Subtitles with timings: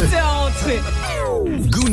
[0.00, 0.27] rentrée.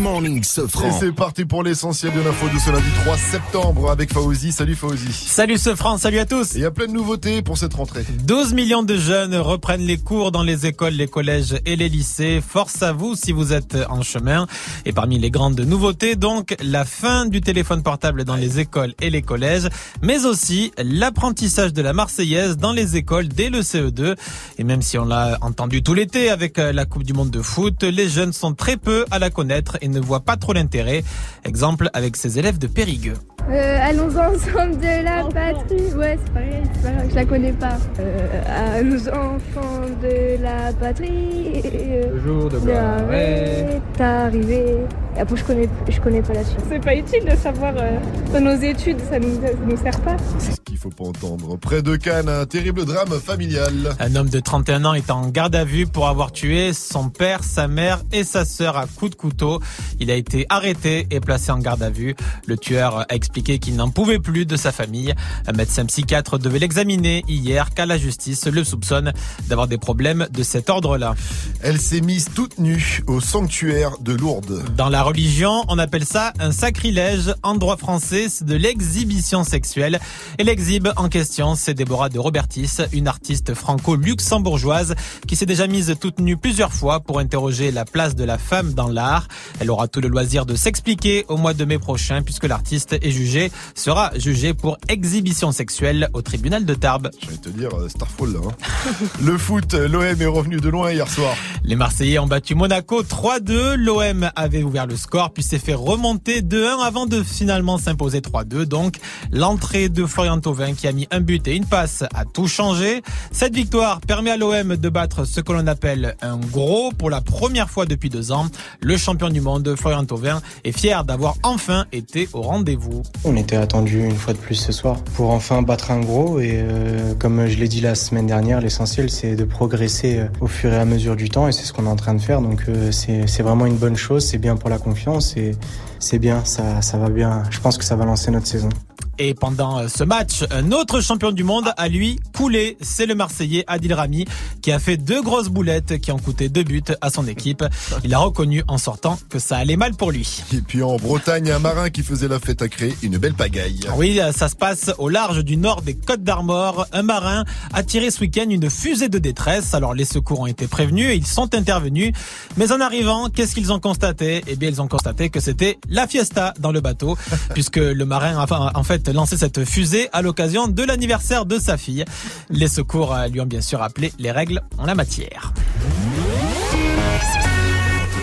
[0.05, 0.87] Morning, Sofran.
[0.87, 4.51] Et c'est parti pour l'essentiel de l'info de ce lundi 3 septembre avec Fauzi.
[4.51, 5.11] Salut Fauzi.
[5.11, 6.53] Salut ce France, salut à tous.
[6.53, 8.05] Et il y a plein de nouveautés pour cette rentrée.
[8.23, 12.39] 12 millions de jeunes reprennent les cours dans les écoles, les collèges et les lycées.
[12.47, 14.45] Force à vous si vous êtes en chemin.
[14.85, 19.09] Et parmi les grandes nouveautés, donc, la fin du téléphone portable dans les écoles et
[19.09, 19.69] les collèges,
[20.03, 24.15] mais aussi l'apprentissage de la Marseillaise dans les écoles dès le CE2.
[24.59, 27.41] Et même si on l'a entendu tout l'été avec euh, la Coupe du Monde de
[27.41, 31.03] foot, les jeunes sont très peu à la connaître et ne voient pas trop l'intérêt.
[31.43, 33.15] Exemple avec ces élèves de Périgueux.
[33.49, 35.93] Euh, allons ensemble de la patrie.
[35.95, 37.77] Ouais, c'est pareil, c'est pas grave, je la connais pas.
[37.99, 41.61] Euh, à nos enfants de la patrie.
[41.63, 44.77] Le jour de est arrivé.
[45.15, 46.59] Et après, je connais, je connais pas la suite.
[46.69, 47.97] C'est pas utile de savoir euh,
[48.33, 50.17] dans nos études, ça nous, ça nous sert pas.
[50.39, 51.57] C'est ce qu'il faut pas entendre.
[51.57, 53.95] Près de Cannes, un terrible drame familial.
[53.99, 57.43] Un homme de 31 ans est en garde à vue pour avoir tué son père,
[57.43, 59.61] sa mère et sa sœur à coups de couteau.
[59.99, 62.15] Il a été arrêté et placé en garde à vue.
[62.45, 65.13] Le tueur a expliqué qu'il n'en pouvait plus de sa famille.
[65.47, 69.13] Un médecin psychiatre devait l'examiner hier car la justice le soupçonne
[69.47, 71.15] d'avoir des problèmes de cet ordre-là.
[71.61, 74.63] Elle s'est mise toute nue au sanctuaire de Lourdes.
[74.75, 77.33] Dans la religion, on appelle ça un sacrilège.
[77.43, 79.99] En droit français, c'est de l'exhibition sexuelle.
[80.37, 84.95] Et l'exhibe en question, c'est Déborah de Robertis, une artiste franco-luxembourgeoise
[85.27, 88.73] qui s'est déjà mise toute nue plusieurs fois pour interroger la place de la femme
[88.73, 89.27] dans l'art.
[89.59, 93.11] Elle aura tout le loisir de s'expliquer au mois de mai prochain puisque l'artiste est
[93.11, 97.09] jugé, sera jugé pour exhibition sexuelle au tribunal de Tarbes.
[97.21, 98.39] Je vais te dire, euh, Starfall là.
[98.47, 98.91] hein.
[99.21, 101.35] Le foot, l'OM est revenu de loin hier soir.
[101.63, 103.75] Les Marseillais ont battu Monaco 3-2.
[103.75, 108.63] L'OM avait ouvert le score puis s'est fait remonter 2-1 avant de finalement s'imposer 3-2.
[108.65, 108.97] Donc
[109.31, 113.01] l'entrée de Florian Thauvin qui a mis un but et une passe a tout changé.
[113.31, 117.21] Cette victoire permet à l'OM de battre ce que l'on appelle un gros pour la
[117.21, 118.47] première fois depuis deux ans.
[118.79, 123.01] Le champion du monde, Florian Thauvin, est fier d'avoir enfin été au rendez-vous.
[123.23, 126.55] On était attendu une fois de plus ce soir pour enfin battre un gros et
[126.55, 130.71] euh, comme je l'ai dit la semaine dernière, l'essentiel c'est de progresser euh, au fur
[130.71, 132.65] et à mesure du temps et c'est ce qu'on est en train de faire donc
[132.67, 135.53] euh, c'est vraiment une bonne chose, c'est bien pour la confiance et
[135.99, 137.43] c'est bien, ça va bien.
[137.49, 138.69] Je pense que ça va lancer notre saison.
[139.17, 142.77] Et pendant euh, ce match, un autre champion du monde a lui coulé.
[142.81, 144.25] C'est le Marseillais Adil Rami
[144.61, 147.63] qui a fait deux grosses boulettes qui ont coûté deux buts à son équipe.
[148.03, 150.43] Il a reconnu en sortant que ça allait mal pour lui.
[150.53, 153.81] Et puis en Bretagne, un marin qui faisait la fête a créé une belle pagaille.
[153.95, 156.87] Oui, ça se passe au large du nord des Côtes d'Armor.
[156.91, 159.73] Un marin a tiré ce week-end une fusée de détresse.
[159.73, 162.11] Alors les secours ont été prévenus et ils sont intervenus.
[162.57, 164.43] Mais en arrivant, qu'est-ce qu'ils ont constaté?
[164.47, 167.17] Eh bien, ils ont constaté que c'était la fiesta dans le bateau,
[167.53, 171.77] puisque le marin a en fait lancé cette fusée à l'occasion de l'anniversaire de sa
[171.77, 172.05] fille.
[172.49, 175.53] Les secours euh, lui ont bien sûr rappelé les règles en la matière.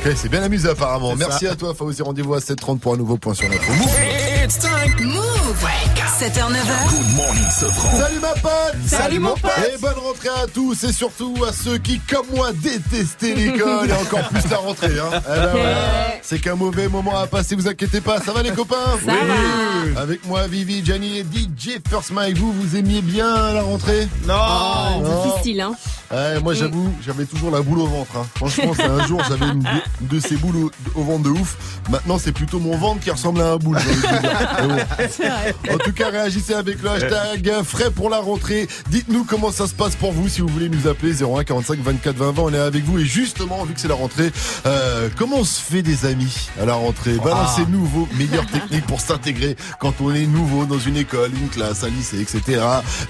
[0.04, 1.14] Ok, c'est bien amusé apparemment.
[1.14, 1.52] Merci ça.
[1.52, 2.02] à toi, Fauzi.
[2.02, 3.72] Rendez-vous à 7h30 pour un nouveau point sur l'info.
[6.22, 6.28] Move.
[6.28, 6.52] It's time.
[6.52, 6.90] Move 7h, 9h.
[6.90, 7.98] Good morning, Sofran.
[7.98, 9.50] Salut ma pote Salut, mon pote.
[9.74, 13.92] Et bonne rentrée à tous et surtout à ceux qui, comme moi, détestaient l'école et
[13.92, 14.98] encore plus la rentrée.
[14.98, 15.10] Hein.
[15.26, 15.76] Eh ben voilà.
[16.22, 18.20] C'est qu'un mauvais moment à passer, vous inquiétez pas.
[18.20, 18.76] Ça va les copains?
[19.04, 20.00] Ça va.
[20.00, 22.36] Avec moi, Vivi, Gianni et DJ First Mike.
[22.38, 24.08] Vous, vous aimiez bien la rentrée?
[24.26, 25.24] Non Non.
[25.24, 25.72] Difficile, hein.
[26.12, 28.10] Ouais, moi j'avoue, j'avais toujours la boule au ventre.
[28.18, 28.26] hein.
[28.34, 31.56] Franchement, c'est un jour j'avais une, de- de ces boules au, au ventre de ouf.
[31.88, 33.78] Maintenant, c'est plutôt mon ventre qui ressemble à un boule.
[33.78, 34.76] bon.
[35.72, 38.68] En tout cas, réagissez avec le hashtag frais pour la rentrée.
[38.90, 42.16] Dites-nous comment ça se passe pour vous si vous voulez nous appeler 01 45 24
[42.16, 42.42] 20 20.
[42.42, 44.30] On est avec vous et justement, vu que c'est la rentrée,
[44.66, 47.14] euh, comment on se fait des amis à la rentrée?
[47.14, 51.82] Balancez-nous vos meilleures techniques pour s'intégrer quand on est nouveau dans une école, une classe,
[51.84, 52.62] un lycée, etc.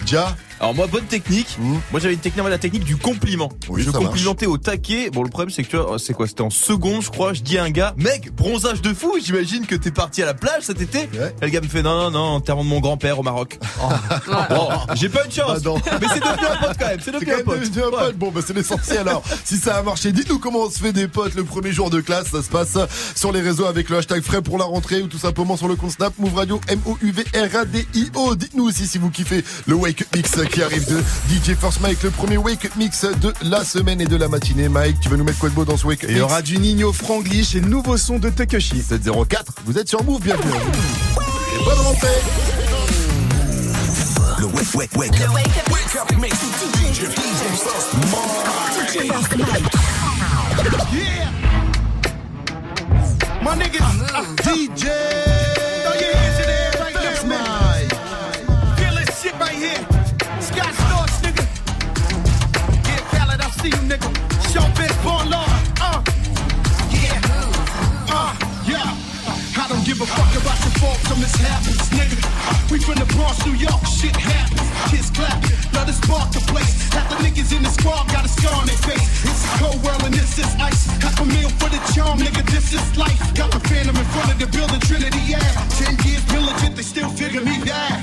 [0.03, 1.57] Déjà, Alors moi bonne technique.
[1.59, 1.73] Mmh.
[1.91, 3.51] Moi j'avais une technique, la technique du compliment.
[3.69, 5.11] Oui, je complimentais au taquet.
[5.11, 6.29] Bon le problème c'est que tu vois, c'est quoi?
[6.29, 7.33] C'était en seconde je crois.
[7.33, 9.19] Je dis à un gars, mec, bronzage de fou.
[9.21, 11.09] J'imagine que t'es parti à la plage cet été.
[11.19, 11.35] Ouais.
[11.43, 13.59] Et le gars me fait non non non, enterrement de mon grand-père au Maroc.
[14.51, 15.63] Bon, j'ai pas une chance.
[15.63, 15.71] Bah.
[16.01, 16.99] Mais c'est devenu un pote quand même.
[17.03, 17.61] C'est devenu un pote.
[17.61, 17.91] devenu un Ouais.
[18.07, 18.17] pote.
[18.19, 19.23] Bon, bah, c'est l'essentiel alors.
[19.45, 22.01] Si ça a marché, dites-nous comment on se fait des potes le premier jour de
[22.01, 22.27] classe.
[22.31, 22.77] Ça se passe
[23.15, 25.77] sur les réseaux avec le hashtag frais pour la rentrée ou tout simplement sur le
[25.77, 28.35] compte Snap Move Radio M-O-U-V-R-A-D-I-O.
[28.37, 30.99] Dites-nous aussi si vous kiffez le Wake Up Mix qui arrive de
[31.31, 34.69] DJ First Mike, le premier Wake Up Mix de la semaine et de la matinée.
[34.69, 36.23] Mike, tu vas nous mettre quoi de beau dans ce Wake Up Et il y
[36.23, 38.83] aura du Nino Franglish et le nouveau son de Takeshi.
[38.83, 39.53] 704.
[39.67, 40.51] Vous êtes sur Move, bienvenue.
[40.53, 42.62] Et bonne rentrée.
[44.43, 45.29] Le wake, wake, wake up.
[45.29, 45.71] Le wake up.
[45.71, 47.15] Wake up, it makes me too dangerous.
[47.15, 49.71] DJ Sauce Mike.
[50.91, 51.31] Yeah.
[53.41, 53.81] My nigga,
[54.13, 54.83] uh, DJ.
[55.85, 57.89] Throw your hands in the air right That's now, man.
[58.79, 59.87] Feel this shit right here.
[60.41, 61.45] Scott Storch, nigga.
[62.89, 64.09] Yeah, Khaled, I see you, nigga.
[64.51, 65.47] Show Vince Born Law.
[65.81, 66.03] Uh.
[66.91, 67.23] Yeah.
[68.11, 68.35] Uh,
[68.67, 69.63] yeah.
[69.63, 70.62] I don't give a fuck about
[72.83, 74.67] from the Bronx, New York, shit happens.
[74.91, 75.39] Kids clap,
[75.73, 76.91] let us spark the place.
[76.91, 79.07] Half the niggas in the squad got a scar on their face.
[79.23, 80.87] It's a cold world and this is ice.
[80.99, 83.19] Half a meal for the charm, nigga, this is life.
[83.35, 85.41] Got the phantom in front of the building, Trinity, yeah.
[85.79, 88.03] Ten years militant, they still figure me bad.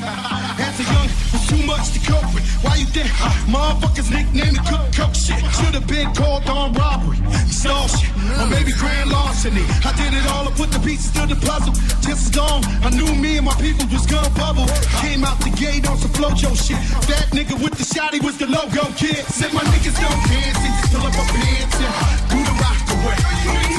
[0.63, 2.45] As a young, was too much to cope with.
[2.63, 3.07] Why you think
[3.51, 5.43] motherfuckers nicknamed me cook cook shit?
[5.59, 7.19] Should've been called on robbery,
[7.51, 9.65] stall shit, or maybe grand larceny.
[9.83, 11.73] I did it all, I put the pieces to the puzzle.
[12.01, 14.67] Just as long, I knew me and my people was gonna bubble.
[15.01, 16.79] Came out the gate on some flojo shit.
[17.07, 19.25] That nigga with the shotty was the logo kid.
[19.27, 22.79] Said my niggas don't dance, they just pull up my pants and do the rock
[22.95, 23.78] away.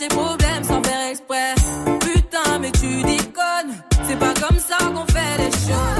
[0.00, 1.54] Des problèmes sans faire exprès.
[2.00, 3.74] Putain, mais tu déconnes.
[4.02, 5.93] C'est pas comme ça qu'on fait les choses.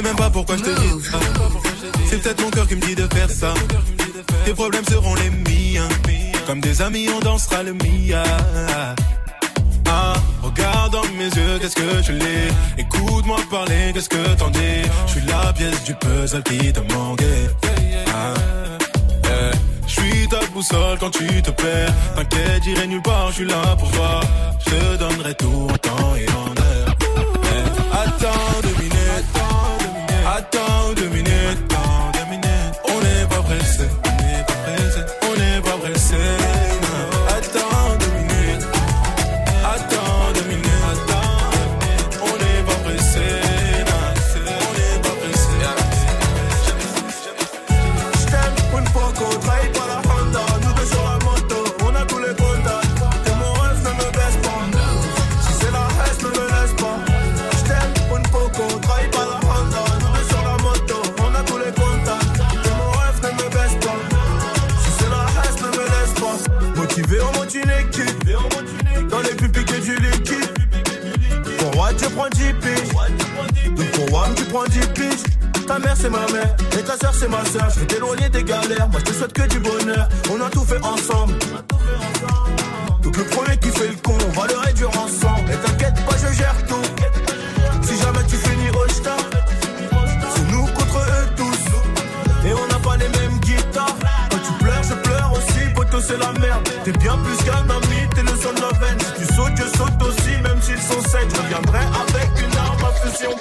[0.00, 1.18] Sais même pas pourquoi je te dis ça.
[2.08, 3.54] C'est peut-être mon cœur qui me dit de faire ça.
[4.44, 5.88] Tes problèmes seront les miens.
[6.46, 8.22] Comme des amis, on dansera le Mia.
[9.86, 12.48] Ah, regarde dans mes yeux, qu'est-ce que je l'ai.
[12.78, 14.82] Écoute-moi parler, qu'est-ce que t'en dis?
[15.06, 17.50] Je suis la pièce du puzzle qui te manquait.
[18.14, 18.34] Ah,
[19.24, 19.56] eh.
[19.86, 21.92] Je suis ta boussole quand tu te perds.
[22.16, 24.20] T'inquiète, j'irai nulle part, je suis là pour toi.
[24.64, 25.59] Je te donnerai tout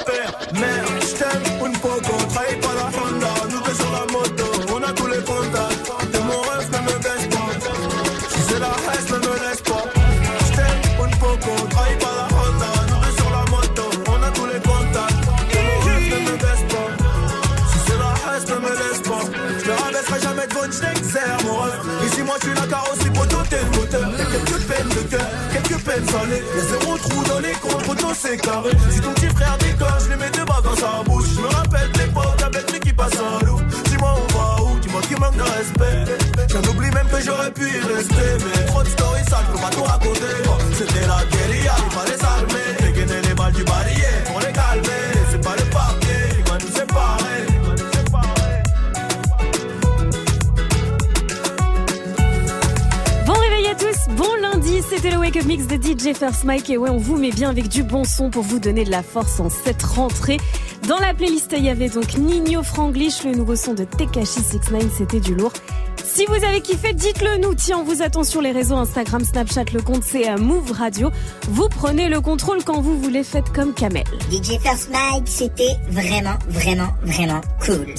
[0.10, 0.34] perd.
[0.60, 3.34] Merde, je t'aime, une poco, trahis pas la Honda.
[3.51, 5.84] Nous deux sur la moto, on a tous les contacts.
[6.12, 7.50] T'es mon rêve, ne me baisse pas.
[8.34, 9.86] Si c'est la reste, ne me laisse pas.
[10.46, 12.72] Je t'aime, une poco, trahis pas la Honda.
[12.89, 15.22] Nous deux sur la moto, on a tous les contacts.
[15.51, 16.89] T'es mon rêve, ne me baisse pas.
[17.72, 19.24] Si c'est la reste, ne me laisse pas.
[19.60, 21.82] Je te rabaisserai jamais devant une j'exerce mon rêve.
[22.06, 24.10] Ici, moi, je suis la carrosserie, poteau, t'es le moteur.
[24.18, 26.44] Y'a quelques peines de cœur, quelques peines salées.
[26.56, 28.72] Y'a zéro trou dans les comptes, poteau, c'est carré.
[28.92, 29.13] Si ton
[35.60, 36.06] respect.
[36.50, 38.30] J'en oublie même que j'aurais pu y rester.
[38.46, 40.36] Mais trop de stories sales, je peux pas tout raconter.
[40.74, 42.68] C'était la guérilla, il fallait s'armer.
[42.82, 45.06] Dégainer les balles du barillet pour les calmer.
[45.32, 47.20] C'est pas le papier, il va nous séparer.
[54.16, 57.18] bon lundi, c'était le Wake Up Mix de DJ First Mike et ouais on vous
[57.18, 60.38] met bien avec du bon son pour vous donner de la force en cette rentrée.
[60.89, 64.86] Dans la playlist il y avait donc Nino Franglish, le nouveau son de Tekashi 69,
[64.98, 65.53] c'était du lourd.
[66.03, 67.53] Si vous avez kiffé, dites-le nous.
[67.53, 71.12] Tiens, on vous attend sur les réseaux Instagram, Snapchat, le compte c'est euh, Move Radio.
[71.48, 74.03] Vous prenez le contrôle quand vous voulez, faites comme Kamel.
[74.31, 77.93] DJ First Mike, c'était vraiment, vraiment, vraiment cool.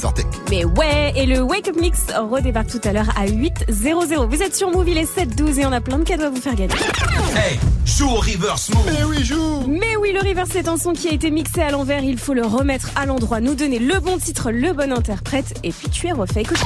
[0.50, 4.26] Mais ouais, et le Wake Up Mix redébarque tout à l'heure à 8.00.
[4.26, 6.40] Vous êtes sur Move, il est 7.12 et on a plein de cadeaux à vous
[6.40, 6.74] faire gagner.
[7.36, 8.90] Hey, joue au reverse move.
[8.98, 9.64] Eh oui, joue.
[9.68, 12.34] Mais oui, le reverse c'est un son qui a été mixé à l'envers, il faut
[12.34, 16.08] le remettre à l'endroit, nous donner le bon titre, le bon interprète, et puis tu
[16.08, 16.42] es refait.
[16.42, 16.58] Écoute.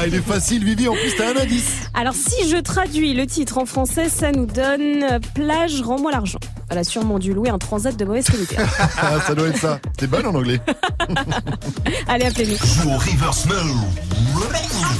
[0.00, 0.86] Ah, il est facile, Vivi.
[0.86, 1.88] En plus, t'as un indice.
[1.92, 6.38] Alors si je traduis le titre en français, ça nous donne euh, Plage, rends-moi l'argent.
[6.70, 8.56] Elle a sûrement dû louer un transat de mauvaise qualité.
[9.00, 9.80] Ah, ça doit être ça.
[9.96, 10.60] T'es bonne en anglais.
[12.08, 12.56] Allez, appelez-nous.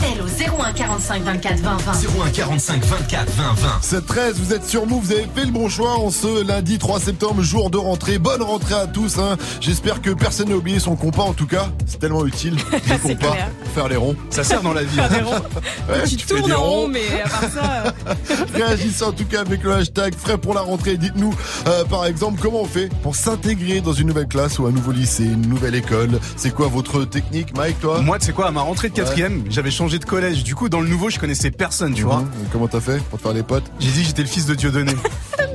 [0.00, 1.93] Appel au 01 45 24 20 20.
[2.26, 3.69] 01 45 24 20 20.
[3.83, 6.78] 7 13, vous êtes sur Move, vous avez fait le bon choix en ce lundi
[6.78, 8.19] 3 septembre, jour de rentrée.
[8.19, 9.19] Bonne rentrée à tous.
[9.19, 9.37] Hein.
[9.61, 11.23] J'espère que personne n'a oublié son compas.
[11.23, 12.57] En tout cas, c'est tellement utile.
[12.73, 13.49] Le compas, clair.
[13.64, 14.17] pour faire les ronds.
[14.31, 14.95] Ça sert dans la vie.
[14.95, 15.35] Faire des ronds.
[15.88, 16.71] Ouais, tu, fais tournes en ronds.
[16.83, 17.85] rond, mais à part ça...
[17.87, 20.97] euh, Réagissez en tout cas avec le hashtag frais pour la rentrée.
[20.99, 21.35] Dites-nous,
[21.67, 24.93] euh, par exemple, comment on fait pour s'intégrer dans une nouvelle classe ou un nouveau
[24.93, 26.21] lycée, une nouvelle école.
[26.37, 28.00] C'est quoi votre technique, Mike, toi?
[28.02, 30.45] Moi, tu sais quoi, à ma rentrée de quatrième, j'avais changé de collège.
[30.45, 32.16] Du coup, dans le nouveau, je connaissais personne, tu vois.
[32.21, 32.28] Mhm.
[32.52, 34.54] Comment t'as fait pour te faire les potes J'ai dit que j'étais le fils de
[34.54, 34.92] Dieudonné.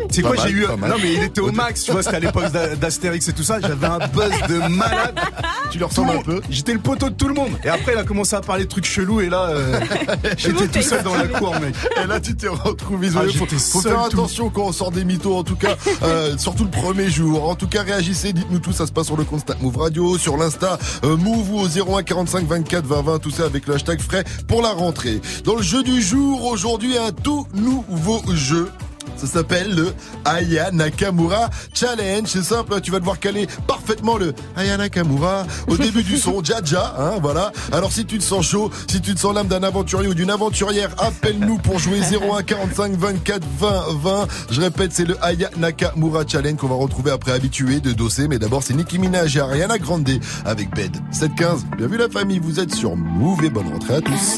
[0.09, 0.65] C'est quoi, j'ai eu.
[0.65, 3.43] Non, mais il était au max, tu vois, c'était à l'époque d'A- d'Astérix et tout
[3.43, 3.59] ça.
[3.61, 5.19] J'avais un buzz de malade.
[5.71, 7.49] Tu leur ressembles un peu J'étais le poteau de tout le monde.
[7.63, 9.79] Et après, il a commencé à parler de trucs chelous et là, euh,
[10.37, 11.73] j'étais tout seul dans la cour, mec.
[12.03, 13.31] Et là, tu t'es retrouvé isolé.
[13.33, 14.17] Ah, faut faut faire tout.
[14.19, 17.49] attention quand on sort des mythos, en tout cas, euh, surtout le premier jour.
[17.49, 18.71] En tout cas, réagissez, dites-nous tout.
[18.71, 21.67] Ça se passe sur le compte Snap Move Radio, sur l'Insta euh, Move ou au
[21.97, 23.19] 01 45 24 20 20.
[23.19, 25.21] Tout ça avec le hashtag frais pour la rentrée.
[25.43, 28.69] Dans le jeu du jour, aujourd'hui, un tout nouveau jeu.
[29.17, 29.93] Ça s'appelle le
[30.25, 32.27] Aya Nakamura Challenge.
[32.27, 36.43] C'est simple, tu vas devoir caler parfaitement le Aya Nakamura au début du son.
[36.43, 37.51] Jaja, hein, voilà.
[37.71, 40.29] Alors si tu te sens chaud, si tu te sens l'âme d'un aventurier ou d'une
[40.29, 44.27] aventurière, appelle-nous pour jouer 01 45 24 20 20.
[44.51, 48.27] Je répète, c'est le Aya Nakamura Challenge qu'on va retrouver après habitué de Dossé.
[48.27, 50.03] Mais d'abord, c'est Nicki Minaj et Ariana Grande
[50.45, 50.97] avec Bed.
[51.13, 51.77] 7-15.
[51.77, 54.37] Bien vu la famille, vous êtes sur Move et bonne rentrée à tous.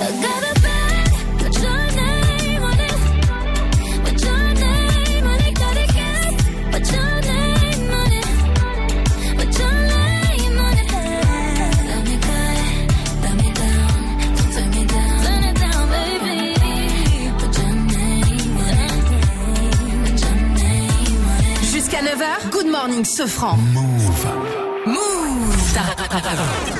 [0.00, 0.30] Good.
[21.72, 23.56] Jusqu'à 9h, Good Morning Sofran.
[23.74, 24.26] Move.
[24.86, 26.79] Move.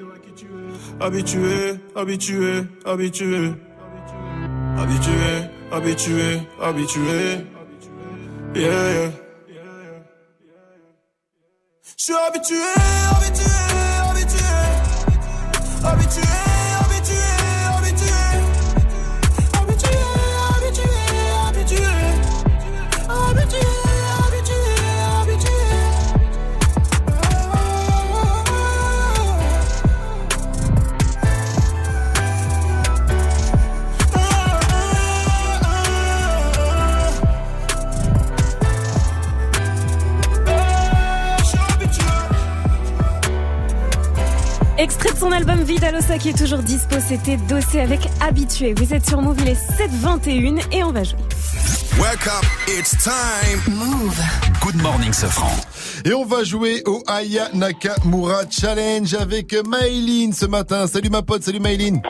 [1.01, 3.53] Habitué, habitué, habitué.
[4.77, 7.45] Habitué, habitué, habitué.
[8.53, 9.09] Yeah.
[11.97, 12.55] Je suis habitué,
[13.15, 13.45] habitué,
[14.09, 14.41] habitué.
[15.83, 16.50] Habitué, habitué,
[44.81, 48.73] Extrait de son album Vidalosa qui est toujours dispo, c'était Dossé avec Habitué.
[48.73, 51.19] Vous êtes sur Move, il est 7h21 et on va jouer.
[51.99, 53.61] Wake up, it's time.
[53.75, 54.19] Move.
[54.59, 55.51] Good morning, Sofran.
[56.03, 60.87] Et on va jouer au Aya Nakamura Challenge avec Maëline ce matin.
[60.87, 62.01] Salut ma pote, salut Maëline.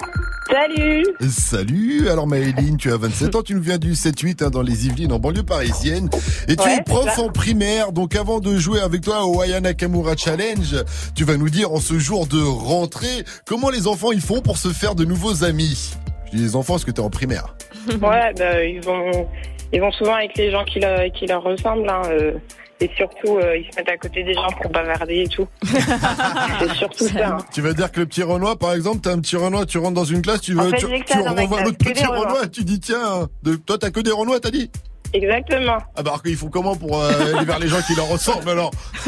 [0.51, 4.61] Salut Salut, alors Maëline, tu as 27 ans, tu nous viens du 7-8 hein, dans
[4.61, 6.09] les Yvelines en banlieue parisienne
[6.47, 7.91] et tu Ouais, es prof en primaire.
[7.93, 10.75] Donc avant de jouer avec toi au Aya Nakamura Challenge,
[11.15, 14.57] tu vas nous dire en ce jour de rentrée comment les enfants ils font pour
[14.57, 15.93] se faire de nouveaux amis?
[16.31, 17.55] Je dis les enfants parce que tu es en primaire.
[17.87, 19.27] Ouais, bah, ils vont,
[19.73, 21.89] ils vont souvent avec les gens qui, leur- qui leur ressemblent.
[21.89, 22.33] hein, euh,
[22.81, 25.47] et surtout, euh, ils se mettent à côté des gens pour bavarder et tout.
[25.63, 27.27] c'est surtout ça.
[27.27, 27.37] hein.
[27.53, 29.93] Tu vas dire que le petit Renoir, par exemple, t'as un petit Renoir, tu rentres
[29.93, 32.19] dans une classe, tu, En veux, fait, tu, tu l'autre petit Renoirs.
[32.21, 34.69] Renoir et tu dis tiens, de, toi t'as que des Renois, t'as dit?
[35.13, 35.77] Exactement.
[35.95, 38.49] Ah bah alors qu'ils font comment pour euh, aller vers les gens qui leur ressemblent
[38.49, 38.71] alors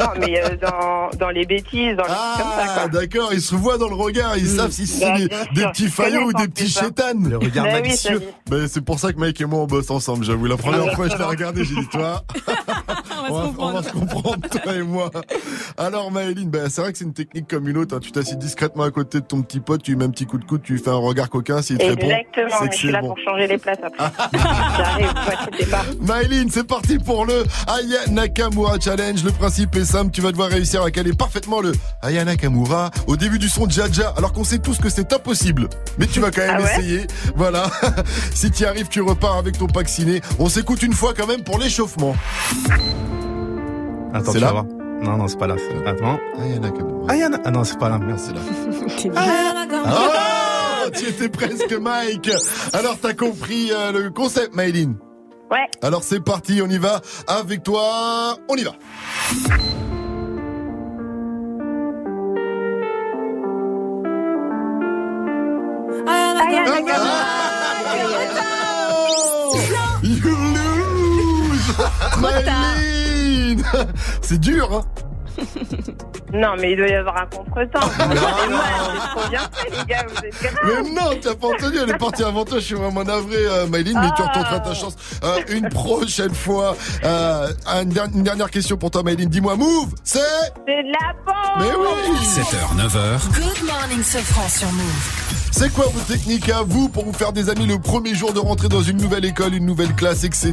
[0.00, 3.40] Non, mais euh, dans, dans les bêtises, dans les trucs comme ça, Ah d'accord, ils
[3.40, 6.48] se voient dans le regard, ils savent si c'est Bah, des, petits faillots ou des
[6.48, 6.82] petits hein.
[6.84, 7.28] chétanes.
[7.28, 7.94] Le regard Bah oui.
[8.50, 10.46] Bah, c'est pour ça que Mike et moi on bosse ensemble, j'avoue.
[10.46, 12.22] La première fois je l'ai regardé, j'ai dit toi,
[13.30, 15.10] on va, on va se comprendre toi et moi.
[15.76, 17.96] Alors Maëline, bah, c'est vrai que c'est une technique comme une autre.
[17.96, 18.00] hein.
[18.00, 20.38] Tu t'assieds discrètement à côté de ton petit pote, tu lui mets un petit coup
[20.38, 22.90] de coude, tu lui fais un regard coquin, s'il te répond, Exactement, mais je suis
[22.90, 23.08] là bon.
[23.08, 24.10] pour changer les places après.
[24.76, 25.84] J'arrive, vous inquiétez pas.
[26.00, 29.22] Maëline, c'est parti pour le Aya Nakamura Challenge.
[29.24, 33.16] Le principe est simple, tu vas devoir réussir à caler parfaitement le Aya Nakamura au
[33.16, 35.68] début du son Jaja, alors qu'on sait tous que c'est impossible.
[35.98, 37.06] Mais tu vas quand même Ah ouais essayer.
[37.34, 37.70] Voilà.
[38.34, 40.20] si tu y arrives, tu repars avec ton pack ciné.
[40.38, 42.14] On s'écoute une fois quand même pour l'échauffement.
[44.16, 44.64] Attends, C'est tu là vas voir.
[45.02, 45.56] Non, non, c'est pas là.
[45.58, 46.18] c'est- Attends.
[46.40, 47.06] Aya Nakamura.
[47.08, 47.38] Ah, Yana.
[47.44, 48.00] Ah non, c'est pas là.
[48.16, 48.40] C'est là.
[50.84, 52.30] Oh, tu étais presque Mike.
[52.72, 54.96] Alors t'as compris euh, le concept, Maëline
[55.50, 55.66] Ouais.
[55.82, 58.36] Alors c'est parti, on y va avec toi.
[58.48, 58.72] On y va.
[70.02, 71.68] You lose
[72.20, 73.05] Maëline
[74.22, 74.84] C'est dur, hein
[76.36, 77.80] Non, mais il doit y avoir un contretemps.
[77.86, 80.82] Excusez-moi, c'est trop bien fait, les gars, vous êtes graves.
[80.84, 83.66] Mais non, t'as pas entendu, elle est partie avant toi, je suis vraiment navré, euh,
[83.70, 84.00] mais tu Ah.
[84.10, 86.76] retenteras ta chance euh, une prochaine fois.
[87.04, 87.48] Euh,
[87.82, 89.28] une, der- une dernière question pour toi, Maëline.
[89.28, 90.18] Dis-moi, move, c'est...
[90.18, 93.34] C'est de la bombe Mais oui 7h, 9h.
[93.34, 95.22] Good morning, Sofran sur Move.
[95.52, 98.38] C'est quoi vos techniques à vous pour vous faire des amis le premier jour de
[98.40, 100.52] rentrer dans une nouvelle école, une nouvelle classe, etc.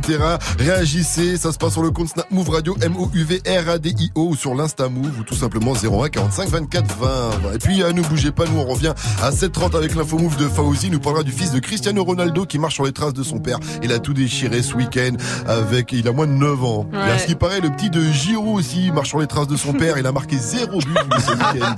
[0.57, 5.19] Réagissez, ça se passe sur le compte Snap Move Radio, M-O-U-V-R-A-D-I-O, ou sur l'Insta Move,
[5.19, 7.53] ou tout simplement 01 45 24 20.
[7.53, 10.47] Et puis, euh, ne bougez pas, nous on revient à 7h30 avec l'info Move de
[10.47, 13.39] Fauzi, nous parlera du fils de Cristiano Ronaldo qui marche sur les traces de son
[13.39, 13.59] père.
[13.81, 15.13] Il a tout déchiré ce week-end
[15.47, 16.87] avec, il a moins de 9 ans.
[16.93, 19.57] Et à ce qui paraît, le petit de Giroud aussi marche sur les traces de
[19.57, 21.75] son père, il a marqué zéro but ce week-end.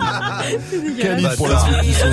[1.38, 2.06] Pour la suite du son.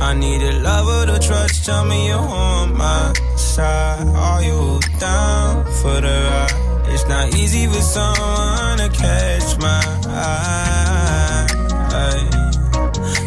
[0.00, 1.64] I need a lover to trust.
[1.66, 4.06] Tell me you're on my side.
[4.14, 6.88] Are you down for the ride?
[6.92, 11.46] It's not easy for someone to catch my eye.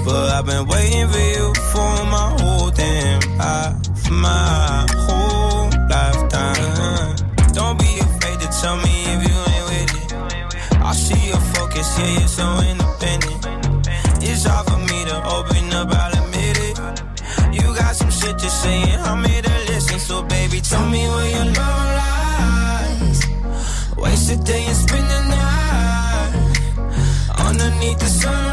[0.05, 7.15] But I've been waiting for you for my whole damn life, my whole lifetime.
[7.53, 10.13] Don't be afraid to tell me if you ain't with it.
[10.81, 13.47] I see your focus, yeah, you're so independent.
[14.23, 14.88] It's all for me
[18.69, 19.99] shit to say, and I'm here to listen.
[19.99, 23.21] So, baby, tell me where your love lies.
[23.97, 26.34] Waste a day and spend the night
[27.38, 28.48] underneath the sunrise.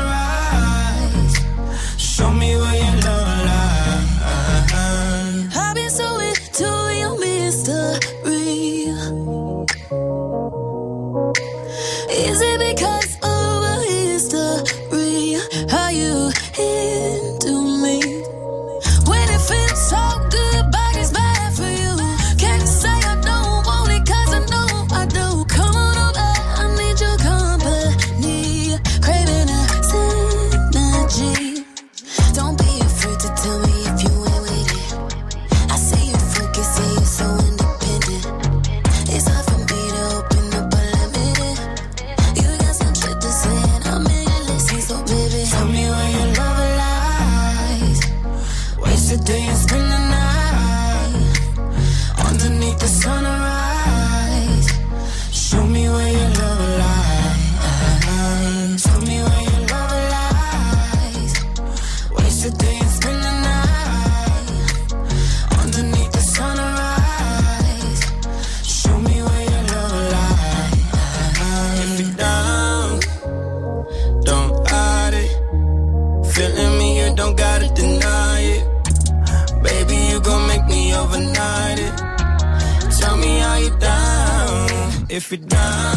[85.17, 85.96] If you're down,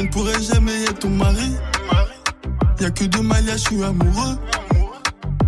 [0.00, 1.52] Je ne pourrai jamais être ton mari.
[2.80, 4.38] Y'a que deux malias, je suis amoureux.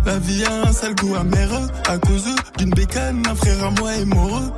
[0.05, 1.49] La vie a un sale goût amer
[1.87, 2.25] à cause
[2.59, 4.51] d'une bécane, un frère à moi est moreux.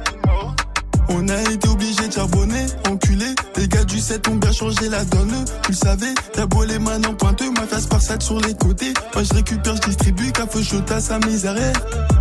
[1.08, 3.28] On a été obligé de charbonner, enculé.
[3.56, 5.46] Les gars du 7 ont bien changé la donne.
[5.64, 8.94] Tu le savais, t'as beau les mains en pointeux, ma face par sur les côtés.
[9.14, 11.56] Moi je récupère, je distribue, faut à sa misère.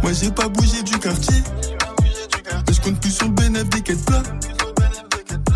[0.01, 1.43] Moi j'ai pas bougé du quartier.
[2.69, 4.54] Mais je compte plus sur le bénéfice des quêtes.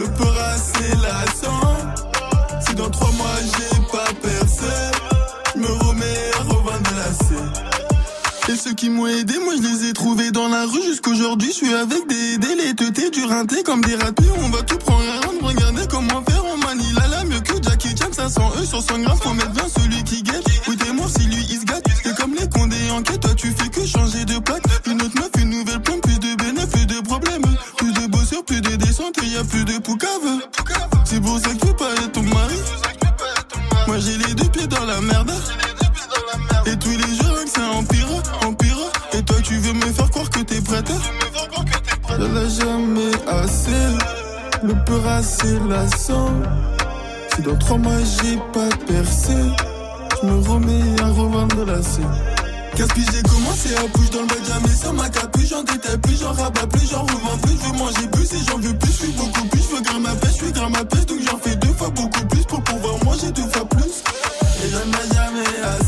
[0.00, 1.76] le peur assez lassant.
[2.66, 4.72] Si dans trois mois j'ai pas percé,
[5.54, 6.90] je me remets à revendre
[7.28, 7.52] scène.
[8.48, 11.48] Et ceux qui m'ont aidé, moi je les ai trouvés dans la rue jusqu'aujourd'hui.
[11.48, 14.24] Je suis avec des délétetés, du rinté comme des ratés.
[14.42, 16.44] On va tout prendre à regardez comment faire.
[16.44, 19.18] On manie la la mieux que Jackie Chan, 500 E sur 100 grammes.
[19.18, 20.44] Faut mettre 20 celui qui guette.
[20.68, 21.84] Oui, t'es mort si lui il se gâte.
[22.02, 24.62] C'est comme les condés en quête, toi tu fais que changer de plaque.
[24.86, 25.29] Une autre meuf,
[28.40, 30.10] Bosseurs, plus de descentes et y a plus de poucave.
[31.04, 32.56] C'est pour ça que veux pas être ton mari.
[33.86, 35.32] Moi j'ai les deux pieds dans la merde.
[36.66, 38.06] Et tous les jours que ça empire,
[38.46, 38.76] empire.
[39.12, 40.90] Et toi tu veux me faire croire que t'es prête.
[42.10, 43.96] Y'en a jamais assez.
[44.62, 46.32] Le peur assez lassant.
[47.34, 49.34] Si dans trois mois j'ai pas percé,
[50.22, 52.39] je me remets à revendre la scène.
[52.80, 56.32] J'ai commencé à bouger dans le bac, jamais sans ma capuche, j'en détaille plus, j'en
[56.32, 59.12] rabats plus, j'en revends plus, je veux manger plus et j'en veux plus, je suis
[59.12, 61.56] beaucoup plus, je veux grimper ma pêche, je suis grimper ma pêche, donc j'en fais
[61.56, 64.02] deux fois beaucoup plus pour pouvoir manger deux fois plus.
[64.64, 65.79] Et j'en ai jamais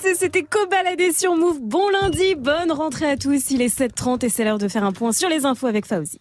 [0.00, 1.58] C'est- c'était Cobaladé sur Move.
[1.60, 3.50] Bon lundi, bonne rentrée à tous.
[3.50, 6.18] Il est 7h30 et c'est l'heure de faire un point sur les infos avec Fauzi.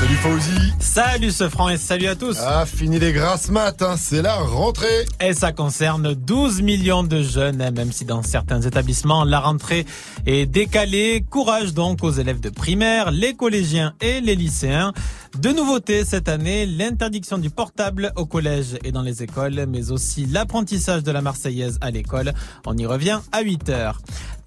[0.00, 0.72] Salut Fauzi.
[0.80, 2.38] Salut ce franc et salut à tous.
[2.40, 5.04] Ah, fini les grasses maths, hein, c'est la rentrée.
[5.20, 9.84] Et ça concerne 12 millions de jeunes, hein, même si dans certains établissements, la rentrée
[10.24, 11.22] est décalée.
[11.28, 14.94] Courage donc aux élèves de primaire, les collégiens et les lycéens.
[15.38, 20.24] De nouveautés cette année, l'interdiction du portable au collège et dans les écoles, mais aussi
[20.24, 22.32] l'apprentissage de la Marseillaise à l'école.
[22.64, 24.00] On y revient à 8 heures.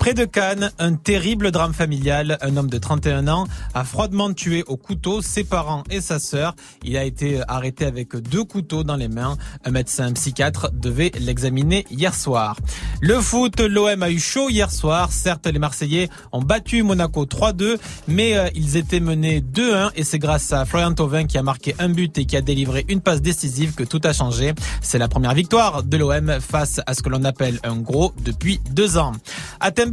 [0.03, 2.37] Près de Cannes, un terrible drame familial.
[2.41, 6.57] Un homme de 31 ans a froidement tué au couteau ses parents et sa sœur.
[6.83, 9.37] Il a été arrêté avec deux couteaux dans les mains.
[9.63, 12.57] Un médecin psychiatre devait l'examiner hier soir.
[12.99, 15.09] Le foot, l'OM a eu chaud hier soir.
[15.09, 17.77] Certes, les Marseillais ont battu Monaco 3-2,
[18.09, 21.75] mais euh, ils étaient menés 2-1 et c'est grâce à Florian Thauvin qui a marqué
[21.79, 24.53] un but et qui a délivré une passe décisive que tout a changé.
[24.81, 28.59] C'est la première victoire de l'OM face à ce que l'on appelle un gros depuis
[28.71, 29.13] deux ans.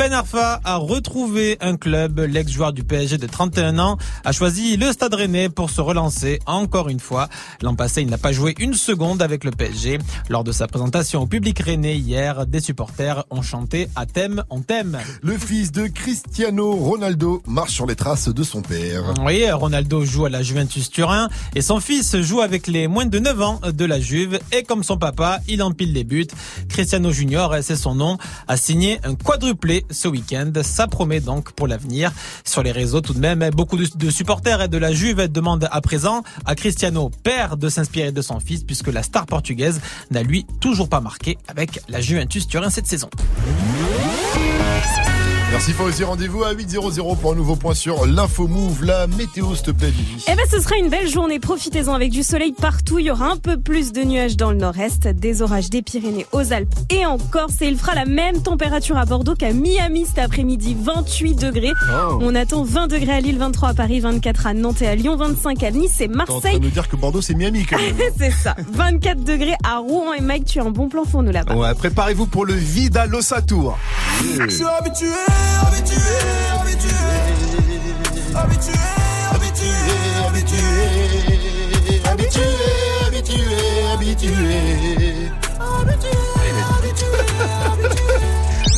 [0.00, 2.20] Ben Arfa a retrouvé un club.
[2.20, 6.88] L'ex-joueur du PSG de 31 ans a choisi le Stade Rennais pour se relancer encore
[6.88, 7.28] une fois.
[7.60, 9.98] L'an passé, il n'a pas joué une seconde avec le PSG.
[10.30, 14.98] Lors de sa présentation au public rennais hier, des supporters ont chanté Atem, on t'aime.
[15.20, 19.12] Le fils de Cristiano Ronaldo marche sur les traces de son père.
[19.22, 23.18] Oui, Ronaldo joue à la Juventus Turin et son fils joue avec les moins de
[23.18, 26.26] 9 ans de la Juve et comme son papa, il empile les buts.
[26.70, 28.16] Cristiano Junior, c'est son nom,
[28.48, 30.52] a signé un quadruplé ce week-end.
[30.62, 32.12] Ça promet donc pour l'avenir.
[32.44, 36.22] Sur les réseaux tout de même, beaucoup de, supporters de la Juve demandent à présent
[36.44, 40.88] à Cristiano, père, de s'inspirer de son fils puisque la star portugaise n'a lui toujours
[40.88, 43.10] pas marqué avec la Juventus Turin cette saison.
[45.50, 49.66] Merci Fauzi, rendez-vous à 8.00 pour un nouveau point sur l'info move, la météo, s'il
[49.66, 50.24] te plaît, Vivi.
[50.28, 51.40] Eh ben, ce sera une belle journée.
[51.40, 53.00] Profitez-en avec du soleil partout.
[53.00, 56.24] Il y aura un peu plus de nuages dans le nord-est, des orages des Pyrénées
[56.30, 57.60] aux Alpes et en Corse.
[57.62, 61.72] Et il fera la même température à Bordeaux qu'à Miami cet après-midi, 28 degrés.
[61.92, 62.18] Oh.
[62.20, 65.16] On attend 20 degrés à Lille, 23 à Paris, 24 à Nantes et à Lyon,
[65.16, 66.60] 25 à Nice et Marseille.
[66.60, 67.96] de nous dire que Bordeaux, c'est Miami quand même.
[68.18, 68.54] C'est ça.
[68.72, 71.56] 24 degrés à Rouen et Mike, tu as un bon plan pour nous là-bas.
[71.56, 73.10] Ouais, préparez-vous pour le Vidal
[73.46, 73.76] Tour.
[74.22, 75.06] Je suis habitué,
[75.66, 75.96] habitué,
[76.60, 76.98] habitué,
[78.34, 78.74] habitué,
[79.32, 79.74] habitué,
[80.26, 80.64] habitué,
[82.04, 82.48] habitué,
[83.06, 84.99] habitué, habitué.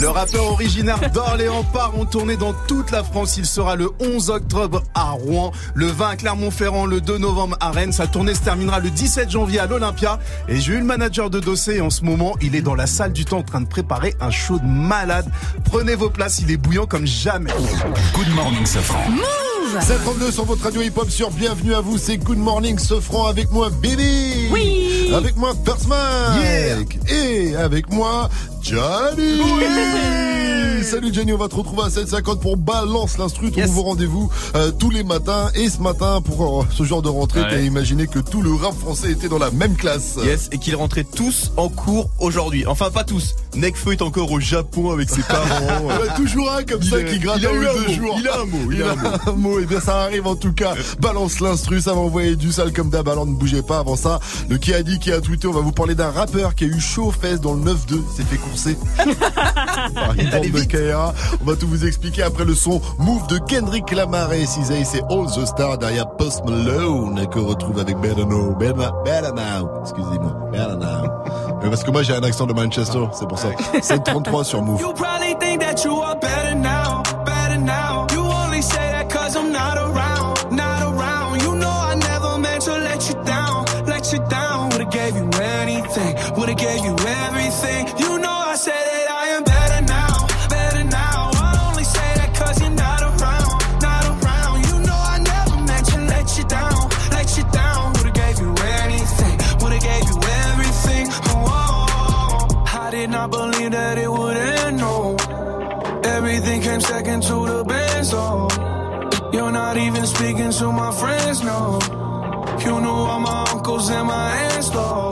[0.02, 3.36] Le rappeur originaire d'Orléans part en tournée dans toute la France.
[3.36, 7.70] Il sera le 11 octobre à Rouen, le 20 à Clermont-Ferrand, le 2 novembre à
[7.70, 7.92] Rennes.
[7.92, 10.18] Sa tournée se terminera le 17 janvier à l'Olympia.
[10.48, 13.12] Et j'ai eu le manager de Dossé en ce moment, il est dans la salle
[13.12, 15.30] du temps en train de préparer un show de malade.
[15.70, 17.52] Prenez vos places, il est bouillant comme jamais.
[18.12, 19.04] Good morning, Safran.
[19.80, 23.70] 732 sur votre radio hip-hop sur Bienvenue à vous, c'est Good Morning Sofran avec moi
[23.70, 24.48] Billy.
[24.52, 25.10] Oui.
[25.14, 26.98] Avec moi First Mike.
[27.08, 28.28] Et avec moi
[28.62, 29.40] Johnny.
[30.82, 34.70] Salut Johnny, on va te retrouver à 7h50 pour Balance l'instru, ton nouveau rendez-vous euh,
[34.72, 35.48] tous les matins.
[35.54, 37.46] Et ce matin, pour euh, ce genre de rentrée, Ouais.
[37.50, 40.16] t'as imaginé que tout le rap français était dans la même classe.
[40.22, 42.66] Yes, et qu'ils rentraient tous en cours aujourd'hui.
[42.66, 43.34] Enfin, pas tous.
[43.54, 45.88] Nekfeu est encore au Japon avec ses parents.
[46.04, 47.72] Il a toujours un comme Il ça est- qui gratte il a un eu un
[47.74, 48.16] deux mot, jours.
[48.18, 49.08] il a un mot, il a un mot.
[49.26, 49.60] un mot.
[49.60, 50.74] Et bien ça arrive en tout cas.
[51.00, 53.08] Balance l'instru, ça va envoyer du sale comme d'hab.
[53.08, 54.20] Alors ne bougez pas avant ça.
[54.48, 56.66] Le qui a dit, qui a tweeté, on va vous parler d'un rappeur qui a
[56.66, 58.02] eu chaud aux fesses dans le 9-2.
[58.16, 58.36] S'est fait
[59.94, 61.12] par une de.
[61.40, 64.84] On va tout vous expliquer après le son Move de Kendrick Lamar et Cizay.
[64.84, 68.54] C'est All the Star derrière Post Malone que retrouve avec Better Now.
[68.54, 69.68] Better, better Now.
[69.82, 70.34] Excusez-moi.
[70.52, 71.08] Better Now.
[71.62, 73.48] Parce que moi j'ai un accent de Manchester, c'est pour ça.
[73.80, 74.80] 733 sur Move.
[74.80, 76.18] You probably think that you are
[106.82, 108.48] second to the best, oh.
[109.32, 111.78] You're not even speaking to my friends, no.
[112.64, 115.11] You knew all my uncles and my aunts, though.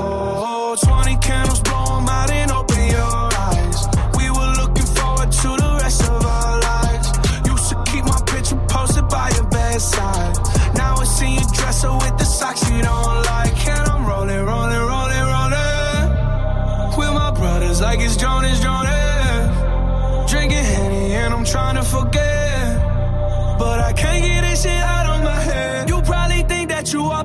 [24.00, 25.88] Can't get this shit out of my head.
[25.88, 27.24] You probably think that you are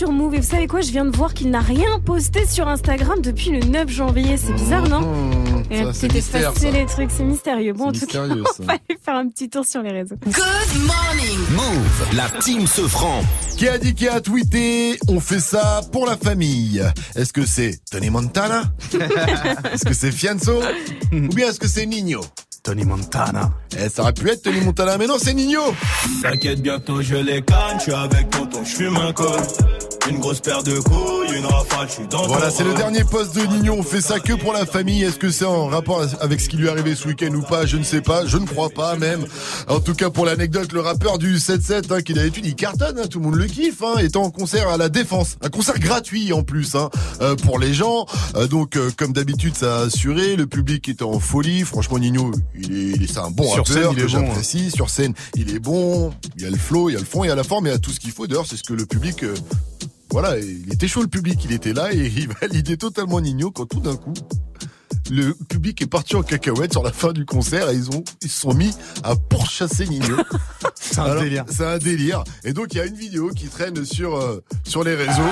[0.00, 0.34] Sur Move.
[0.34, 3.50] Et vous savez quoi Je viens de voir qu'il n'a rien posté sur Instagram depuis
[3.50, 4.38] le 9 janvier.
[4.38, 7.74] C'est bizarre, non Mmh, c'est les trucs, c'est mystérieux.
[7.74, 8.22] Bon, en tout cas,
[8.60, 10.16] on va aller faire un petit tour sur les réseaux.
[10.24, 10.34] Good
[10.86, 11.38] morning.
[11.50, 12.16] Move.
[12.16, 13.22] La team se franc.
[13.58, 16.82] Qui a dit qui a tweeté On fait ça pour la famille.
[17.14, 18.62] Est-ce que c'est Tony Montana
[19.72, 20.62] Est-ce que c'est Fianso
[21.12, 22.22] Ou bien est-ce que c'est Nino
[22.62, 23.50] Tony Montana.
[23.78, 25.74] Eh, ça aurait pu être Tony Montana, mais non, c'est Nino.
[26.22, 29.40] T'inquiète, bientôt je les canne, je suis avec tonton, je fume un col.
[30.10, 33.32] Une grosse paire de couilles, une rafale, je suis dans Voilà, c'est le dernier post
[33.36, 33.74] de Nino.
[33.78, 35.04] On fait ça que pour la famille.
[35.04, 37.64] Est-ce que c'est en rapport avec ce qui lui est arrivé ce week-end ou pas?
[37.64, 38.26] Je ne sais pas.
[38.26, 39.24] Je ne crois pas même.
[39.68, 43.06] En tout cas, pour l'anecdote, le rappeur du 7-7 hein, qui d'habitude il cartonne, hein,
[43.08, 46.32] tout le monde le kiffe, hein, étant en concert à la Défense, un concert gratuit
[46.32, 46.90] en plus hein,
[47.20, 48.06] euh, pour les gens.
[48.34, 50.34] Euh, donc, euh, comme d'habitude, ça a assuré.
[50.34, 51.60] Le public était en folie.
[51.60, 54.10] Franchement, Nino, il est, il est- c'est un bon Sur rappeur scène, il est que
[54.10, 54.24] bon, hein.
[54.26, 54.70] j'apprécie.
[54.72, 56.12] Sur scène, il est bon.
[56.36, 57.66] Il y a le flow, il y a le fond, il y a la forme,
[57.66, 58.26] il y a tout ce qu'il faut.
[58.26, 59.34] D'ailleurs, c'est ce que le public euh,
[60.10, 63.66] voilà, il était chaud le public, il était là et il validait totalement Nino quand
[63.66, 64.14] tout d'un coup,
[65.10, 68.28] le public est parti en cacahuète sur la fin du concert et ils ont ils
[68.28, 70.16] se sont mis à pourchasser Nino.
[70.74, 71.44] C'est un Alors, délire.
[71.48, 72.24] C'est un délire.
[72.44, 75.22] Et donc il y a une vidéo qui traîne sur euh, sur les réseaux.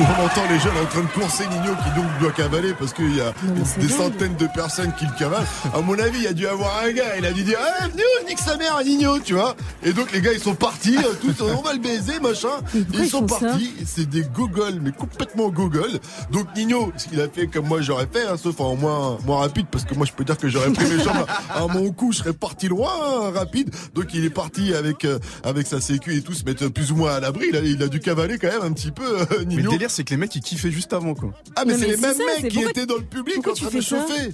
[0.00, 2.92] Où on entend les jeunes en train de courser Nino qui donc doit cavaler parce
[2.92, 3.32] qu'il y a
[3.78, 5.44] des centaines de personnes qui le cavalent.
[5.74, 7.88] À mon avis, il y a dû avoir un gars, il a dû dire Ah,
[7.88, 9.54] venez, on nique sa mère à Nino, tu vois.
[9.82, 12.48] Et donc les gars, ils sont partis, euh, tous, on va le baiser, machin.
[12.94, 15.98] Ils sont partis, c'est des gogoles, mais complètement gogoles.
[16.30, 19.40] Donc Nino, ce qu'il a fait comme moi j'aurais fait, hein, sauf en moins, moins
[19.40, 22.12] rapide, parce que moi je peux dire que j'aurais pris mes jambes à mon cou,
[22.12, 23.70] je serais parti loin, hein, rapide.
[23.94, 26.96] Donc il est parti avec, euh, avec sa sécu et tout, se mettre plus ou
[26.96, 27.46] moins à l'abri.
[27.50, 29.62] Il a, il a dû cavaler quand même un petit peu, euh, Mais Nino.
[29.64, 31.32] le délire, c'est que les mecs, ils kiffaient juste avant, quoi.
[31.56, 33.80] Ah mais c'est les mêmes ça, mecs qui étaient dans le public en train de
[33.80, 34.30] chauffer.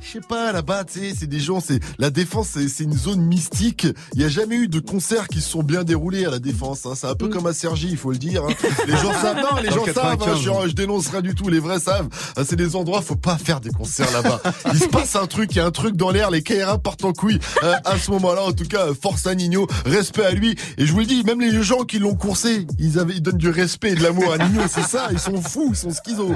[0.00, 2.96] Je sais pas, là-bas, tu sais, c'est des gens, c'est la défense, c'est c'est une
[2.96, 3.86] zone mystique.
[4.14, 6.84] Il y a jamais eu de concerts qui se sont bien déroulés à la défense.
[6.86, 6.92] hein.
[6.94, 8.42] C'est un peu comme à Sergi, il faut le dire.
[8.44, 8.52] hein.
[8.86, 9.96] Les gens savent, non, les Dans gens savent.
[10.06, 10.64] hein, 95.
[10.64, 11.48] je, je dénonce rien du tout.
[11.48, 12.08] Les vrais savent.
[12.36, 14.40] Ah, C'est des endroits, faut pas faire des concerts là-bas.
[14.72, 16.30] Il se passe un truc, il y a un truc dans l'air.
[16.30, 18.42] Les KRA partent en couille euh, à ce moment-là.
[18.44, 20.56] En tout cas, force à Nino, respect à lui.
[20.78, 23.38] Et je vous le dis, même les gens qui l'ont coursé, ils avaient, ils donnent
[23.38, 24.62] du respect et de l'amour à Nino.
[24.68, 25.08] C'est ça.
[25.10, 26.34] Ils sont fous, ils sont schizos.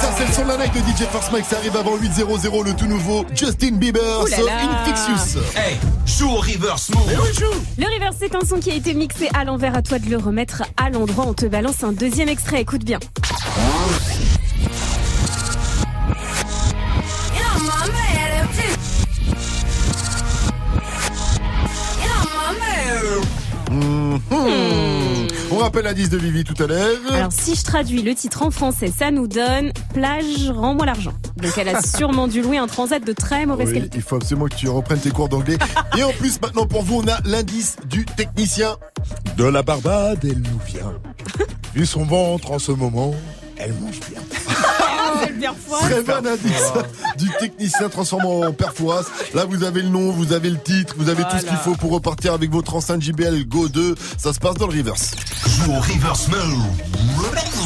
[0.00, 1.44] Ça, c'est le son de la night de DJ First Mike.
[1.44, 5.40] Ça arrive avant 8.00, le tout nouveau Justin Bieber, So.
[5.56, 7.10] Hey, joue au reverse move.
[7.78, 9.76] Le reverse, c'est un son qui a été mixé à l'envers.
[9.76, 11.26] À toi de le remettre à l'endroit.
[11.26, 12.60] On te balance un deuxième extrait.
[12.60, 12.98] Écoute bien.
[25.60, 26.96] On rappelle l'indice de Vivi tout à l'heure.
[27.12, 31.12] Alors, si je traduis le titre en français, ça nous donne plage, rends-moi l'argent.
[31.36, 33.98] Donc, elle a sûrement dû louer un transat de très mauvaise Oui, qualité.
[33.98, 35.58] il faut absolument que tu reprennes tes cours d'anglais.
[35.98, 38.76] Et en plus, maintenant, pour vous, on a l'indice du technicien.
[39.36, 40.94] De la Barbade, elle nous vient.
[41.74, 43.14] Vu son ventre en ce moment,
[43.58, 44.20] elle mange bien.
[45.82, 46.72] Très bon indice
[47.16, 49.02] du technicien transformé en perforas.
[49.34, 51.74] Là, vous avez le nom, vous avez le titre, vous avez tout ce qu'il faut
[51.74, 53.94] pour repartir avec votre enceinte JBL Go 2.
[54.16, 55.12] Ça se passe dans le reverse.
[55.46, 56.28] Joue au reverse.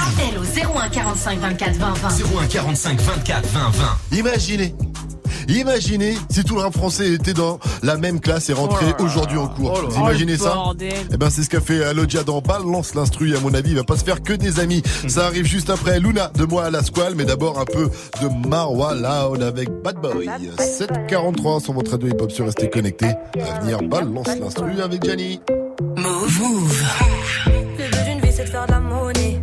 [0.00, 2.08] Appel au 01 45 24 20 20.
[2.42, 3.70] 01 45 24 20
[4.10, 4.18] 20.
[4.18, 4.74] Imaginez.
[5.48, 9.48] Imaginez si tout le rap français était dans la même classe et rentrait aujourd'hui en
[9.48, 9.80] cours.
[9.88, 10.56] Vous imaginez ça
[11.12, 13.36] Eh ben c'est ce qu'a fait Alodia dans Balance l'instru.
[13.36, 14.82] À mon avis, il va pas se faire que des amis.
[15.08, 17.90] Ça arrive juste après Luna de moi à la squale, mais d'abord un peu
[18.22, 20.28] de Marwa Loud avec Bad Boy.
[20.58, 23.06] 743 sur votre radio hip hop sur restez connecté.
[23.06, 25.40] À venir Balance l'instru avec Gianni.
[25.96, 26.40] Move.
[26.40, 26.84] Move.
[27.46, 29.40] Le but d'une vie, c'est de faire de la monnaie.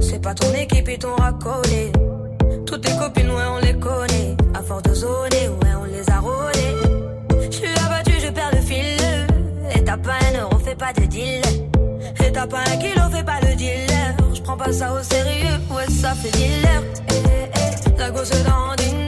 [0.00, 1.92] C'est pas ton équipe et ton racolé.
[2.66, 4.36] Toutes tes copines, ouais, on les connaît.
[4.54, 6.76] À force de zoner, ouais, on les a rôlées.
[7.50, 8.96] Je suis abattu, je perds le fil.
[9.74, 11.42] Et t'as pas un euro, fais pas de deal.
[12.24, 14.16] Et t'as pas un kilo, fais pas le dealer.
[14.34, 16.82] Je prends pas ça au sérieux, ouais, ça fait dealer.
[17.10, 18.30] Eh, eh, la gosse.
[18.32, 19.07] Eh,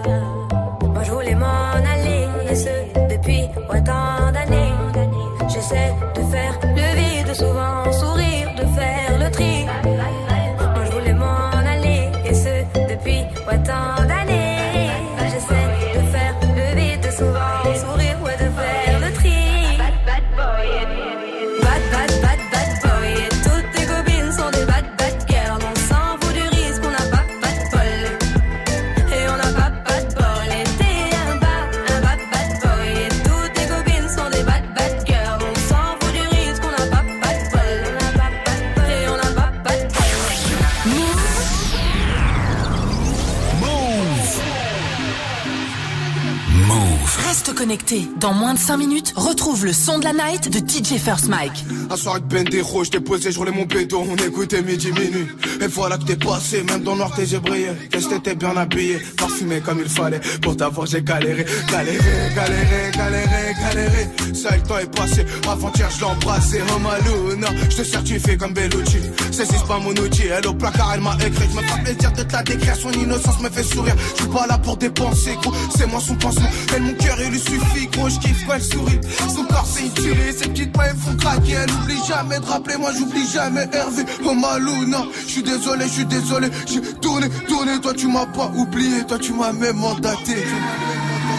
[48.19, 51.65] Dans moins de 5 minutes, retrouve le son de la night de DJ First Mike.
[51.89, 55.27] Un soir avec Bendero, je t'ai posé, je roulais mon béton, on écoutait midi minuit.
[55.61, 57.69] Et voilà que t'es passé, même dans noir t'es brillé.
[57.91, 60.19] Qu'est-ce que t'étais bien habillé, parfumé comme il fallait.
[60.41, 61.99] Pour t'avoir j'ai galéré, galéré,
[62.35, 64.09] galéré, galéré, galéré.
[64.33, 66.61] Ça le temps est passé, avant-hier je l'ai embrassé.
[66.67, 69.01] Oh Maluna, je te certifie comme Bellucci.
[69.31, 71.47] C'est pas mon outil, elle au placard elle m'a écrit.
[71.51, 73.95] Je me fais plaisir de te la décrire, son innocence me fait sourire.
[74.15, 76.49] Je suis pas là pour dépenser, gros, c'est moi son pansement.
[76.75, 78.99] Elle mon cœur il lui suffit, gros, je kiffe quand elle sourit.
[79.29, 81.53] Son corps c'est tuerie, ses petites mains elles font craquer.
[81.63, 84.03] Elle oublie jamais de rappeler, moi j'oublie jamais Hervé.
[84.25, 86.47] Oh Maluna, je désolé, je suis désolé.
[86.65, 90.37] J'ai tourné, tourné, toi tu m'as pas oublié, toi tu m'as même mandaté.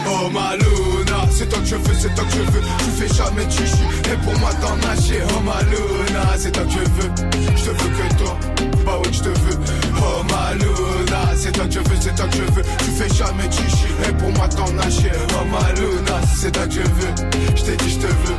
[0.07, 2.63] Oh Maluna, c'est toi que je veux, c'est toi que je veux.
[2.79, 5.21] Tu fais jamais chichi, et pour moi t'en nager.
[5.31, 7.11] Oh Maluna, c'est toi que je veux.
[7.57, 8.39] Je te veux que toi,
[8.85, 9.59] bah ouais je te veux.
[9.99, 12.65] Oh Maluna, c'est toi que je veux, c'est toi que je veux.
[12.79, 15.13] Tu fais jamais chichi, et pour moi t'en nager.
[15.31, 17.15] Oh Maluna, c'est toi que je veux.
[17.57, 18.39] Je t'ai dit je te veux,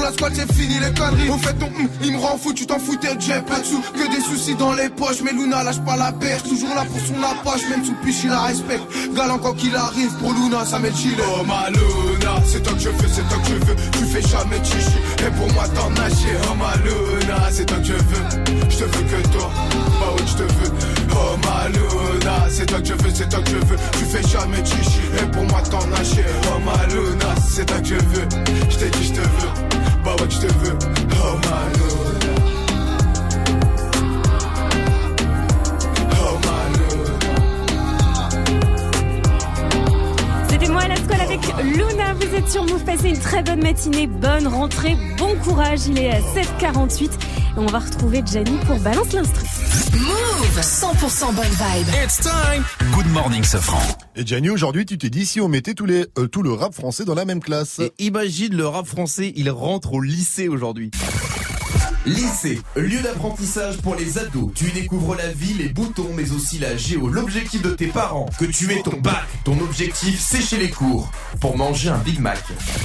[0.00, 1.30] la squad c'est fini les conneries.
[1.30, 3.80] On fait ton hum, il me rend fou, tu t'en foutais, j'ai pas de sous.
[3.80, 6.44] Que des soucis dans les poches, mais Luna lâche pas la perche.
[6.44, 8.84] Toujours là pour son approche, même sous piche il la respecte.
[9.14, 11.16] Galant quand qu'il arrive, pour Luna ça met chill.
[11.20, 13.76] Oh ma Luna, c'est toi que je veux, c'est toi que je veux.
[13.92, 16.36] Tu fais jamais chichi, et pour moi t'en nager.
[16.50, 18.44] Oh ma Luna, c'est toi que je veux.
[18.68, 19.50] Je te veux que toi,
[20.00, 20.95] bah oui je te veux.
[21.18, 23.78] Oh ma Luna, c'est toi que je veux, c'est toi que je veux.
[23.92, 26.24] Tu fais jamais chichi, et pour moi t'en nager.
[26.48, 28.28] Oh ma Luna, c'est toi que je veux.
[28.68, 29.52] Je t'ai dit je te veux,
[30.04, 30.78] bah ouais je te veux.
[31.24, 32.15] Oh ma
[41.36, 42.14] avec Luna.
[42.14, 42.84] Vous êtes sur Move.
[42.84, 45.86] Passez une très bonne matinée, bonne rentrée, bon courage.
[45.88, 47.10] Il est à 7h48 et
[47.56, 49.44] on va retrouver Gianni pour Balance l'instru.
[49.94, 51.88] Move 100% bonne vibe.
[52.02, 52.64] It's time.
[52.92, 53.82] Good morning, Sofran.
[54.14, 56.74] Et Gianni, aujourd'hui, tu t'es dit si on mettait tous les, euh, tout le rap
[56.74, 57.80] français dans la même classe.
[57.80, 60.90] Et imagine le rap français, il rentre au lycée aujourd'hui.
[62.06, 64.52] Lycée, lieu d'apprentissage pour les ados.
[64.54, 67.08] Tu découvres la vie, les boutons, mais aussi la géo.
[67.08, 69.24] L'objectif de tes parents, que tu aies ton bac.
[69.42, 72.38] Ton objectif, sécher les cours pour manger un Big Mac.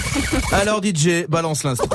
[0.51, 1.87] Alors DJ, balance l'instru.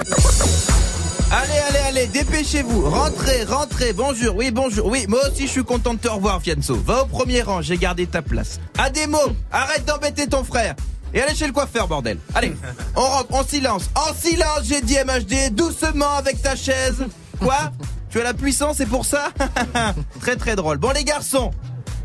[1.32, 2.88] Allez, allez, allez, dépêchez-vous.
[2.88, 3.92] Rentrez, rentrez.
[3.92, 4.86] Bonjour, oui, bonjour.
[4.86, 6.76] Oui, moi aussi, je suis content de te revoir, Fianso.
[6.76, 8.60] Va au premier rang, j'ai gardé ta place.
[8.78, 9.18] Ademo,
[9.50, 10.76] arrête d'embêter ton frère.
[11.16, 12.18] Et allez chez le coiffeur, bordel.
[12.34, 12.54] Allez,
[12.94, 13.88] on rentre en silence.
[13.94, 17.06] En silence, j'ai dit MHD, doucement avec ta chaise.
[17.40, 17.72] Quoi
[18.10, 19.30] Tu as la puissance, c'est pour ça
[20.20, 20.76] Très, très drôle.
[20.76, 21.52] Bon, les garçons.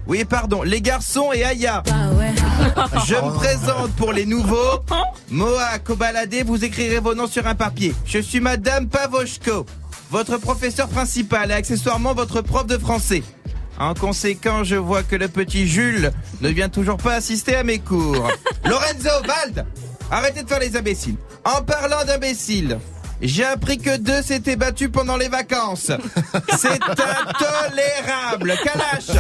[0.08, 1.84] Oui, pardon, les garçons et Aya.
[3.06, 4.80] Je me présente pour les nouveaux.
[5.30, 7.94] Moa Kobalade, vous écrirez vos noms sur un papier.
[8.06, 9.66] Je suis Madame Pavoshko,
[10.10, 13.24] votre professeur principal et accessoirement votre prof de français.
[13.82, 16.12] En conséquent, je vois que le petit Jules
[16.42, 18.30] ne vient toujours pas assister à mes cours.
[18.66, 19.66] Lorenzo, Vald,
[20.12, 21.16] arrêtez de faire les imbéciles.
[21.44, 22.78] En parlant d'imbéciles,
[23.24, 25.92] j'ai appris que deux s'étaient battus pendant les vacances.
[26.60, 28.54] C'est intolérable.
[28.64, 29.18] Kalash,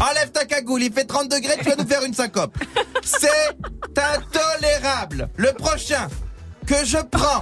[0.00, 2.56] enlève ta cagoule, il fait 30 degrés, tu vas nous faire une syncope.
[3.02, 3.28] C'est
[3.94, 5.28] intolérable.
[5.36, 6.08] Le prochain
[6.66, 7.40] que je prends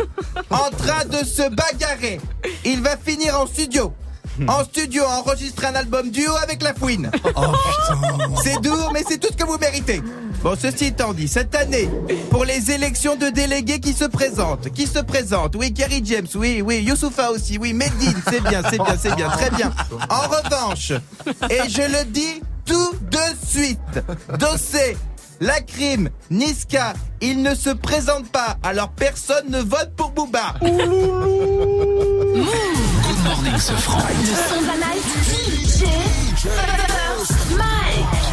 [0.51, 2.21] en train de se bagarrer,
[2.65, 3.95] il va finir en studio.
[4.49, 7.11] En studio, à enregistrer un album duo avec la fouine.
[8.43, 10.03] C'est doux, mais c'est tout ce que vous méritez.
[10.43, 11.89] Bon, ceci étant dit, cette année,
[12.31, 16.61] pour les élections de délégués qui se présentent, qui se présentent, oui, Kerry James, oui,
[16.63, 19.73] oui, Youssoufa aussi, oui, Medine, c'est bien, c'est bien, c'est bien, très bien.
[20.11, 20.93] En revanche,
[21.49, 23.79] et je le dis tout de suite,
[24.39, 24.99] Dossé,
[25.41, 30.55] Lacrim, Niska, ils ne se présentent pas, alors personne ne vote pour Booba.
[33.25, 33.99] morning, Sofran.
[33.99, 35.05] Le son de la night.
[35.27, 35.85] DJ
[36.37, 38.25] First Mike.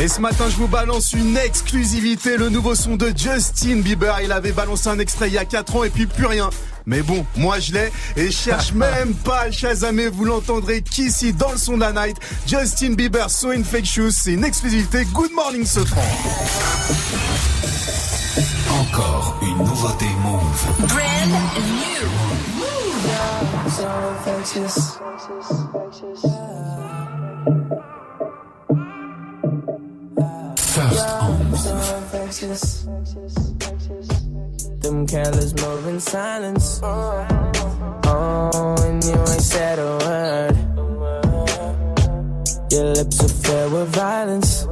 [0.00, 4.20] Et ce matin, je vous balance une exclusivité, le nouveau son de Justin Bieber.
[4.22, 6.50] Il avait balancé un extrait il y a 4 ans et puis plus rien.
[6.86, 10.08] Mais bon, moi je l'ai et je cherche même pas à le chasamer.
[10.08, 12.16] Vous l'entendrez qu'ici dans le son de la night.
[12.46, 15.04] Justin Bieber, So Infectious, c'est une exclusivité.
[15.12, 16.02] Good morning, ce franc.
[18.70, 20.88] Encore une nouveauté Move.
[20.88, 22.53] Brand new.
[30.74, 31.04] First.
[34.80, 36.80] Them careless move in silence.
[36.82, 40.56] Oh, and you ain't said a word.
[42.72, 44.66] Your lips are filled with violence.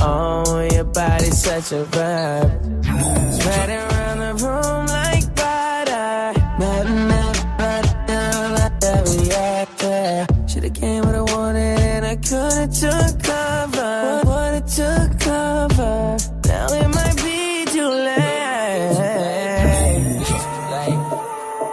[0.00, 2.84] Oh, your body's such a verb.
[3.34, 4.79] Spread around the room
[12.28, 14.20] wanted and I could've took cover.
[14.24, 16.16] What it took cover.
[16.46, 19.40] Now it might be too late.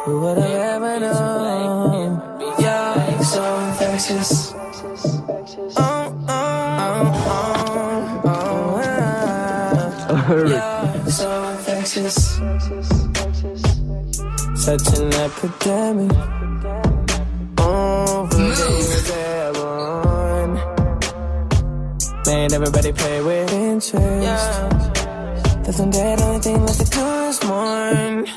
[0.05, 2.21] Who would've ever known?
[3.09, 4.53] You're so infectious.
[5.75, 6.63] Oh, oh,
[7.27, 8.77] oh, oh,
[10.09, 10.93] oh, yeah.
[10.93, 12.17] You're so infectious.
[14.55, 16.11] Such an epidemic.
[17.59, 18.27] Oh,
[22.27, 23.93] Man, everybody play with interest.
[25.63, 28.27] Doesn't get anything like the chorus mourn.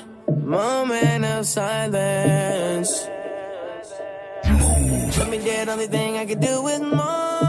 [0.46, 3.08] Moment of silence.
[5.18, 7.39] Let me dead, only thing I could do is more.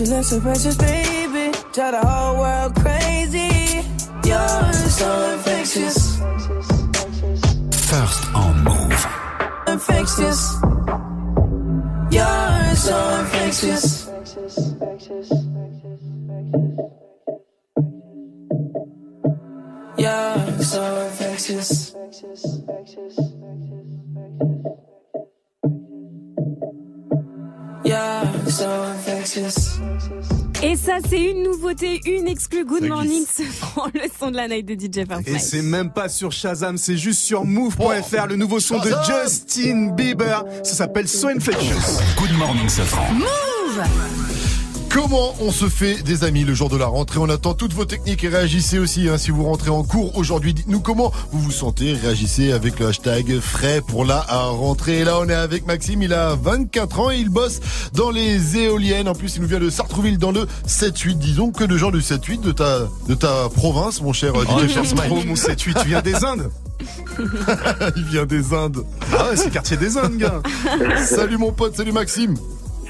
[0.00, 1.52] Your lips so precious, baby.
[1.72, 3.82] Try the whole world crazy.
[4.24, 6.18] You're so infectious.
[7.90, 9.06] First on Move.
[9.66, 10.54] Infectious.
[12.12, 14.08] You're so infectious.
[19.98, 21.94] You're so infectious.
[21.96, 23.18] You're so infectious.
[30.62, 34.48] Et ça, c'est une nouveauté, une exclue Good Morning, ce franc, le son de la
[34.48, 38.36] night de DJ First Et c'est même pas sur Shazam, c'est juste sur Move.fr, le
[38.36, 40.44] nouveau son de Justin Bieber.
[40.62, 42.00] Ça s'appelle So Infectious.
[42.16, 43.12] Good morning, Safran.
[43.12, 44.37] Move
[45.00, 47.20] Comment on se fait des amis le jour de la rentrée?
[47.20, 50.54] On attend toutes vos techniques et réagissez aussi hein, si vous rentrez en cours aujourd'hui.
[50.54, 51.92] Dites-nous comment vous vous sentez.
[51.92, 54.98] Réagissez avec le hashtag frais pour la rentrée.
[54.98, 56.02] Et là, on est avec Maxime.
[56.02, 57.60] Il a 24 ans et il bosse
[57.94, 59.08] dans les éoliennes.
[59.08, 61.14] En plus, il nous vient de Sartrouville dans le 7-8.
[61.16, 64.58] Disons que de gens du 7-8 de ta, de ta province, mon cher euh, Oh,
[64.58, 66.50] DJ mon 7-8, tu viens des Indes
[67.96, 68.84] Il vient des Indes.
[69.16, 70.42] Ah ouais, c'est le quartier des Indes, gars.
[71.04, 72.34] salut mon pote, salut Maxime.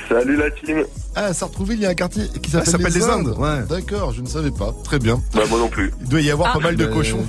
[0.09, 0.85] Salut la team.
[1.15, 3.05] Ah, à Sartrouville, il y a un quartier qui Ah, s'appelle ça s'appelle les les
[3.05, 3.29] Indes.
[3.29, 3.63] Indes, ouais.
[3.69, 4.73] D'accord, je ne savais pas.
[4.85, 5.21] Très bien.
[5.35, 5.93] Bah moi non plus.
[6.01, 6.59] Il doit y avoir Ah.
[6.59, 7.27] pas mal de Euh, cochons.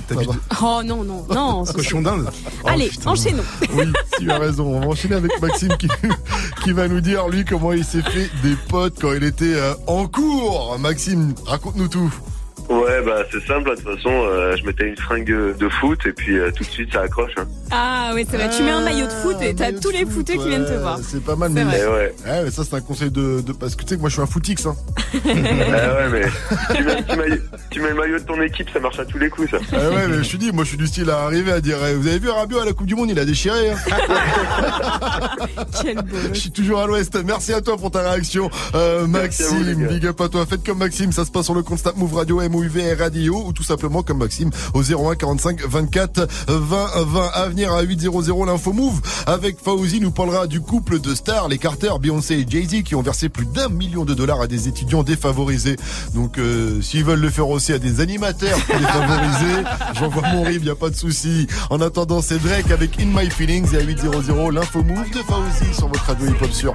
[0.62, 1.64] Oh non, non, non.
[1.66, 2.30] ce- Cochon d'Inde.
[2.64, 3.10] Allez, putain.
[3.10, 3.42] enchaînons.
[3.74, 3.84] Oui,
[4.18, 4.64] tu as raison.
[4.66, 5.88] On va enchaîner avec Maxime qui,
[6.64, 9.74] qui va nous dire, lui, comment il s'est fait des potes quand il était euh,
[9.86, 10.78] en cours.
[10.78, 12.14] Maxime, raconte-nous tout.
[12.68, 15.26] Ouais bah c'est simple, de toute façon euh, je mettais une fringue
[15.58, 17.32] de foot et puis euh, tout de suite ça accroche.
[17.36, 17.46] Hein.
[17.72, 18.50] Ah oui, c'est vrai.
[18.56, 20.98] Tu mets un maillot de foot et t'as tous les footeux qui viennent te voir.
[21.02, 21.64] C'est pas mal, mais...
[21.64, 21.80] vrai.
[21.82, 22.14] Eh ouais.
[22.26, 24.14] Ouais, mais ça, c'est un conseil de, de- Parce que tu sais que moi, je
[24.14, 24.66] suis un footix.
[24.66, 24.76] Hein.
[25.72, 26.22] Ah ouais mais
[26.76, 27.40] tu mets, tu, mets,
[27.70, 29.58] tu mets le maillot de ton équipe, ça marche à tous les coups ça.
[29.72, 31.76] Ah ouais, mais je suis dit, moi, je suis du style à arriver à dire
[31.88, 33.70] eh, Vous avez vu Rabiot à la Coupe du Monde Il a déchiré.
[33.70, 33.76] Hein.
[35.82, 36.16] Quel beau.
[36.32, 37.16] Je suis toujours à l'ouest.
[37.24, 39.82] Merci à toi pour ta réaction, euh, Merci à vous, les Maxime.
[39.82, 39.88] gars.
[39.88, 40.46] Big up à toi.
[40.46, 41.12] Faites comme Maxime.
[41.12, 44.18] Ça se passe sur le compte Snap Move Radio, MOUV Radio, ou tout simplement comme
[44.18, 47.30] Maxime au 01 45 24 20 20.
[47.32, 51.58] À venir à 800 l'info Move avec Fauzi nous parlera du couple de stars, les
[51.58, 55.02] Carter, Beyoncé et Jay-Z, qui ont versé plus d'un million de dollars à des étudiants
[55.02, 55.76] défavorisés.
[56.14, 59.62] Donc, euh, s'ils veulent le faire aussi à des animateurs défavorisés,
[59.98, 61.46] j'envoie mon rib, y a pas de souci.
[61.70, 65.74] En attendant, c'est Drake avec In My Feelings et à 800 l'info Move de Fauzi
[65.74, 66.74] sur votre radio hip-hop sur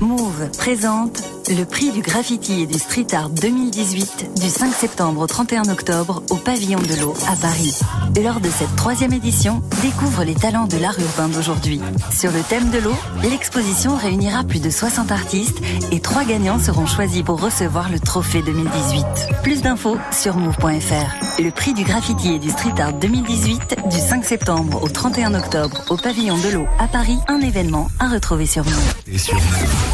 [0.00, 5.26] Move présente Le prix du graffiti et du street art 2018 du 5 septembre au
[5.26, 7.74] 31 octobre au Pavillon de l'Eau à Paris.
[8.22, 11.82] Lors de cette troisième édition, découvre les talents de l'art urbain d'aujourd'hui.
[12.10, 15.58] Sur le thème de l'eau, l'exposition réunira plus de 60 artistes
[15.92, 19.04] et trois gagnants seront choisis pour recevoir le trophée 2018.
[19.42, 21.42] Plus d'infos sur move.fr.
[21.42, 25.84] Le prix du graffiti et du street art 2018 du 5 septembre au 31 octobre
[25.90, 29.89] au Pavillon de l'Eau à Paris, un événement à retrouver sur Move.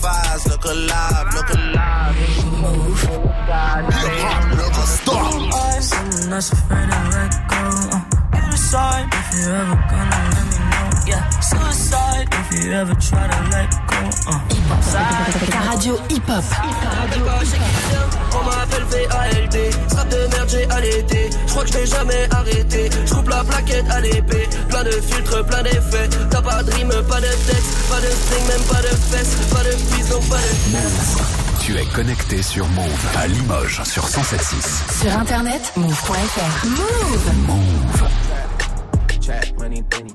[0.00, 2.16] Fives, look alive, look alive.
[2.62, 3.00] Move.
[3.02, 5.82] Hip hop never stop.
[5.82, 7.62] Someone that's afraid to let go.
[7.92, 8.00] Uh,
[8.34, 10.67] you decide if you ever gonna let me know.
[11.08, 13.96] Yeah, suicide if you ever try to let go.
[14.28, 14.40] Uh.
[15.50, 16.44] Ta radio hip-hop.
[18.34, 19.56] On m'appelle VALD,
[19.88, 23.42] strap de merde j'ai allaité Je crois que je vais jamais arrêter Je coupe la
[23.42, 27.88] plaquette à l'épée Plein de filtres, plein d'effets T'as pas de rime, pas de texte
[27.88, 31.84] Pas de string, même pas de fesses Pas de piste, donc pas de Tu es
[31.86, 35.00] connecté sur Move à Limoges sur 107.6.
[35.02, 36.66] Sur internet, move.fr.
[36.66, 37.34] Move.
[37.46, 38.08] Move.
[39.20, 40.14] Chat, money, penny.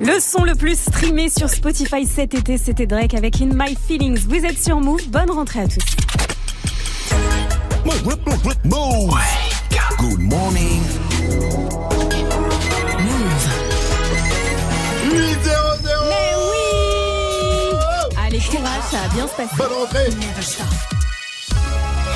[0.00, 4.18] Le son le plus streamé sur Spotify cet été, c'était Drake avec In My Feelings.
[4.28, 5.82] Vous êtes sur Move, bonne rentrée à tous.
[8.64, 9.14] Move.
[9.98, 10.82] Good morning.
[15.12, 16.66] Mais oui
[18.24, 19.56] Allez, courage, ça va bien se passer.
[19.56, 20.06] Bonne rentrée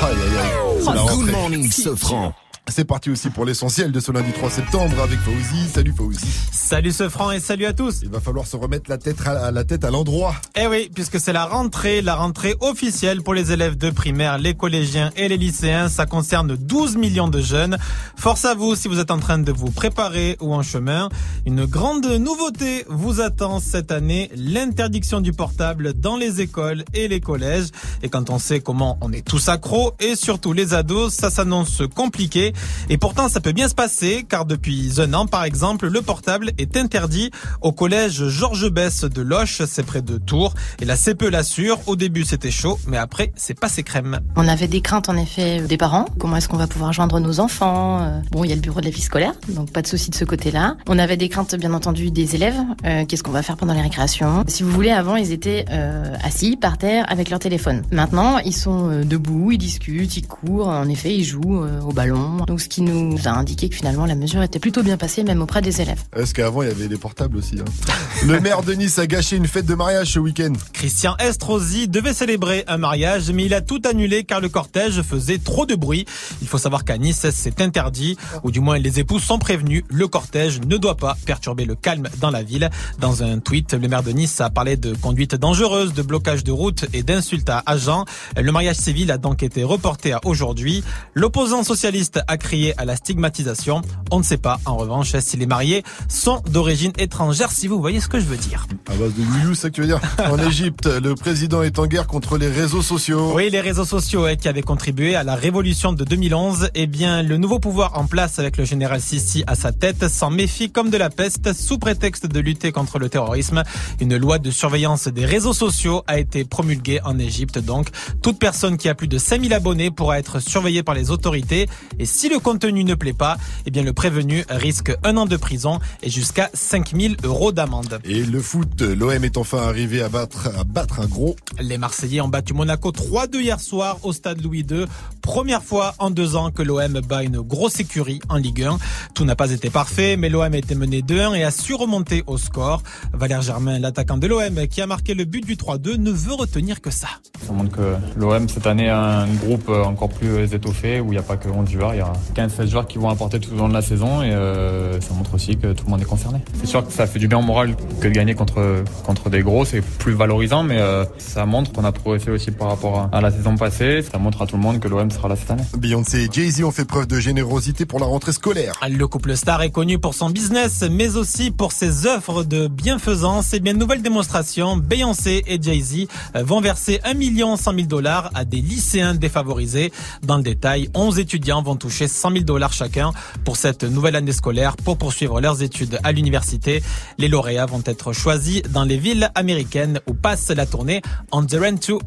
[0.02, 0.50] Aïe aïe aïe.
[0.86, 2.32] Oh, Good morning, Sofran.
[2.70, 5.68] C'est parti aussi pour l'essentiel de ce lundi 3 septembre avec Fauzi.
[5.74, 6.24] Salut Fauzi.
[6.52, 7.98] Salut ce franc et salut à tous.
[8.02, 10.36] Il va falloir se remettre la tête à la tête à l'endroit.
[10.54, 14.54] Eh oui, puisque c'est la rentrée, la rentrée officielle pour les élèves de primaire, les
[14.54, 15.88] collégiens et les lycéens.
[15.88, 17.76] Ça concerne 12 millions de jeunes.
[18.16, 21.08] Force à vous si vous êtes en train de vous préparer ou en chemin.
[21.46, 27.20] Une grande nouveauté vous attend cette année, l'interdiction du portable dans les écoles et les
[27.20, 27.66] collèges.
[28.04, 31.82] Et quand on sait comment on est tous accros et surtout les ados, ça s'annonce
[31.96, 32.52] compliqué.
[32.88, 36.50] Et pourtant, ça peut bien se passer, car depuis un an, par exemple, le portable
[36.58, 37.30] est interdit
[37.60, 40.54] au collège Georges Besse de Loche, c'est près de Tours.
[40.80, 44.20] Et la CPE l'assure, au début c'était chaud, mais après c'est passé crème.
[44.36, 46.06] On avait des craintes en effet des parents.
[46.18, 48.80] Comment est-ce qu'on va pouvoir joindre nos enfants Euh, Bon, il y a le bureau
[48.80, 50.76] de la vie scolaire, donc pas de souci de ce côté-là.
[50.88, 52.54] On avait des craintes bien entendu des élèves.
[52.84, 54.44] Euh, Qu'est-ce qu'on va faire pendant les récréations?
[54.46, 57.82] Si vous voulez, avant ils étaient euh, assis par terre avec leur téléphone.
[57.90, 60.68] Maintenant, ils sont debout, ils discutent, ils courent.
[60.68, 62.38] En effet, ils jouent au ballon.
[62.50, 65.40] Donc ce qui nous a indiqué que finalement la mesure était plutôt bien passée, même
[65.40, 66.02] auprès des élèves.
[66.16, 67.64] Est-ce qu'avant il y avait des portables aussi hein
[68.26, 70.54] Le maire de Nice a gâché une fête de mariage ce week-end.
[70.72, 75.38] Christian Estrosi devait célébrer un mariage, mais il a tout annulé car le cortège faisait
[75.38, 76.06] trop de bruit.
[76.42, 79.84] Il faut savoir qu'à Nice, c'est interdit, ou du moins les épouses sont prévenus.
[79.88, 82.68] Le cortège ne doit pas perturber le calme dans la ville.
[82.98, 86.50] Dans un tweet, le maire de Nice a parlé de conduite dangereuse, de blocage de
[86.50, 88.06] route et d'insultes à agents.
[88.36, 90.82] Le mariage civil a donc été reporté à aujourd'hui.
[91.14, 93.82] L'opposant socialiste a crié à la stigmatisation.
[94.10, 98.00] On ne sait pas, en revanche, si les mariés sont d'origine étrangère, si vous voyez
[98.00, 98.66] ce que je veux dire.
[98.88, 101.78] À base de youyou, c'est ça que tu veux dire En Égypte, le président est
[101.78, 103.32] en guerre contre les réseaux sociaux.
[103.34, 106.70] Oui, les réseaux sociaux eh, qui avaient contribué à la révolution de 2011.
[106.74, 110.30] Eh bien, le nouveau pouvoir en place avec le général Sissi à sa tête s'en
[110.30, 113.62] méfie comme de la peste sous prétexte de lutter contre le terrorisme.
[114.00, 117.58] Une loi de surveillance des réseaux sociaux a été promulguée en Égypte.
[117.58, 117.88] Donc,
[118.22, 121.68] toute personne qui a plus de 5000 abonnés pourra être surveillée par les autorités.
[121.98, 125.36] Et si le contenu ne plaît pas, eh bien, le prévenu risque un an de
[125.36, 128.00] prison et jusqu'à 5000 euros d'amende.
[128.04, 131.36] Et le foot, l'OM est enfin arrivé à battre, à battre un gros.
[131.60, 134.84] Les Marseillais ont battu Monaco 3-2 hier soir au stade Louis II.
[135.22, 138.78] Première fois en deux ans que l'OM bat une grosse écurie en Ligue 1.
[139.14, 142.24] Tout n'a pas été parfait, mais l'OM a été mené 2-1 et a su remonter
[142.26, 142.82] au score.
[143.12, 146.80] Valère Germain, l'attaquant de l'OM, qui a marqué le but du 3-2, ne veut retenir
[146.80, 147.08] que ça.
[147.46, 151.18] Ça montre que l'OM cette année a un groupe encore plus étoffé où il n'y
[151.18, 153.56] a pas que 11 joueurs, il y a 15-16 joueurs qui vont apporter tout au
[153.56, 156.38] long de la saison et euh, ça montre aussi que tout le monde est concerné.
[156.54, 159.42] C'est sûr que ça fait du bien au moral que de gagner contre, contre des
[159.42, 163.16] gros, c'est plus valorisant mais euh, ça montre qu'on a progressé aussi par rapport à,
[163.16, 165.50] à la saison passée, ça montre à tout le monde que l'OM sera là cette
[165.50, 165.64] année.
[165.76, 168.74] Beyoncé et Jay-Z ont fait preuve de générosité pour la rentrée scolaire.
[168.88, 173.52] Le couple star est connu pour son business, mais aussi pour ses œuvres de bienfaisance.
[173.54, 178.44] Et bien, nouvelle démonstration, Beyoncé et Jay-Z vont verser 1 million 100 000 dollars à
[178.44, 179.92] des lycéens défavorisés.
[180.22, 183.12] Dans le détail, 11 étudiants vont toucher 100 000 dollars chacun
[183.44, 186.82] pour cette nouvelle année scolaire pour poursuivre leurs études à l'université.
[187.18, 191.54] Les lauréats vont être choisis dans les villes américaines où passe la tournée On the
[191.54, 192.00] Run to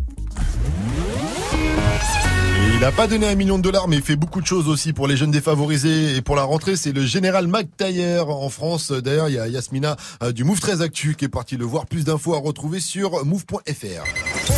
[2.74, 5.08] Il n'a pas donné un million de dollars, mais fait beaucoup de choses aussi pour
[5.08, 6.76] les jeunes défavorisés et pour la rentrée.
[6.76, 8.92] C'est le général McTayer en France.
[8.92, 11.86] D'ailleurs, il y a Yasmina euh, du Move 13 Actu qui est parti le voir.
[11.86, 14.53] Plus d'infos à retrouver sur move.fr.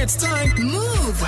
[0.00, 0.52] It's time.
[0.58, 1.24] Move.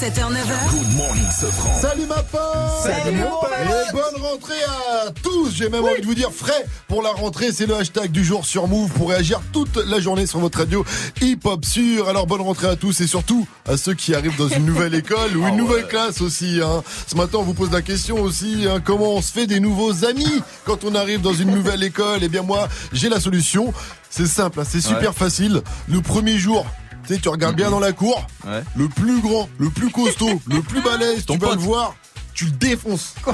[0.00, 0.70] 7h, 9h.
[0.70, 1.80] Good morning, Sofran.
[1.80, 2.40] Salut ma pote
[2.82, 3.50] Salut, mon pote.
[3.60, 4.62] Et bonne rentrée
[5.04, 8.10] à tous J'ai même envie de vous dire frais pour la rentrée, c'est le hashtag
[8.10, 10.84] du jour sur Move pour réagir toute la journée sur votre radio
[11.20, 12.08] hip-hop sûr.
[12.08, 15.36] Alors bonne rentrée à tous et surtout à ceux qui arrivent dans une nouvelle école
[15.36, 16.60] ou une nouvelle classe aussi.
[16.62, 16.82] Hein.
[17.06, 20.04] Ce matin on vous pose la question aussi, hein, comment on se fait des nouveaux
[20.04, 22.20] amis quand on arrive dans une nouvelle école?
[22.22, 23.72] Eh bien moi j'ai la solution,
[24.10, 25.16] c'est simple, hein, c'est super Ouais.
[25.16, 25.62] facile.
[25.88, 26.66] Le premier jour,
[27.10, 28.62] tu sais, tu regardes bien dans la cour, Ouais.
[28.76, 31.94] le plus grand, le plus costaud, le plus balèze, tu vas le voir.
[32.40, 33.12] Tu le défonces.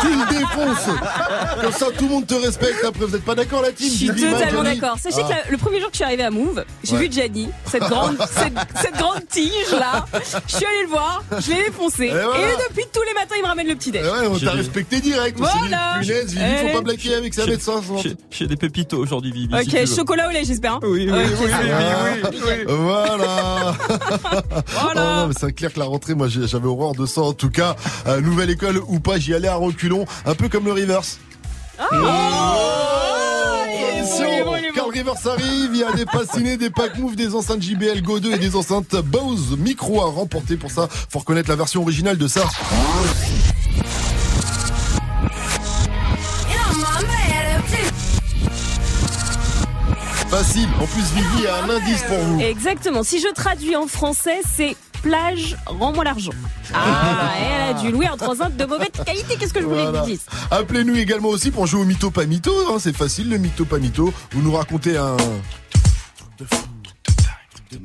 [0.00, 0.96] tu le défonces.
[1.62, 2.84] Comme ça, tout le monde te respecte.
[2.84, 4.96] Après, vous êtes pas d'accord, la team Je suis totalement d'accord.
[5.00, 5.28] Sachez Ah.
[5.28, 7.06] que la- le premier jour que je suis arrivée à Move, j'ai Ouais.
[7.06, 10.04] vu Gianni, cette grande, cette, cette grande tige là.
[10.48, 12.08] Je suis allée le voir, je l'ai défoncé.
[12.08, 12.38] voilà.
[12.40, 14.02] Et depuis tous les matins, il me ramène le petit déj.
[14.02, 15.38] Ouais, on t'a respecté direct.
[15.40, 15.98] On s'est dit, Voilà.
[16.00, 16.72] punaise, Vivi, faut Eh.
[16.72, 17.98] pas blaguer avec ça, mettre 500.
[18.02, 19.54] J'ai- J'ai des pépitos aujourd'hui, Vivi.
[19.54, 20.74] Ok, chocolat au lait, j'espère.
[20.74, 20.80] hein.
[20.82, 22.64] Oui, oui, Ok, oui, oui, oui, oui.
[22.66, 23.74] Voilà.
[24.66, 24.84] Voilà.
[24.84, 27.20] Oh non, mais c'est clair que la rentrée, moi, j'avais horreur de ça.
[27.20, 27.76] En tout cas,
[28.08, 31.18] euh, nouvelle école ou pas, j'y allais à reculons, un peu comme le reverse.
[31.78, 31.84] Ah.
[33.98, 34.26] Attention,
[34.74, 38.20] Carl Rivers arrive, il y a des passinés, des pack move, des enceintes JBL Go
[38.20, 40.56] 2 et des enceintes Bose Micro à remporter.
[40.56, 42.42] Pour ça, faut reconnaître la version originale de ça.
[50.30, 50.68] Facile.
[50.80, 52.40] En plus, Vivi a un indice pour vous.
[52.40, 53.02] Exactement.
[53.02, 56.30] Si je traduis en français, c'est plage, rends-moi l'argent.
[56.74, 59.36] Ah, et elle a dû louer un transat de mauvaise qualité.
[59.38, 60.00] Qu'est-ce que je voulais Voilà.
[60.02, 60.18] vous dire
[60.50, 62.52] Appelez-nous également aussi pour jouer au mytho pas mytho.
[62.70, 64.12] hein, c'est facile, le mytho pas mytho.
[64.32, 65.16] Vous nous racontez un.
[66.36, 66.48] Truc
[67.70, 67.78] de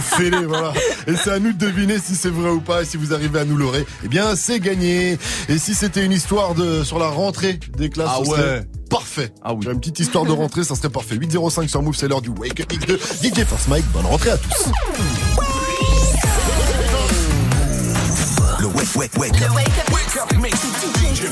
[0.00, 0.72] fêlé, voilà.
[1.06, 2.82] Et c'est à nous de deviner si c'est vrai ou pas.
[2.82, 5.18] Et si vous arrivez à nous l'aurer, eh bien, c'est gagné.
[5.48, 8.36] Et si c'était une histoire de sur la rentrée des classes, Ah ce ouais.
[8.38, 9.32] serait parfait.
[9.42, 9.66] Ah oui.
[9.70, 11.16] Une petite histoire de rentrée, ça serait parfait.
[11.16, 13.84] 805 sur Move, c'est l'heure du Wake Up de DJ First Mike.
[13.92, 14.70] Bonne rentrée à tous.
[18.60, 19.38] Le wake, wake, wake.
[19.40, 20.32] Le wake up, wake up.
[20.32, 21.26] DJ, DJ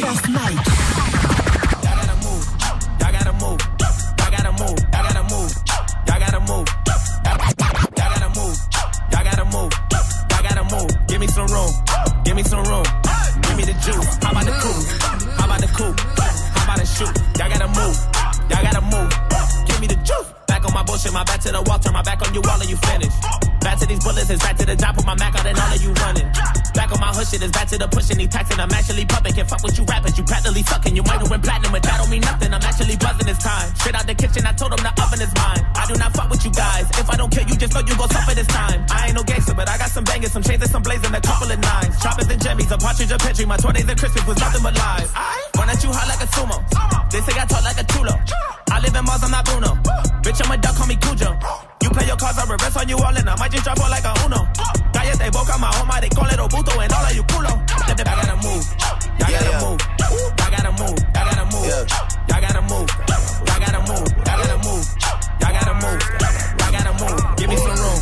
[0.00, 0.99] First Mike.
[11.20, 11.70] Give me some room.
[12.24, 12.84] Give me some room.
[13.42, 14.16] Give me the juice.
[14.22, 15.38] How about the coupe?
[15.38, 16.00] How about the coupe?
[16.00, 17.14] How about the shoot?
[17.38, 17.96] Y'all gotta move.
[18.48, 19.66] Y'all gotta move.
[19.66, 20.39] Give me the juice.
[20.60, 22.60] Back on my bullshit, my back to the wall, turn my back on you, all
[22.60, 23.16] of you finished.
[23.64, 25.72] Back to these bullets, it's back to the job, put my Mac out and all
[25.72, 26.28] of you running.
[26.76, 29.32] Back on my hood shit, it's back to the pushing, these taxing, I'm actually pumping.
[29.32, 30.92] Can't fuck with you rappers, you practically sucking.
[30.92, 32.52] You might have went platinum, but that don't mean nothing.
[32.52, 33.72] I'm actually buzzing this time.
[33.80, 35.64] Shit out the kitchen, I told them the oven is mine.
[35.80, 36.84] I do not fuck with you guys.
[36.92, 38.84] If I don't kill you, just know you gon' suffer this time.
[38.92, 41.24] I ain't no gangster, but I got some bangers, some chains and some blazing, a
[41.24, 41.96] couple of nines.
[42.04, 43.48] Choppers and jimmies, a partridge, a petri.
[43.48, 45.08] My 20s and Christmas was nothing but lies.
[45.56, 46.60] Run at you hot like a sumo.
[47.08, 48.12] They say I talk like a chulo.
[48.70, 49.74] I live in Mars, I'm not Bruno.
[50.22, 51.30] Bitch, I'm I'm a duck, call me Cujo.
[51.80, 53.86] You play your cards, I reverse on you all, and I might just drop on
[53.86, 54.50] like a Uno.
[54.90, 57.54] Gallet, they woke up my home, they call it Obuto, and all of you culo.
[57.70, 58.66] I gotta move.
[59.14, 59.78] Y'all yeah, gotta move.
[59.94, 60.98] Y'all gotta move.
[61.14, 61.70] Y'all gotta move.
[62.26, 62.90] Y'all gotta move.
[63.46, 64.10] Y'all gotta move.
[64.26, 64.82] Y'all gotta move.
[65.38, 66.02] Y'all gotta move.
[66.58, 67.20] Y'all gotta move.
[67.38, 68.00] Give me some room.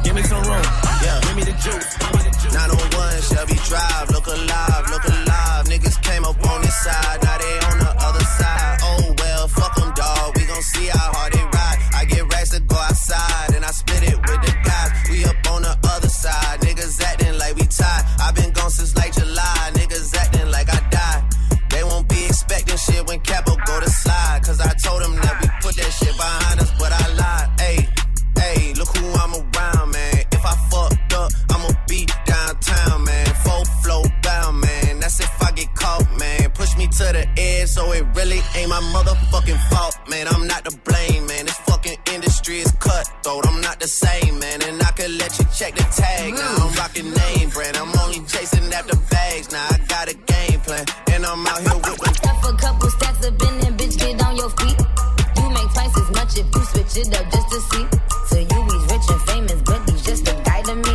[0.00, 0.64] Give me some room.
[1.04, 1.20] Yeah.
[1.20, 1.84] Give me the juice.
[2.00, 2.56] Give me the juice.
[2.56, 4.08] 901 Shelby Drive.
[4.08, 4.84] Look alive.
[4.88, 5.68] Look alive.
[5.68, 7.20] Niggas came up on this side.
[7.20, 7.69] Now they on
[24.82, 27.48] told them that we put that shit behind us, but I lied.
[27.68, 27.82] Ayy,
[28.36, 30.24] ayy, look who I'm around, man.
[30.32, 33.26] If I fucked up, I'ma be downtown, man.
[33.44, 35.00] Full flow down, man.
[35.00, 36.50] That's if I get caught, man.
[36.52, 40.26] Push me to the edge, so it really ain't my motherfucking fault, man.
[40.28, 41.46] I'm not to blame, man.
[41.46, 43.46] This fucking industry is cutthroat.
[43.46, 44.62] I'm not the same, man.
[44.62, 46.34] And I could let you check the tag.
[46.34, 47.76] Now I'm rocking name brand.
[47.76, 49.52] I'm only chasing after bags.
[49.52, 50.84] Now I got a game plan.
[51.12, 52.79] And I'm out here with them.
[54.40, 54.80] Your feet.
[55.36, 57.84] You make twice as much if you switch it up just to see.
[58.28, 60.94] So you he's rich and famous, but he's just a guy to me.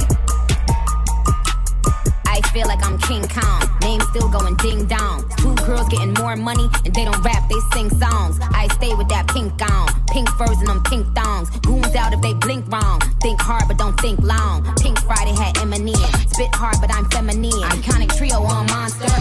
[2.26, 3.62] I feel like I'm King Kong.
[3.82, 5.30] Name still going ding dong.
[5.38, 8.39] Two girls getting more money and they don't rap, they sing songs.
[8.41, 9.88] I stay with that pink on.
[10.08, 11.52] Pink furs and them pink thongs.
[11.60, 13.00] Goons out if they blink wrong.
[13.22, 14.66] Think hard but don't think long.
[14.82, 16.12] Pink Friday had Eminem.
[16.34, 17.62] Spit hard but I'm feminine.
[17.78, 19.14] Iconic trio on monster.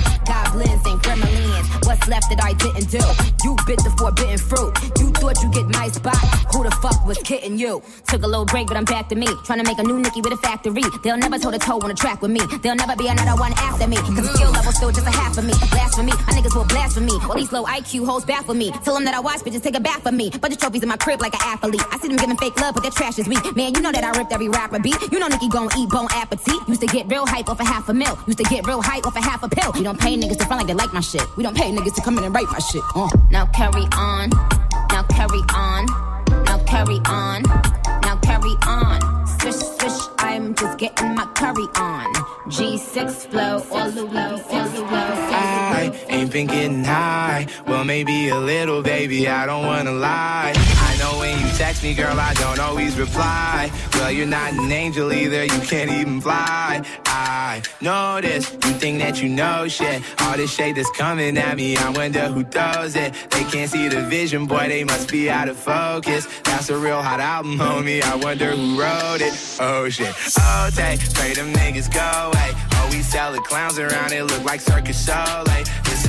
[2.06, 3.00] Left that I didn't do?
[3.44, 4.76] You bit the forbidden fruit.
[5.00, 6.20] You thought you get my spot.
[6.52, 7.82] Who the fuck was kidding you?
[8.08, 9.26] Took a little break, but I'm back to me.
[9.44, 10.84] Trying to make a new Nicki with a factory.
[11.02, 12.40] They'll never toe to toe on a track with me.
[12.60, 13.96] They'll never be another one after me.
[13.96, 15.54] Cause skill level's still just a half of me.
[15.72, 17.16] Blasphemy, my niggas will blaspheme me.
[17.24, 18.70] All these low IQ hoes back for me.
[18.84, 20.28] Tell them that I watch bitches take a bath for me.
[20.28, 21.80] Bunch of trophies in my crib like an athlete.
[21.90, 23.44] I see them giving fake love, but their trash is weak.
[23.56, 25.00] Man, you know that I ripped every rapper beat.
[25.10, 26.68] You know Nicki gon' eat bone appetit.
[26.68, 28.18] Used to get real hype off a half a mil.
[28.26, 29.72] Used to get real hype off a half a pill.
[29.72, 31.24] We don't pay niggas to front like they like my shit.
[31.36, 32.82] We don't pay niggas to come in and write my shit.
[32.94, 33.08] Uh.
[33.30, 34.30] Now carry on.
[34.90, 35.86] Now carry on.
[36.44, 37.42] Now carry on.
[40.56, 42.14] Just getting my curry on.
[42.46, 45.14] G6 flow, all the way, all the way.
[45.36, 47.46] I ain't been getting high.
[47.66, 49.28] Well, maybe a little, baby.
[49.28, 50.52] I don't wanna lie.
[50.54, 53.70] I know when you text me, girl, I don't always reply.
[53.94, 55.44] Well, you're not an angel either.
[55.44, 56.84] You can't even fly.
[57.06, 58.52] I know this.
[58.52, 60.02] You think that you know shit.
[60.22, 61.76] All this shade that's coming at me.
[61.76, 63.12] I wonder who does it.
[63.30, 64.68] They can't see the vision, boy.
[64.68, 66.26] They must be out of focus.
[66.44, 68.02] That's a real hot album, homie.
[68.02, 69.34] I wonder who wrote it.
[69.60, 70.14] Oh shit.
[70.38, 71.00] Oh, take.
[71.14, 72.50] Pray them niggas go away.
[72.74, 74.24] Oh, we sell the clowns around it.
[74.24, 75.64] Look like Circus Soleil.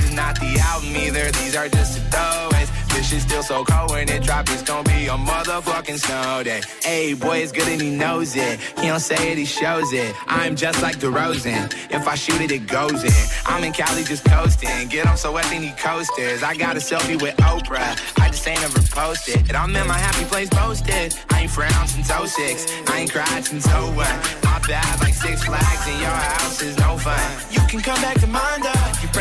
[0.06, 1.32] Is not the album either.
[1.32, 2.70] These are just the throwaways.
[2.94, 4.48] This shit's still so cold when it drop.
[4.50, 6.60] It's gonna be a motherfucking snow day.
[6.82, 8.60] Hey, boy, it's good and he knows it.
[8.78, 10.14] He don't say it, he shows it.
[10.28, 11.74] I'm just like DeRozan.
[11.90, 13.24] If I shoot it, it goes in.
[13.46, 14.88] I'm in Cali just coasting.
[14.88, 16.42] Get on so wet, they need coasters.
[16.42, 17.98] I got a selfie with Oprah.
[18.20, 19.48] I just ain't ever posted.
[19.48, 21.16] And I'm in my happy place posted.
[21.30, 22.66] I ain't frowned since 06.
[22.88, 23.96] I ain't cried since 01.
[23.96, 27.20] My bad, like six flags in your house is no fun.
[27.50, 28.85] You can come back to mine though.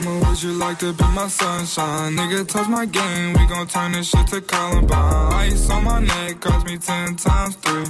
[0.00, 2.16] mama, would you like to be my sunshine?
[2.16, 5.32] Nigga, touch my game, we gon' turn this shit to Columbine.
[5.32, 7.84] Ice on my neck cost me ten times three.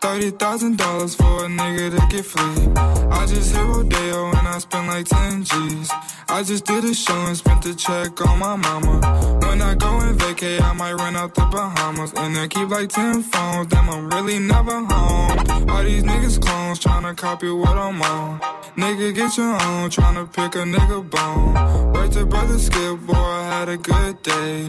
[0.00, 2.72] Thirty thousand dollars for a nigga to get free.
[3.10, 5.90] I just hit Rodeo and I spent like ten G's.
[6.28, 9.38] I just did a show and spent the check on my mama.
[9.42, 12.12] When I go and vacay, I might run out the Bahamas.
[12.16, 15.70] And I keep like ten phones, damn, I'm really never home.
[15.70, 18.40] All these niggas clones tryna copy what I'm on.
[18.76, 21.45] Nigga, get your own, tryna pick a nigga bone.
[21.94, 24.68] Wait to brother Skip, boy, I had a good day.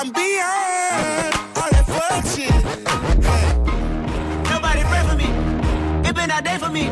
[0.00, 2.54] I'm beyond all that fuck shit.
[4.48, 5.26] Nobody pray for me.
[6.08, 6.84] It been a day for me.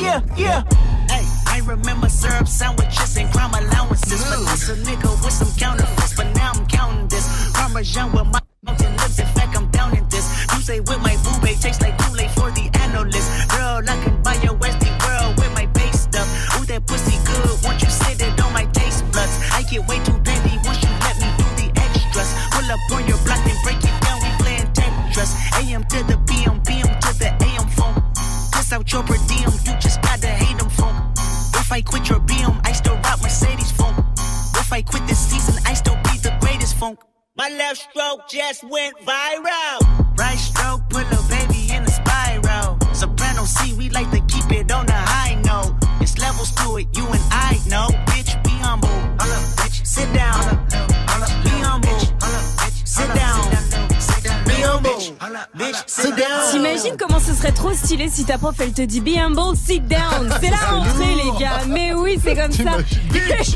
[0.00, 0.64] Yeah, yeah.
[1.10, 4.24] Hey, I remember syrup sandwiches and crime allowances.
[4.24, 6.16] But that's a nigga with some counterfeits.
[6.16, 7.28] But now I'm counting this.
[7.52, 9.18] Parmesan with my mountain lips.
[9.18, 10.24] In fact, I'm down in this.
[10.54, 13.28] You say with my boo babe tastes like Kool-Aid for the analyst.
[13.50, 16.26] Girl, I can buy your Westie world with my base stuff.
[16.58, 17.64] Ooh, that pussy good.
[17.64, 19.36] Once you sit it on my taste buds.
[19.52, 20.09] I get way too
[22.92, 24.18] on your block, then break it down.
[24.22, 25.32] We playing Tetris.
[25.60, 27.94] AM to the PM, PM to the AM phone.
[28.52, 30.96] Piss out your per diem, you just gotta hate them phone.
[31.60, 33.94] If I quit your BM, I still rock Mercedes phone.
[34.62, 36.98] If I quit this season, I still be the greatest funk.
[37.36, 39.78] My left stroke just went viral.
[40.18, 42.78] Right stroke put a baby in a spiral.
[42.92, 45.74] Soprano C, we like to keep it on the high note.
[46.00, 47.19] It's levels to it, you and
[56.20, 56.50] down.
[56.50, 59.80] T'imagines comment ce serait trop stylé si ta prof elle te dit be humble, sit
[59.86, 60.32] down.
[60.40, 61.60] C'est la rentrée les gars.
[61.68, 62.78] Mais oui, c'est comme ça.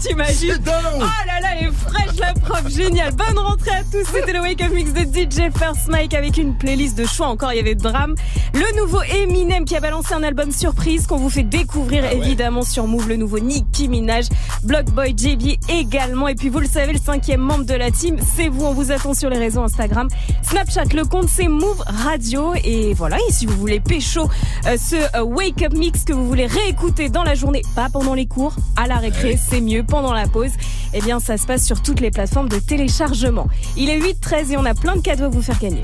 [0.02, 3.12] T'imagines Oh là là, elle est fraîche la prof, génial.
[3.14, 4.06] Bonne rentrée à tous.
[4.12, 7.28] C'était le Wake Up Mix de DJ First Mike avec une playlist de choix.
[7.28, 8.14] Encore, il y avait Drame.
[8.54, 12.86] Le nouveau Eminem qui a balancé un album surprise qu'on vous fait découvrir évidemment sur
[12.86, 13.08] Move.
[13.08, 14.26] Le nouveau Nicki Minaj,
[14.62, 16.28] Blockboy JB également.
[16.28, 18.64] Et puis vous le savez, le cinquième membre de la team, c'est vous.
[18.64, 20.08] On vous attend sur les réseaux Instagram,
[20.42, 20.84] Snapchat.
[20.94, 22.53] Le compte c'est Move Radio.
[22.64, 23.16] Et voilà.
[23.28, 24.28] Et si vous voulez pécho
[24.66, 28.14] euh, ce euh, Wake Up Mix que vous voulez réécouter dans la journée, pas pendant
[28.14, 30.52] les cours, à la récré, c'est mieux pendant la pause.
[30.92, 33.48] Eh bien, ça se passe sur toutes les plateformes de téléchargement.
[33.76, 35.82] Il est 8-13 et on a plein de cadeaux à vous faire gagner.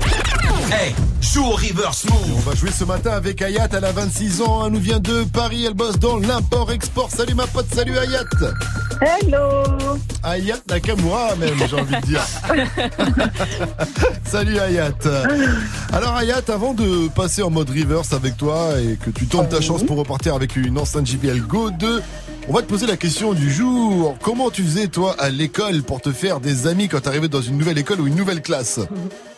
[0.71, 2.37] Hey, joue au reverse move.
[2.37, 5.23] On va jouer ce matin avec Ayat, elle a 26 ans, elle nous vient de
[5.25, 7.09] Paris, elle bosse dans l'import-export.
[7.11, 8.23] Salut ma pote, salut Ayat.
[9.01, 9.63] Hello.
[10.23, 12.21] Ayat Nakamura même, j'ai envie de dire.
[14.25, 14.91] Salut Ayat.
[15.91, 19.61] Alors Ayat, avant de passer en mode reverse avec toi et que tu tentes ta
[19.61, 22.01] chance pour repartir avec une enceinte JBL Go 2,
[22.47, 24.15] on va te poser la question du jour.
[24.21, 27.41] Comment tu faisais toi à l'école pour te faire des amis quand tu arrivais dans
[27.41, 28.79] une nouvelle école ou une nouvelle classe?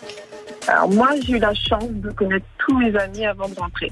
[0.68, 3.92] Alors moi, j'ai eu la chance de connaître tous mes amis avant de rentrer.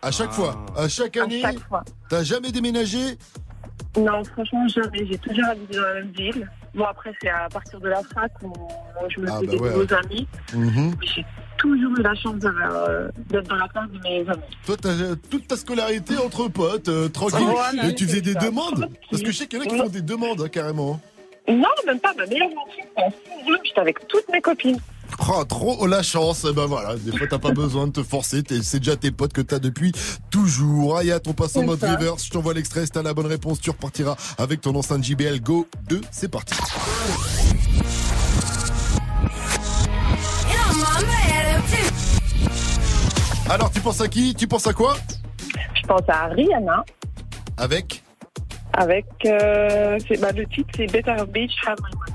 [0.00, 1.84] À chaque fois, à chaque année, chaque fois.
[2.08, 2.98] t'as jamais déménagé?
[3.96, 5.06] Non, franchement, jamais.
[5.10, 6.50] J'ai toujours habité dans la même ville.
[6.74, 8.52] Bon, après, c'est à partir de la fac où
[9.14, 10.26] je me Ah, fais bah des ouais, nouveaux amis.
[10.52, 10.94] Mhm.
[11.14, 11.24] J'ai
[11.58, 14.42] toujours eu la chance euh, d'être dans la classe de mes amis.
[14.66, 17.46] Toi, t'as euh, toute ta scolarité entre potes, euh, tranquille.
[17.46, 18.40] Voilà, et tu faisais des ça.
[18.40, 21.00] demandes Parce que je sais qu'il y en a qui font des demandes, hein, carrément.
[21.48, 22.12] Non, même pas.
[22.16, 24.78] Ma meilleure rentrée, en sixième, j'étais avec toutes mes copines.
[25.28, 26.46] Oh, trop la chance.
[26.48, 28.42] Eh Ben voilà, des fois t'as pas besoin de te forcer.
[28.62, 29.92] C'est déjà tes potes que t'as depuis
[30.30, 30.98] toujours.
[30.98, 31.94] Ayat, on passe en mode ça.
[31.94, 32.24] reverse.
[32.24, 32.84] Je t'envoie l'extrait.
[32.86, 36.00] Si t'as la bonne réponse, tu repartiras avec ton enceinte JBL Go 2.
[36.10, 36.54] C'est parti.
[43.50, 44.34] Alors, tu penses à qui?
[44.34, 44.96] Tu penses à quoi?
[45.74, 46.84] Je pense à Rihanna.
[47.58, 48.02] Avec?
[48.72, 52.13] Avec euh, c'est bah, le titre c'est Better Beach Have My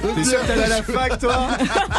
[0.00, 0.14] Money.
[0.14, 1.48] T'es sûr que t'allais à la fac, toi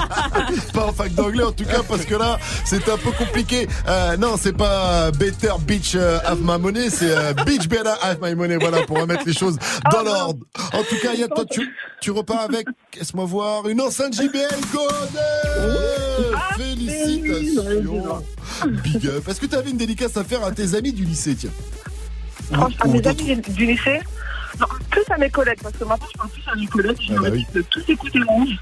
[0.73, 3.67] Pas en fac d'anglais en tout cas parce que là c'est un peu compliqué.
[3.87, 8.17] Euh, non, c'est pas Better Beach euh, Have My Money, c'est euh, Beach Better Have
[8.21, 8.57] My Money.
[8.57, 9.57] Voilà pour remettre les choses
[9.91, 10.45] dans l'ordre.
[10.73, 11.69] En tout cas, Yann, toi tu,
[12.01, 12.67] tu repars avec,
[12.97, 16.39] laisse-moi voir, une enceinte JBL Golden.
[16.57, 18.23] Félicitations.
[18.83, 19.27] Big up.
[19.27, 21.51] Est-ce que tu avais une dédicace à faire à tes amis du lycée, tiens?
[22.51, 23.99] Franchement, à mes amis du lycée,
[24.59, 27.11] non, plus à mes collègues, parce que maintenant je parle plus à mes collègues, je
[27.11, 28.57] Ah leur bah ai dit de tous écouter Rouge.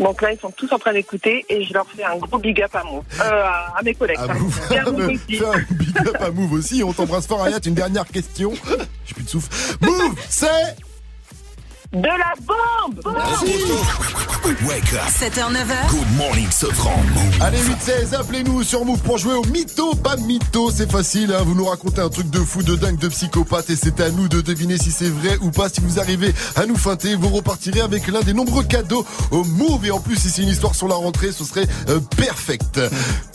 [0.00, 2.60] Donc là, ils sont tous en train d'écouter et je leur fais un gros big
[2.62, 3.42] up à moi, euh,
[3.76, 4.18] à, mes collègues.
[4.18, 4.34] À.
[4.34, 4.60] Move.
[4.72, 5.36] Et à vous aussi.
[5.36, 6.82] Faire un big up à Move aussi.
[6.82, 7.60] On t'embrasse fort, Ayat.
[7.64, 8.52] Une dernière question.
[9.06, 9.76] J'ai plus de souffle.
[9.80, 10.76] Move, c'est
[11.94, 13.00] de la bombe.
[14.66, 15.08] Wake up.
[15.08, 15.90] 7h, 9h.
[15.90, 17.00] Good morning, Sofran.
[17.40, 21.42] Allez, 8-16, appelez-nous sur Move pour jouer au mytho, pas mytho, c'est facile, hein.
[21.44, 24.28] vous nous racontez un truc de fou, de dingue, de psychopathe, et c'est à nous
[24.28, 25.68] de deviner si c'est vrai ou pas.
[25.68, 29.86] Si vous arrivez à nous feinter, vous repartirez avec l'un des nombreux cadeaux au Move,
[29.86, 32.80] et en plus, si c'est une histoire sur la rentrée, ce serait euh, perfect.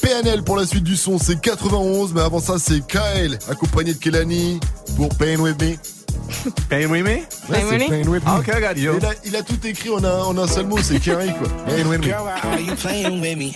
[0.01, 3.99] PNL pour la suite du son, c'est 91, mais avant ça, c'est Kyle, accompagné de
[3.99, 4.59] Kelani,
[4.97, 5.98] pour Pain With Me.
[6.69, 7.25] Pain with me?
[7.49, 8.29] Ouais, c'est Pain With Me.
[8.29, 8.97] Ah, ok, I got you.
[8.97, 11.47] Il a, il a tout écrit en un, en un seul mot, c'est Kerry, quoi.
[11.65, 12.07] Pain With Me.
[12.07, 13.53] Girl, why are you playing with me?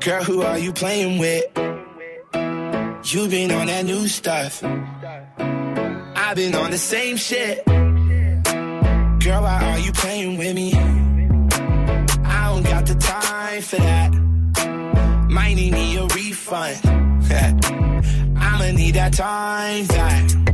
[0.00, 1.44] Girl, who are you playing with?
[3.04, 4.62] You been on that new stuff.
[4.64, 7.64] I've been on the same shit.
[7.66, 10.72] Girl, why are you playing with me?
[10.74, 14.12] I don't got the time for that.
[15.28, 16.80] Might need me a refund.
[18.36, 20.53] I'ma need that time back.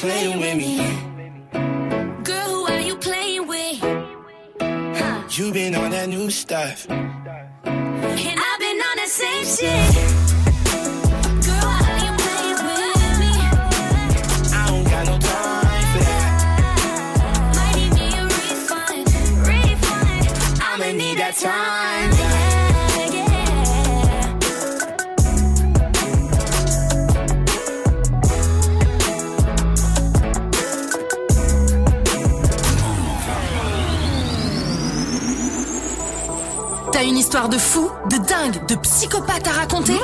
[0.00, 0.78] Playing with me?
[2.24, 3.80] Girl, who are you playing with?
[3.80, 5.22] Huh.
[5.30, 6.88] You been on that new stuff.
[6.88, 9.94] And I've been on the same shit.
[11.44, 13.32] Girl, why are you playing with me?
[14.56, 16.32] I don't got no time for that.
[17.56, 19.06] Might need me a refund,
[19.46, 20.24] refund.
[20.62, 21.99] I'ma need that time.
[37.30, 39.96] Histoires de fous, de dingues, de psychopathes à raconter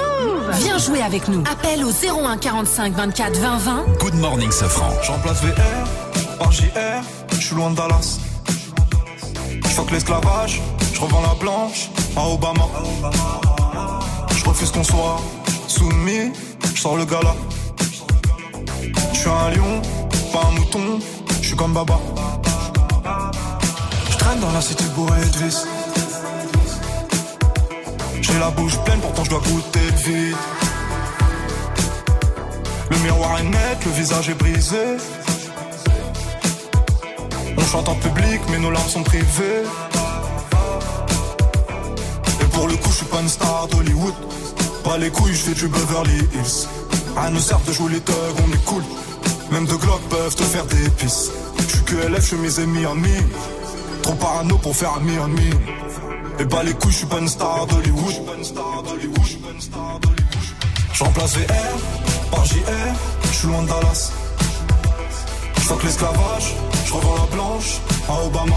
[0.61, 1.43] Viens jouer avec nous.
[1.51, 3.85] Appel au 01 45 24 20 20.
[3.99, 4.93] Good morning, Safran.
[5.03, 8.19] Je remplace VR par JR, je suis loin de Dallas.
[9.65, 10.63] Je fuck l'esclavage,
[10.95, 12.69] je revends la blanche à Obama.
[14.37, 15.21] Je refuse qu'on soit
[15.67, 16.33] soumis,
[16.77, 17.35] je sors le gala.
[19.13, 19.83] Je suis un lion,
[20.33, 21.01] pas un mouton,
[21.43, 21.99] je suis comme Baba.
[24.13, 25.67] Je traîne dans la cité bourrée de vis.
[28.37, 30.37] J'ai la bouche pleine, pourtant je dois goûter le vide.
[32.91, 34.99] Le miroir est net, le visage est brisé.
[37.57, 39.63] On chante en public, mais nos larmes sont privées.
[42.43, 44.15] Et pour le coup, je suis pas une star d'Hollywood.
[44.85, 46.69] Pas les couilles, je fais du Beverly Hills.
[47.17, 48.83] Rien ne sert de jouer les thugs, on est cool.
[49.51, 51.31] Même deux glocks peuvent te faire des pisses.
[51.59, 53.25] Je suis que LF, mes amis amis.
[54.03, 55.51] Trop parano pour faire ami ami.
[56.39, 57.97] Et pas les couilles, je suis pas une star d'Hollywood.
[60.93, 62.57] Je remplace VR par JR,
[63.23, 64.13] je suis loin de Dallas.
[65.57, 66.55] Je fuck l'esclavage,
[66.87, 68.57] je revends la blanche à Obama.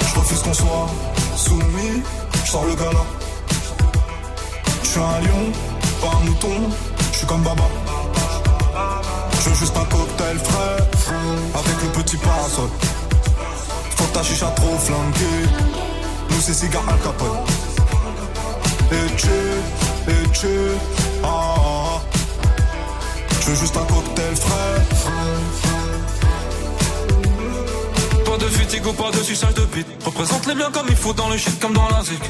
[0.00, 0.88] Je refuse qu'on soit
[1.36, 2.02] soumis,
[2.44, 3.04] je sors le gala.
[4.82, 5.52] Je suis un lion,
[6.00, 6.70] pas un mouton,
[7.12, 7.64] je suis comme Baba.
[9.40, 10.76] Je veux juste un cocktail frais,
[11.54, 12.68] avec le petit parasol.
[13.96, 15.48] Faut que ta chicha trop flanquée,
[16.34, 17.38] nous c'est cigare Al Capone.
[18.92, 19.28] Et tu,
[20.10, 20.48] et tu,
[21.22, 22.00] ah, ah, ah.
[23.40, 24.82] Je veux juste un cocktail frais.
[28.24, 29.86] Pas de fatigue ou pas de suçage de bite.
[30.04, 32.22] Représente les biens comme il faut dans le shit comme dans la zik.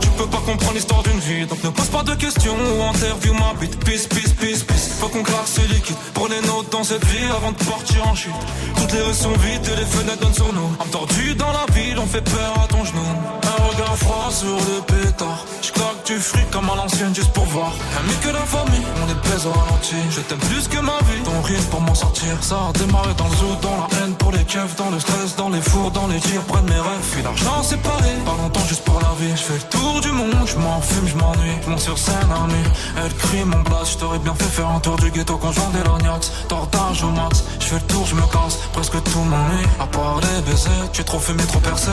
[0.00, 1.46] Tu peux pas comprendre l'histoire d'une vie.
[1.46, 3.78] Donc ne pose pas de questions ou interview ma bite.
[3.84, 4.88] Peace, peace, peace, peace.
[4.98, 5.96] Faut qu'on claque ce liquide.
[6.14, 8.32] Pour les notes dans cette vie avant de partir en chute.
[8.76, 10.70] Toutes les rues sont vides et les fenêtres donnent sur nous.
[10.80, 13.00] Âme tordue dans la ville, on fait peur à ton genou.
[13.42, 15.44] Un regard froid sur le pétard.
[15.62, 17.72] J'claque du fric comme à l'ancienne juste pour voir.
[17.98, 19.96] Ami que la famille, on est baise au ralenti.
[20.10, 21.22] Je t'aime plus que ma vie.
[21.24, 22.32] Ton rire pour m'en sortir.
[22.40, 25.36] Ça a démarré dans le zoo, dans la haine pour les keufs, dans le stress,
[25.36, 26.42] dans les fours, dans les tirs.
[26.42, 28.12] Près mes rêves, puis l'argent séparé.
[28.24, 29.32] Pas longtemps juste pour la vie.
[29.36, 31.56] Je fais le tour du monde, je m'en fume, je m'ennuie.
[31.64, 32.14] Je monte sur scène
[32.48, 32.70] nuit.
[32.96, 35.60] Elle crie mon blast, je t'aurais bien fait faire un tour du ghetto quand je
[35.60, 36.32] vendais l'ognax.
[36.48, 38.56] Tortage au max, je fais le tour, je me casse.
[38.72, 39.66] Presque tout m'ennuie.
[39.80, 41.90] À part les baisers, tu es trop fumé, trop percé.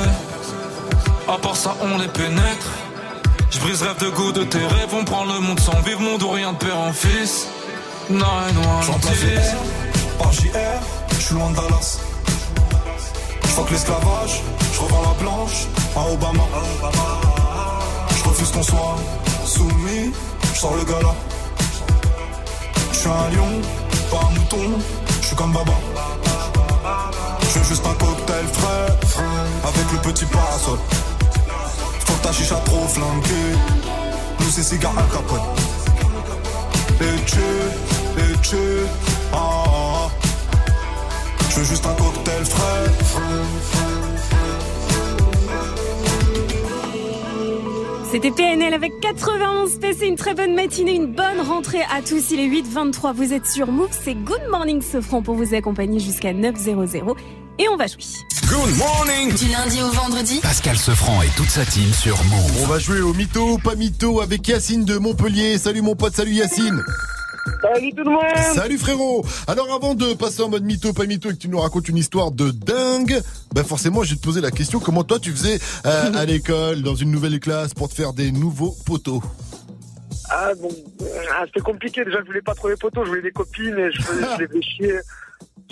[1.28, 2.68] À part ça, on les pénètre.
[3.52, 6.24] Je brise rêve de goût de tes rêves, on prend le monde sans vivre, monde
[6.24, 7.48] ou rien de père en fils.
[8.10, 10.50] Non, non, remplace VR par JR,
[11.12, 12.00] je suis loin de Dallas.
[13.44, 14.42] Je fuck l'esclavage,
[14.74, 16.44] je revends la blanche à Obama.
[18.24, 18.96] Je refuse qu'on soit
[19.46, 20.14] soumis,
[20.54, 21.14] je sors le gala.
[22.92, 23.62] Je suis un lion,
[24.10, 24.80] pas un mouton,
[25.22, 25.74] je suis comme Baba.
[27.42, 28.98] Je veux juste un cocktail frais,
[29.64, 30.80] avec le petit parasol.
[32.06, 33.58] Faut que ta chicha trop flanquée,
[34.40, 35.42] nous c'est cigare Al Capone.
[37.02, 37.40] Et tu,
[38.20, 38.58] et tu,
[39.34, 40.10] ah, ah, ah.
[41.50, 44.03] Je veux juste un cocktail frais.
[48.14, 52.30] C'était PNL avec 91 PC, une très bonne matinée, une bonne rentrée à tous.
[52.30, 56.32] Il est 8h23, vous êtes sur Move, c'est Good Morning Sofran pour vous accompagner jusqu'à
[56.32, 57.16] 9h00
[57.58, 58.04] et on va jouer.
[58.48, 62.62] Good morning Du lundi au vendredi Pascal Sefranc et toute sa team sur Move.
[62.62, 65.58] On va jouer au mytho, pas mytho avec Yacine de Montpellier.
[65.58, 66.84] Salut mon pote, salut Yacine.
[67.62, 68.24] Salut tout le monde.
[68.54, 69.26] Salut frérot.
[69.48, 71.98] Alors avant de passer en mode mytho, pas mytho et que tu nous racontes une
[71.98, 73.22] histoire de dingue,
[73.54, 76.82] bah forcément je vais te poser la question, comment toi tu faisais euh, à l'école,
[76.82, 79.22] dans une nouvelle classe, pour te faire des nouveaux poteaux?
[80.36, 80.70] Ah bon,
[81.36, 82.04] ah, c'était compliqué.
[82.06, 84.40] Déjà, je voulais pas trop les potos, je voulais des copines et je, faisais, je
[84.42, 85.00] les faisais chier.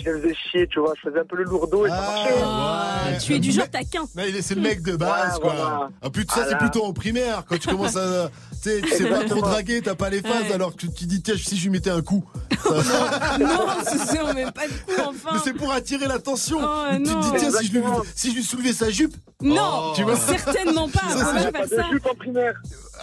[0.04, 0.94] Je les faisais chier, tu vois.
[0.96, 2.34] Je faisais un peu le lourdeau et ça marchait.
[2.44, 4.04] Ah, tu es du genre taquin.
[4.14, 5.52] Mais c'est le mec de base Ouais, quoi.
[5.54, 5.88] voilà.
[6.00, 8.30] Ah putain, ça c'est plutôt en primaire, quand tu commences à...
[8.62, 10.52] Tu sais, tu sais pas trop draguer, t'as pas les phases, Ouais.
[10.54, 12.24] alors que tu dis tiens, si je lui mettais un coup.
[12.62, 15.30] Ça- Non, c'est on met pas de coup enfin.
[15.32, 16.58] Mais c'est pour attirer l'attention.
[16.62, 17.82] Oh, tu te dis tiens, si je lui,
[18.14, 19.14] si je lui soulevais sa jupe.
[19.42, 21.00] Non, tu vois certainement pas.
[21.00, 21.88] Ça, on va pas pas faire ça.
[21.88, 22.54] de jupe en primaire.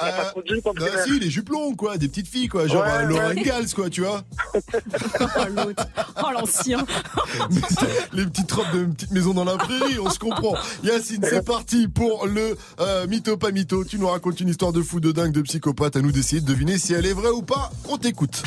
[0.02, 1.04] Y a pas trop de jupe en Ah primaire.
[1.06, 3.40] si, les jupes longues quoi, des petites filles quoi, genre Ouais, euh, Laura ouais.
[3.40, 4.22] Ingalls quoi, tu vois.
[5.38, 5.86] Oh l'autre.
[6.24, 6.86] Oh l'ancien.
[8.14, 10.56] les petites robes de petite maison dans la prairie, on se comprend.
[10.84, 13.84] Yacine, c'est parti pour le euh, mytho pas mytho.
[13.86, 15.96] Tu nous racontes une histoire de fou, de dingue, de psychopathe.
[15.96, 17.72] À nous d'essayer de deviner si elle est vraie ou pas.
[17.88, 18.42] On t'écoute.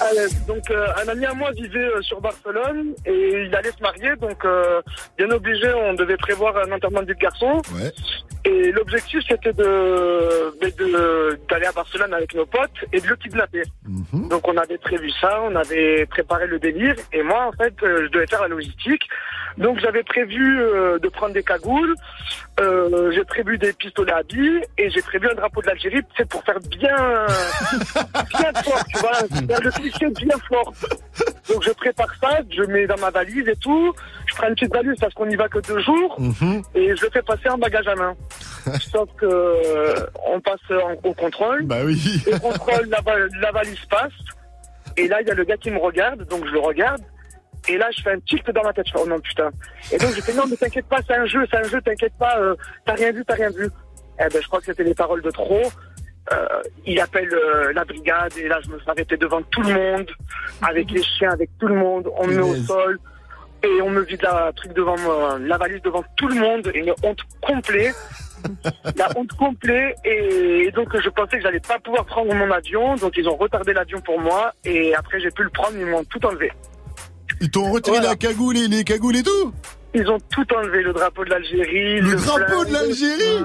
[0.00, 3.80] Allez, donc euh, un ami à moi vivait euh, sur Barcelone et il allait se
[3.82, 4.82] marier, donc euh,
[5.16, 7.62] bien obligé, on devait prévoir un enterrement du garçon.
[7.72, 7.92] Ouais.
[8.44, 13.16] Et l'objectif, c'était de mais de- d'aller à Barcelone avec nos potes et de le
[13.16, 13.62] kidnapper.
[14.28, 16.96] Donc on avait prévu ça, on avait préparé le délire.
[17.12, 19.02] Et moi, en fait, euh, je devais faire la logistique.
[19.58, 21.94] Donc j'avais prévu euh, de prendre des cagoules,
[22.60, 26.28] euh, j'ai prévu des pistolets à billes et j'ai prévu un drapeau de l'Algérie, c'est
[26.28, 26.96] pour faire bien,
[28.38, 30.72] bien fort, tu vois, faire le cliché bien fort.
[31.48, 33.92] Donc je prépare ça, je mets dans ma valise et tout.
[34.26, 36.16] Je prends une petite valise parce qu'on n'y va que deux jours
[36.74, 38.14] et je le fais passer en bagage à main.
[38.92, 39.94] Sauf que euh,
[40.26, 41.62] on passe en- au contrôle.
[41.64, 42.22] Bah oui.
[42.32, 43.00] Au contrôle, la,
[43.40, 44.12] la valise passe.
[44.96, 47.00] Et là, il y a le gars qui me regarde, donc je le regarde.
[47.68, 48.86] Et là, je fais un tilt dans ma tête.
[48.86, 49.50] Je fais, oh non, putain.
[49.92, 52.12] Et donc, je fais, non, mais t'inquiète pas, c'est un jeu, c'est un jeu, t'inquiète
[52.18, 52.54] pas, euh,
[52.84, 53.68] t'as rien vu, t'as rien vu.
[54.20, 55.62] Eh ben, je crois que c'était les paroles de trop.
[56.32, 59.74] Euh, il appelle euh, la brigade et là, je me fais arrêter devant tout le
[59.74, 60.10] monde,
[60.62, 62.08] avec les chiens, avec tout le monde.
[62.16, 62.98] On me met au sol
[63.62, 66.78] et on me vide la truc devant moi, la valise devant tout le monde et
[66.78, 67.96] une honte complète.
[68.96, 73.16] la honte complète et donc je pensais que j'allais pas pouvoir prendre mon avion donc
[73.16, 76.22] ils ont retardé l'avion pour moi et après j'ai pu le prendre ils m'ont tout
[76.26, 76.52] enlevé
[77.40, 79.52] Ils t'ont retiré la cagoule et les cagoules et tout
[79.96, 82.66] ils ont tout enlevé le drapeau de l'Algérie Le drapeau flingue.
[82.68, 83.44] de l'Algérie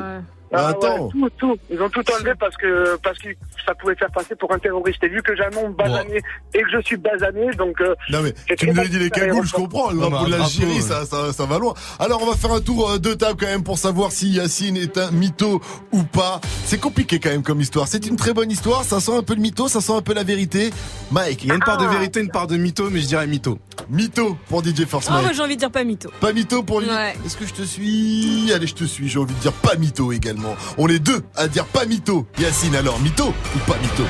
[0.52, 1.06] Ah Attends.
[1.06, 1.58] ouais, tout, tout.
[1.72, 3.30] Ils ont tout enlevé parce que parce que
[3.66, 5.04] ça pouvait faire passer pour un terroriste.
[5.04, 6.22] Et vu que j'ai un nom basané
[6.54, 9.54] et que je suis basané, donc euh, Non mais tu me dit les cagoules, je
[9.54, 9.92] comprends.
[9.92, 11.74] Le drapeau de l'Algérie, ça, ça, ça va loin.
[12.00, 14.78] Alors on va faire un tour euh, de table quand même pour savoir si Yacine
[14.78, 15.62] est un mytho
[15.92, 16.42] ou pas.
[16.66, 17.88] C'est compliqué quand même comme histoire.
[17.88, 18.84] C'est une très bonne histoire.
[18.84, 20.72] Ça sent un peu le mytho, ça sent un peu la vérité.
[21.12, 21.90] Mike, Il y a une part de Ah.
[21.92, 23.60] vérité, une part de mytho, mais je dirais mytho.
[23.90, 25.24] Mytho pour DJ Force Oh, Mike.
[25.26, 26.10] moi j'ai envie de dire pas mytho.
[26.20, 26.90] Pas mytho pour lui.
[26.90, 27.14] Ouais.
[27.26, 28.52] Est-ce que je te suis?
[28.54, 29.08] Allez, je te suis.
[29.10, 30.39] J'ai envie de dire pas mytho également.
[30.78, 32.26] On est deux à dire pas mytho.
[32.40, 34.04] Yacine, alors mytho ou pas mytho?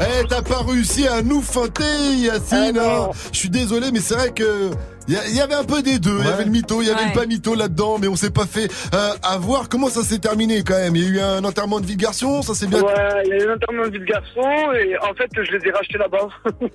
[0.00, 2.78] Eh, t'as pas réussi à nous feinter, Yacine.
[2.78, 3.10] hein.
[3.32, 4.70] Je suis désolé, mais c'est vrai que.
[5.08, 6.18] Il y, avait un peu des deux.
[6.20, 7.08] Il y avait le mytho, il y avait Ouais.
[7.08, 9.68] le pas mytho là-dedans, mais on s'est pas fait euh, avoir.
[9.68, 10.94] Comment ça s'est terminé quand même?
[10.96, 12.80] Il y a eu un enterrement de vie de garçon, ça s'est bien.
[12.80, 12.92] Ouais,
[13.24, 15.66] il y a eu un enterrement de vie de garçon et en fait je les
[15.68, 16.28] ai rachetés là-bas.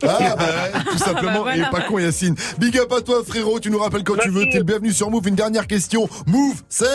[0.04, 1.70] Ah bah, tout simplement, Bah, et voilà.
[1.70, 2.36] pas con Yacine.
[2.58, 5.10] Big up à toi frérot, tu nous rappelles quand tu veux, t'es le bienvenu sur
[5.10, 5.28] Move.
[5.28, 6.08] Une dernière question.
[6.26, 6.86] Move, c'est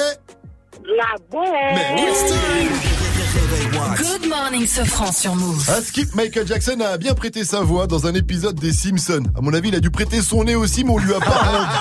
[0.85, 1.47] La bombe
[3.33, 5.65] Good morning, Sofran sur Move.
[5.71, 9.23] Un skip, Michael Jackson a bien prêté sa voix dans un épisode des Simpsons.
[9.35, 11.73] À mon avis, il a dû prêter son nez aussi, mais on lui a pas.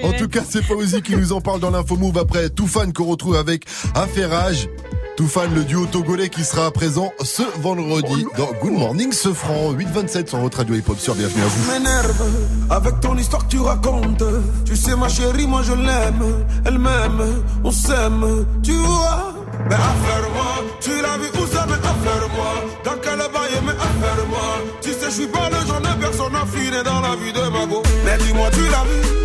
[0.02, 3.04] En tout cas, c'est Fauzi qui nous en parle dans l'info move après Toufan qu'on
[3.04, 4.68] retrouve avec Affairage.
[5.16, 10.38] Toufan, le duo togolais qui sera présent ce vendredi dans Good Morning Sefran, 827 sur
[10.38, 11.72] votre radio hip-hop sur Bienvenue à vous.
[11.72, 12.22] m'énerve
[12.70, 14.22] avec ton histoire que tu racontes.
[14.64, 16.44] Tu sais, ma chérie, moi je l'aime.
[16.64, 19.34] Elle m'aime, on s'aime, tu vois?
[19.68, 22.52] Mais affaire-moi, tu l'as vu où ça, mais affaire-moi.
[22.84, 24.62] Dans quel bail, mais affaire-moi.
[24.80, 27.66] Tu sais, je suis pas le genre de personne affinée dans la vie de ma
[27.66, 27.82] go.
[28.04, 29.17] Mais dis-moi, tu l'as vu,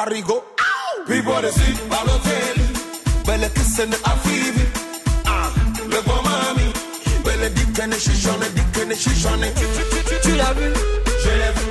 [0.00, 0.42] arigo
[1.06, 2.64] People they see Balotelli
[3.26, 4.64] Belle kissene afibi
[5.26, 5.50] Ah,
[5.88, 6.72] Le bon mami
[7.24, 9.52] Belle dikene shishone Dikene shishone
[10.22, 10.72] Tu l'as vu,
[11.22, 11.66] je l'ai vu.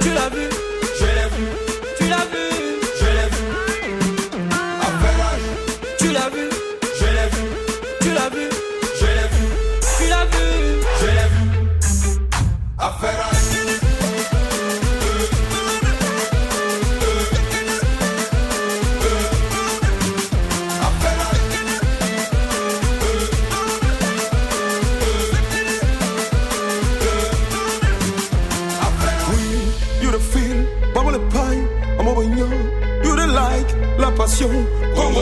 [0.00, 0.48] Tu l'as vu,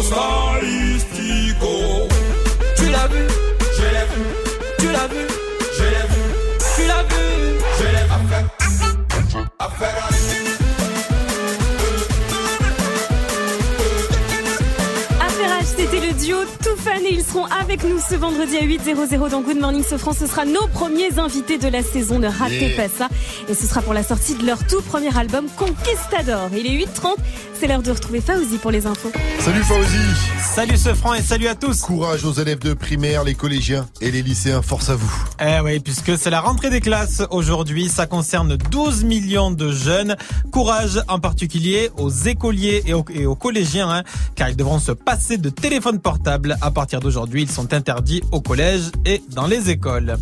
[0.05, 0.44] star.
[17.75, 20.13] Avec nous ce vendredi à 8h00 dans Good Morning Sofran.
[20.13, 22.21] Ce sera nos premiers invités de la saison.
[22.21, 22.77] Ne ratez Yeah.
[22.77, 23.09] pas ça.
[23.49, 26.51] Et ce sera pour la sortie de leur tout premier album Conquistador.
[26.57, 27.17] Il est 8h30.
[27.59, 29.11] C'est l'heure de retrouver Fauzi pour les infos.
[29.41, 29.99] Salut Fauzi
[30.55, 34.13] Salut ce franc et salut à tous Courage aux élèves de primaire, les collégiens et
[34.13, 38.07] les lycéens, force à vous Eh oui, puisque c'est la rentrée des classes aujourd'hui, ça
[38.07, 40.17] concerne 12 millions de jeunes.
[40.53, 44.03] Courage en particulier aux écoliers et aux, collégiens, hein,
[44.37, 46.57] car ils devront se passer de téléphone portable.
[46.61, 50.17] À partir d'aujourd'hui, ils sont interdits au collège et dans les écoles.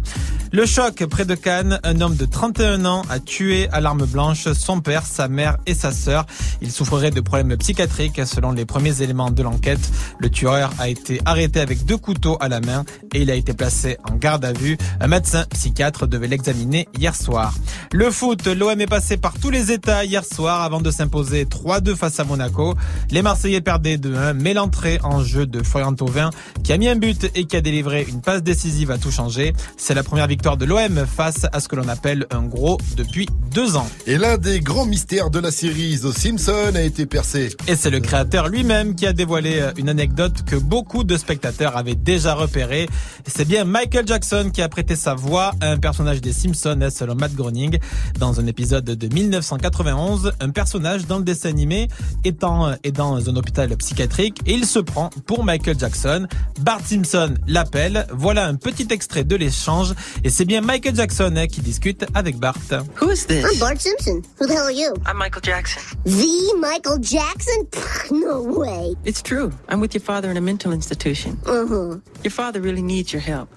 [0.55, 4.53] Le choc près de Cannes, un homme de 31 ans a tué à l'arme blanche
[4.53, 6.27] son père, sa mère et sa sœur.
[6.61, 9.81] Il souffrerait de problèmes psychiatriques selon les premiers éléments de l'enquête.
[10.19, 12.85] Le tueur a été arrêté avec deux couteaux à la main
[13.15, 14.77] et il a été placé en garde à vue.
[15.03, 17.53] Un médecin psychiatre devait l'examiner hier soir.
[17.91, 21.97] Le foot, l'OM est passé par tous les états hier soir avant de s'imposer 3-2
[21.97, 22.77] face à Monaco.
[23.11, 26.31] Les Marseillais perdaient 2-1, mais l'entrée en jeu de Florian Thauvin
[26.63, 29.55] qui a mis un but et qui a délivré une passe décisive a tout changé.
[29.77, 33.27] C'est la première victoire de l'OM face à ce que l'on appelle un gros depuis
[33.53, 33.89] deux ans.
[34.07, 37.57] Et l'un des grands mystères de la série The Simpsons a été percé.
[37.67, 41.77] Et c'est le créateur lui-même qui a dévoilé euh, une anecdote que beaucoup de spectateurs
[41.77, 42.89] avaient déjà repérée.
[43.27, 47.15] C'est bien Michael Jackson qui a prêté sa voix à un personnage des Simpsons, selon
[47.15, 47.79] Matt Groening.
[48.19, 51.89] Dans un épisode de 1991, un personnage dans le dessin animé
[52.25, 56.27] étant, euh, est dans un hôpital psychiatrique et il se prend pour Michael Jackson.
[56.61, 58.07] Bart Simpson l'appelle.
[58.13, 59.95] Voilà un petit extrait de l'échange
[60.25, 62.57] et c'est bien Michael Jackson hein, qui discute avec Bart.
[63.01, 63.45] Who is this?
[63.45, 64.23] I'm Bart Simpson.
[64.41, 64.95] Who the hell are you?
[65.07, 65.83] I'm Michael Jackson.
[66.05, 67.67] The Michael Jackson?
[68.11, 68.95] No way.
[69.05, 69.53] It's true.
[69.69, 71.39] I'm with your father in a mental institution.
[71.47, 71.99] Uh-huh.
[72.23, 73.49] Your father really needs your help.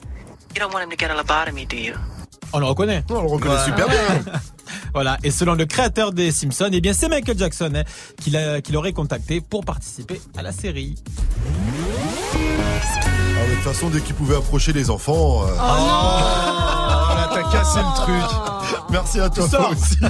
[0.56, 1.94] You don't want him to get a lobotomy, do you?
[2.54, 3.04] On le reconnaît.
[3.10, 3.98] On le reconnaît super bien.
[4.94, 7.84] Voilà, et selon le créateur des Simpsons, eh bien c'est Michael Jackson hein,
[8.22, 10.96] qui l'a- qui l'aurait contacté pour participer à la série.
[11.14, 15.44] Ah, mais de toute façon, dès qu'ils pouvaient approcher les enfants.
[15.44, 18.24] euh, Voilà, t'as cassé le truc.
[18.90, 19.96] Merci à toi aussi.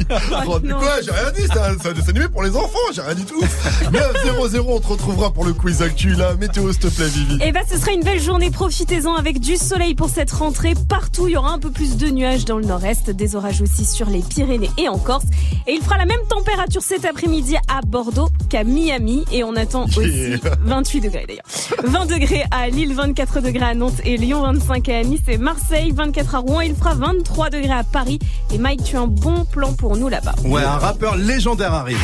[0.48, 3.26] Oh, quoi J'ai rien dit, c'est un, dessin animé pour les enfants, j'ai rien du
[3.26, 3.42] tout.
[3.42, 6.36] 9-0-0, on te retrouvera pour le quiz actu là.
[6.36, 7.40] Météo, s'il te plaît, Vivi.
[7.44, 10.74] Et bah ce sera une belle journée, profitez-en avec du soleil pour cette rentrée.
[10.88, 13.86] Partout, il y aura un peu plus de nuages dans le nord-est, des orages aussi
[13.86, 15.26] sur les Pyrénées et en Corse.
[15.68, 19.26] Et il fera la même température cet après-midi à Bordeaux qu'à Miami.
[19.32, 20.38] Et on attend aussi Yeah.
[20.62, 21.46] 28 degrés d'ailleurs.
[21.84, 25.92] 20 degrés à Lille, 24 degrés à Nantes et Lyon, 25 à Nice et Marseille,
[25.94, 26.62] 24 à Rouen.
[26.62, 28.20] Il fera 23 degrés à Paris.
[28.54, 30.36] Et Mike, tu as un bon plan pour nous là-bas.
[30.46, 32.00] Ouais, un rappeur légendaire arrive.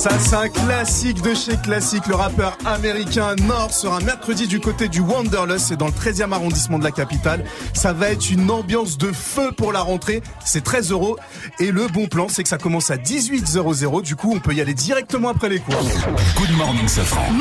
[0.00, 2.06] Ça, c'est un classique de chez classique.
[2.06, 6.78] Le rappeur américain Nord sera mercredi du côté du Wanderlust, c'est dans le 13e arrondissement
[6.78, 7.44] de la capitale.
[7.74, 10.22] Ça va être une ambiance de feu pour la rentrée.
[10.42, 11.18] C'est 13 euros.
[11.58, 14.00] Et le bon plan, c'est que ça commence à 18,00.
[14.00, 15.74] Du coup, on peut y aller directement après les cours.
[15.74, 17.34] Good morning, Safran.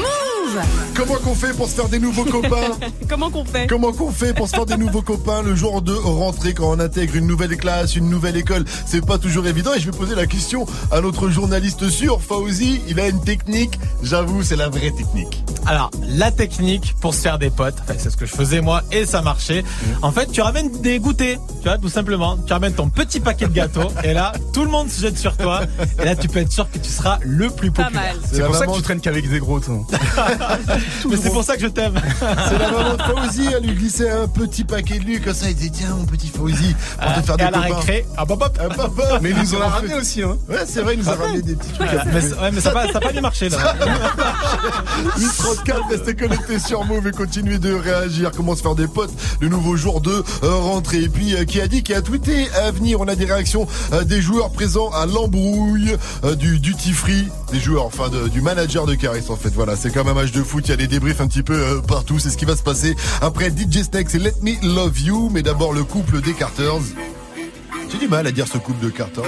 [0.95, 2.77] Comment qu'on fait pour se faire des nouveaux copains
[3.09, 5.93] Comment qu'on fait Comment qu'on fait pour se faire des nouveaux copains le jour de
[5.93, 8.65] rentrée quand on intègre une nouvelle classe, une nouvelle école?
[8.85, 12.81] C'est pas toujours évident et je vais poser la question à notre journaliste sûr, Fauzi.
[12.87, 15.43] Il a une technique, j'avoue, c'est la vraie technique.
[15.65, 18.81] Alors, la technique pour se faire des potes, enfin, c'est ce que je faisais moi
[18.91, 19.63] et ça marchait.
[20.01, 22.37] En fait, tu ramènes des goûters, tu vois, tout simplement.
[22.37, 25.37] Tu ramènes ton petit paquet de gâteaux et là, tout le monde se jette sur
[25.37, 25.61] toi.
[26.01, 28.15] Et là, tu peux être sûr que tu seras le plus populaire.
[28.31, 29.75] C'est pour ça que tu traînes qu'avec des gros, toi.
[31.09, 31.93] Mais c'est pour ça que je t'aime.
[32.49, 35.49] C'est la maman de Fauzi, elle lui glissait un petit paquet de lui, comme ça
[35.49, 37.75] il disait tiens mon petit Fauzi, pour te faire et des à la copains.
[37.79, 38.57] récré, ah, hop, hop.
[38.59, 39.19] Ah, papa.
[39.21, 40.37] Mais ils nous en a ramené aussi, hein.
[40.47, 41.89] Ouais, c'est vrai, il nous a ramené des petits trucs.
[41.89, 43.57] Ouais, mais, ouais, mais ça n'a pas, ça a pas bien marché là.
[45.17, 48.31] 834, restez connectés sur Move et continuez de réagir.
[48.35, 51.03] Comment se faire des potes Le nouveau jour de euh, rentrée.
[51.03, 53.67] Et puis, euh, qui a dit, qui a tweeté à venir On a des réactions
[53.93, 57.27] euh, des joueurs présents à l'embrouille euh, du duty free.
[57.51, 59.49] Des joueurs, enfin, de- du manager de Caris, en fait.
[59.53, 60.67] Voilà, c'est comme un de foot.
[60.67, 62.19] Il y a des débriefs un petit peu euh, partout.
[62.19, 65.29] C'est ce qui va se passer après DJ Snakes et Let Me Love You.
[65.31, 66.81] Mais d'abord, le couple des Carters.
[67.91, 69.23] J'ai du mal à dire ce couple de Carters.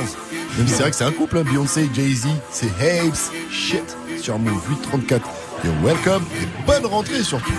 [0.57, 2.27] Même si c'est vrai que c'est un couple, hein, Beyoncé et Jay-Z.
[2.51, 3.15] C'est Habes.
[3.51, 3.97] Shit.
[4.21, 5.27] Sur Move 834.
[5.63, 6.23] Et welcome.
[6.41, 7.53] Et bonne rentrée surtout.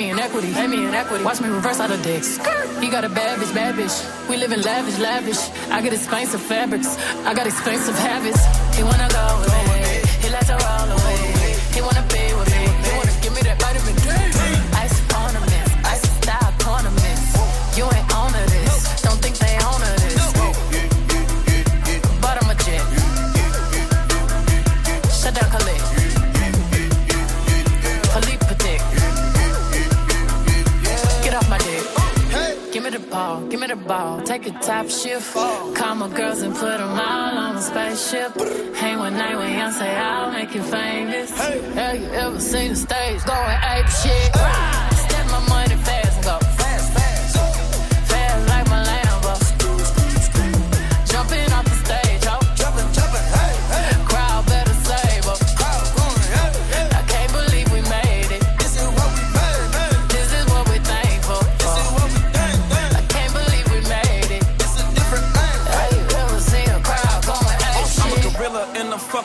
[0.00, 1.24] Me in equity, pay me in equity.
[1.24, 2.38] Watch me reverse out of dicks.
[2.80, 3.96] He got a bad bitch, bad bitch.
[4.28, 5.42] We live in lavish, lavish.
[5.70, 6.96] I get expensive fabrics.
[7.26, 8.40] I got expensive habits.
[8.76, 9.79] He wanna go with
[33.90, 34.22] ball.
[34.22, 35.34] Take a top shift.
[35.34, 38.32] Call my girls and put them all on a spaceship.
[38.76, 41.30] Hang one night with Beyonce, I'll make you famous.
[41.36, 41.60] Hey.
[41.74, 44.30] Have you ever seen the stage going ape shit?
[44.34, 44.69] Step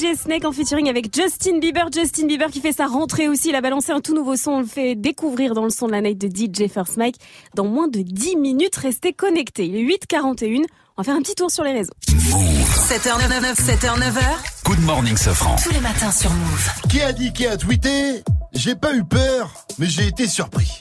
[0.00, 1.88] DJ Snake en featuring avec Justin Bieber.
[1.92, 3.50] Justin Bieber qui fait sa rentrée aussi.
[3.50, 4.52] Il a balancé un tout nouveau son.
[4.52, 7.16] On le fait découvrir dans le son de la night de DJ First Mike.
[7.54, 9.66] Dans moins de 10 minutes, restez connectés.
[9.66, 10.62] Il est 8h41.
[10.96, 11.92] On va faire un petit tour sur les réseaux.
[12.08, 14.22] 7h99, 7h, 9h.
[14.64, 15.56] Good morning, Sofran.
[15.62, 16.70] Tous les matins sur Move.
[16.88, 18.22] Qui a dit, qui a tweeté
[18.54, 20.80] J'ai pas eu peur, mais j'ai été surpris.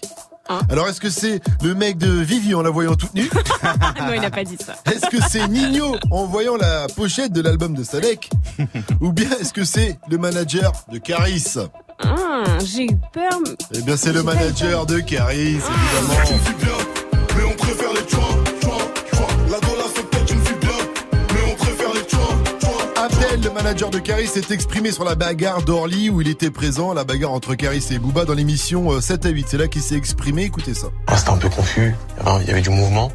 [0.69, 3.29] Alors est-ce que c'est le mec de Vivi en la voyant toute nue
[3.99, 4.75] non, il n'a pas dit ça.
[4.91, 8.29] Est-ce que c'est Nino en voyant la pochette de l'album de Sadek
[9.01, 11.55] Ou bien est-ce que c'est le manager de Caris
[12.03, 13.39] Ah, j'ai eu peur.
[13.73, 16.39] Eh bien c'est le manager de Caris, évidemment.
[17.37, 18.05] Mais on préfère les
[23.37, 27.03] le manager de Caris, s'est exprimé sur la bagarre d'Orly où il était présent, la
[27.03, 29.47] bagarre entre Caris et Booba dans l'émission euh, 7 à 8.
[29.49, 30.87] C'est là qu'il s'est exprimé, écoutez ça.
[31.07, 33.11] Ah, C'était un peu confus, il y avait- il y avait du mouvement.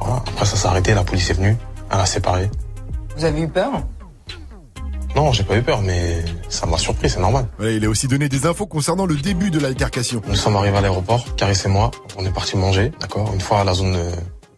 [0.00, 0.16] Voilà.
[0.26, 1.56] Après ça s'est arrêté, la police est venue,
[1.90, 2.50] elle a séparé.
[3.16, 3.70] Vous avez eu peur?
[5.14, 7.46] Non, j'ai pas eu peur, mais ça m'a surpris, c'est normal.
[7.60, 10.20] Il a aussi donné des infos concernant le début de l'altercation.
[10.28, 13.30] Nous sommes arrivés à l'aéroport, Caris et moi, on est parti manger, d'accord?
[13.32, 14.10] Une fois à la zone euh,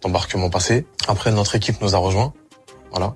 [0.02, 2.32] d'embarquement passée, après notre équipe nous a rejoints,
[2.90, 3.14] voilà.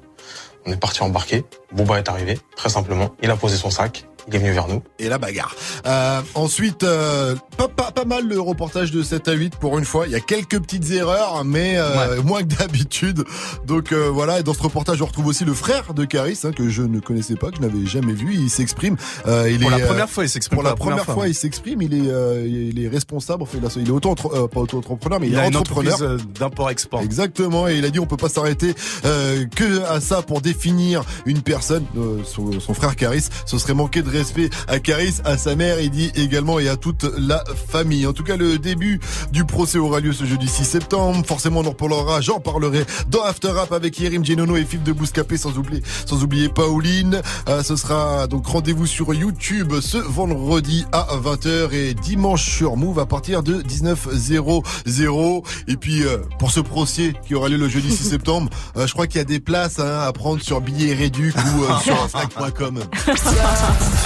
[0.67, 4.35] On est parti embarquer, Booba est arrivé, très simplement, il a posé son sac, il
[4.35, 4.83] est venu vers nous.
[4.99, 5.55] Et la bagarre.
[5.87, 9.85] Euh, ensuite, euh, pas, pas, pas mal le reportage de 7 à 8 pour une
[9.85, 10.07] fois.
[10.07, 13.25] Il y a quelques petites erreurs, mais euh, moins que d'habitude.
[13.67, 16.53] Donc euh, voilà, et dans ce reportage, on retrouve aussi le frère de Caris, hein,
[16.53, 18.35] que je ne connaissais pas, que je n'avais jamais vu.
[18.35, 18.97] Il s'exprime.
[19.27, 21.15] Euh, il Pour est, la euh, première fois, il s'exprime Pour la, première première fois.
[21.15, 21.83] fois, il s'exprime.
[21.83, 23.43] Il est, euh, il est responsable.
[23.43, 25.99] Enfin, il, est auto euh, pas auto-entrepreneur, mais il, Il est entrepreneur.
[26.39, 27.03] d'import-export.
[27.03, 28.75] Exactement, et il a dit on peut pas s'arrêter
[29.05, 31.85] euh, que à ça pour définir une personne.
[31.97, 35.81] Euh, son, son frère Caris, ce serait manquer de respect à Caris, à sa mère,
[35.81, 38.07] il dit également et à toute la famille.
[38.07, 39.01] En tout cas, le début
[39.33, 41.25] du procès aura lieu ce jeudi 6 septembre.
[41.27, 42.21] Forcément, on en reparlera.
[42.21, 46.23] J'en parlerai dans After Rap avec Yerim Genono et Phil de Bouscapé, sans oublier, sans
[46.23, 47.21] oublier Pauline.
[47.49, 52.99] Euh, ce sera donc rendez-vous sur YouTube ce vendredi à 20h et dimanche sur Move
[52.99, 55.43] à partir de 19h00.
[55.69, 58.93] Et puis, euh, pour ce procès qui aura lieu le jeudi 6 septembre, euh, je
[58.93, 61.63] crois qu'il y a des places hein, à prendre sur billets réduc ou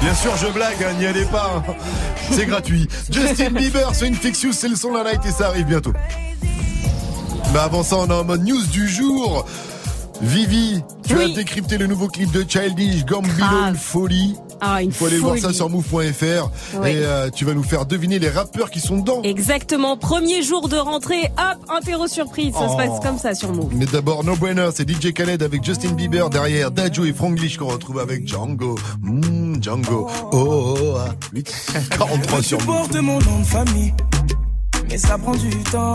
[0.00, 1.52] Bien sûr, je blague, hein, n'y allez pas.
[1.56, 1.74] hein.
[2.32, 2.88] C'est gratuit.
[3.10, 5.92] Justin Bieber, c'est une Fix c'est le son de la night et ça arrive bientôt.
[7.52, 9.46] Mais avant ça, on est en mode news du jour.
[10.22, 13.70] Vivi, tu as décrypté le nouveau clip de Childish Gambino, Grave.
[13.70, 14.36] une folie.
[14.60, 16.48] Ah, une Il faut aller voir ça sur move.fr et
[16.84, 19.22] euh, tu vas nous faire deviner les rappeurs qui sont dedans.
[19.22, 19.96] Exactement.
[19.96, 21.30] Premier jour de rentrée.
[21.38, 22.52] Hop, interro surprise.
[22.52, 22.76] Ça se Oh.
[22.76, 23.72] passe comme ça sur Move.
[23.74, 27.68] Mais d'abord, No Brainer, c'est DJ Khaled avec Justin Bieber derrière Dajo et Franglish qu'on
[27.68, 28.76] retrouve avec Django.
[29.00, 30.08] Mmh, Django.
[30.32, 32.76] Oh, oh, oh, ah, 8, 43 sur Tu Move.
[32.76, 33.94] portes mon nom de famille,
[34.90, 35.94] mais ça prend du temps.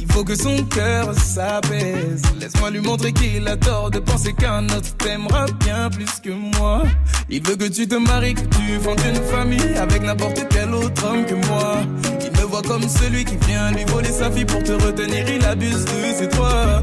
[0.00, 2.22] Il faut que son cœur s'apaise.
[2.40, 6.82] Laisse-moi lui montrer qu'il a tort de penser qu'un autre t'aimera bien plus que moi.
[7.28, 11.04] Il veut que tu te maries, que tu fondes une famille avec n'importe quel autre
[11.04, 11.76] homme que moi.
[12.24, 15.28] Il me voit comme celui qui vient lui voler sa fille pour te retenir.
[15.28, 16.82] Il abuse de c'est toi.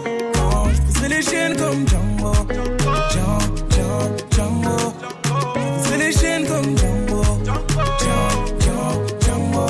[1.21, 3.37] Chaînes comme Django, Django,
[3.69, 4.93] comme Django.
[5.25, 6.47] Mm.
[6.47, 8.85] Comme Django, Django,
[9.19, 9.65] Django.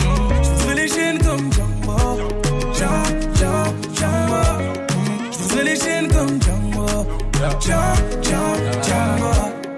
[0.00, 0.88] Mm.
[0.88, 1.50] Chaînes comme
[6.40, 7.06] Django,
[7.60, 7.96] Django.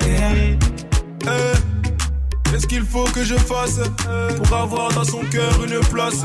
[0.06, 0.56] Eh,
[2.50, 3.80] Qu'est-ce qu'il faut que je fasse
[4.36, 6.24] pour avoir dans son cœur une place.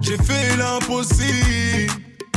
[0.00, 2.11] J'ai fait l'impossible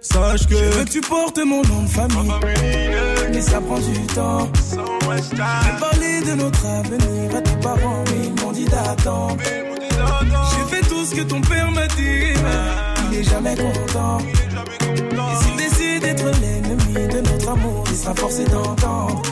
[0.00, 0.54] Sache que.
[0.56, 2.32] Je veux que tu portes mon nom de famille.
[3.32, 4.48] Mais ça prend du temps.
[4.72, 9.36] J'ai parlé de notre avenir à tes parents, mais ils m'ont dit d'attendre.
[9.42, 12.34] J'ai fait tout ce que ton père m'a dit.
[13.12, 14.18] Il est jamais content.
[14.20, 19.22] Et s'il décide d'être l'ennemi de notre amour, il sera forcé d'entendre.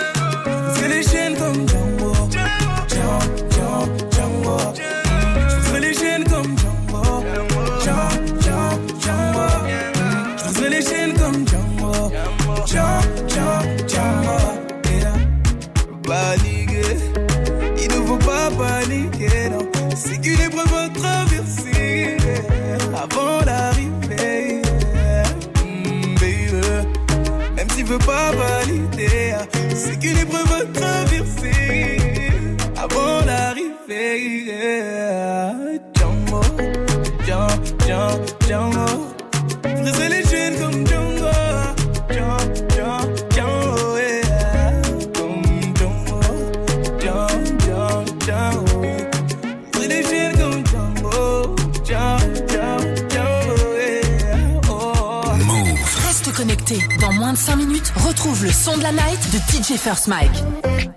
[58.05, 60.94] Retrouve le son de la night de DJ First Mike.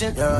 [0.00, 0.16] The mansion.
[0.16, 0.39] Yeah,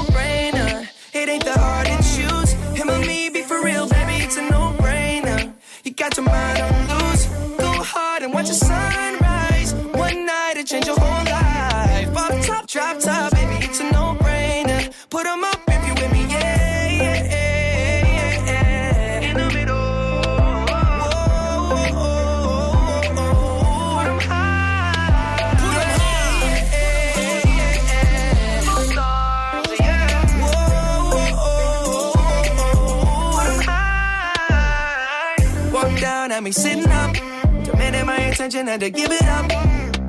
[1.21, 2.20] It ain't that hard to.
[36.41, 37.13] Got me sitting up.
[37.65, 39.45] Demanding my attention, had to give it up.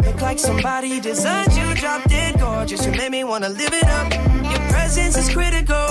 [0.05, 2.87] Look like somebody designed you, drop dead gorgeous.
[2.87, 4.13] You made me wanna live it up.
[4.51, 5.89] Your presence is critical.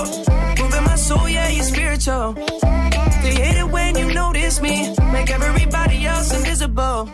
[0.58, 2.32] Moving my soul, yeah, you're spiritual.
[3.22, 4.94] They hate it when you notice me.
[5.12, 7.08] Make everybody else invisible.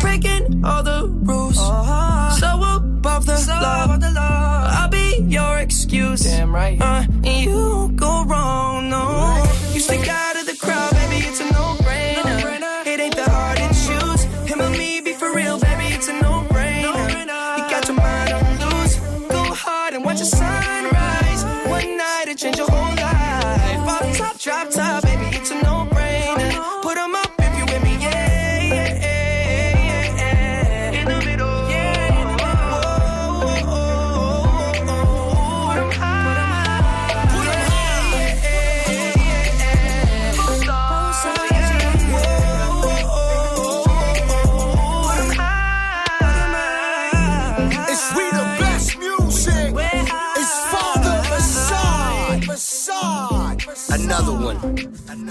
[0.00, 1.56] Breaking all the rules.
[2.40, 4.68] So above the law.
[4.78, 6.22] I'll be your excuse.
[6.22, 6.80] Damn right.
[6.80, 9.44] Uh, and you won't go wrong, no.
[9.74, 10.33] You stick out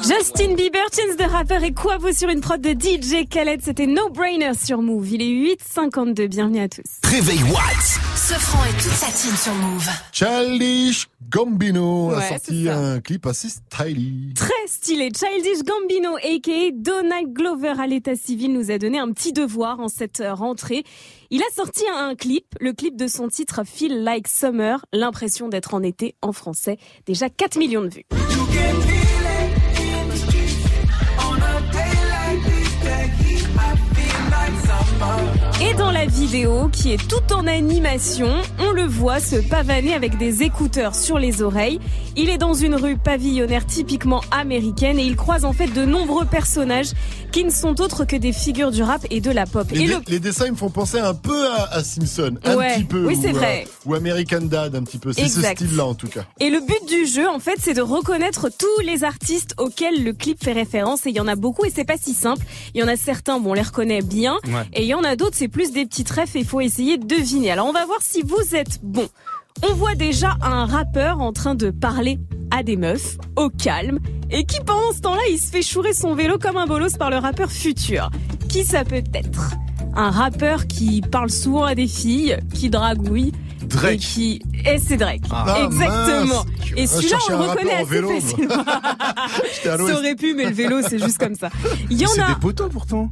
[0.04, 3.62] Justin Bieber, Chance the Rapper et Quavo sur une prod de DJ Khaled?
[3.64, 5.12] C'était No Brainer sur Move.
[5.12, 6.28] Il est 8h52.
[6.28, 6.84] Bienvenue à tous.
[7.04, 8.00] Réveil Watts.
[8.16, 9.88] Ce franc et toute sa team sur Move.
[10.12, 14.34] Childish Gambino a sorti un clip assez stylish.
[14.36, 15.10] Très stylé.
[15.14, 16.72] Childish Gambino, a.k.a.
[16.74, 20.84] Donald Glover à l'état civil, nous a donné un petit devoir en cette euh, rentrée.
[21.32, 25.74] Il a sorti un clip, le clip de son titre Feel Like Summer, l'impression d'être
[25.74, 26.78] en été en français.
[27.06, 28.06] Déjà 4 millions de vues.
[35.74, 38.30] Et dans la vidéo, qui est toute en animation,
[38.60, 41.80] on le voit se pavaner avec des écouteurs sur les oreilles.
[42.16, 46.26] Il est dans une rue pavillonnaire typiquement américaine et il croise en fait de nombreux
[46.26, 46.92] personnages
[47.32, 49.68] qui ne sont autres que des figures du rap et de la pop.
[49.72, 52.36] Les, et dé- le les dessins ils me font penser un peu à, à Simpson,
[52.44, 53.08] un Ouais, petit peu.
[53.08, 53.66] oui, c'est ou, vrai.
[53.66, 55.12] euh, ou American Dad un petit peu.
[55.12, 55.58] C'est ce Exact.
[55.64, 56.26] style-là en tout cas.
[56.40, 60.14] Et le but du jeu, en fait, c'est de reconnaître tous les artistes auxquels le
[60.14, 61.08] clip fait référence.
[61.08, 62.46] Et il y en a beaucoup et c'est pas si simple.
[62.76, 64.36] Il y en a certains, bon, on les reconnaît bien.
[64.46, 64.68] Ouais.
[64.74, 66.98] Et il y en a d'autres, c'est plus des petits trèfles et il faut essayer
[66.98, 67.52] de deviner.
[67.52, 69.08] Alors, on va voir si vous êtes bon.
[69.70, 72.20] On voit déjà un rappeur en train de parler
[72.52, 74.00] à des meufs, au calme,
[74.30, 77.10] et qui pendant ce temps-là, il se fait chourer son vélo comme un bolos par
[77.10, 78.10] le rappeur futur.
[78.50, 79.52] Qui ça peut être?
[79.96, 83.32] Un rappeur qui parle souvent à des filles, qui dragouille.
[83.62, 83.94] Drake.
[83.94, 84.42] Et qui...
[84.66, 85.22] Et c'est Drake.
[85.32, 86.44] Ah, Exactement.
[86.44, 86.46] mince.
[86.76, 88.56] Et celui-là, on le reconnaît assez vélo, facilement.
[89.64, 91.50] Ça aurait pu, mais le vélo, c'est juste comme ça.
[91.90, 92.28] Il y en C'est a.
[92.30, 93.10] des poteaux pourtant.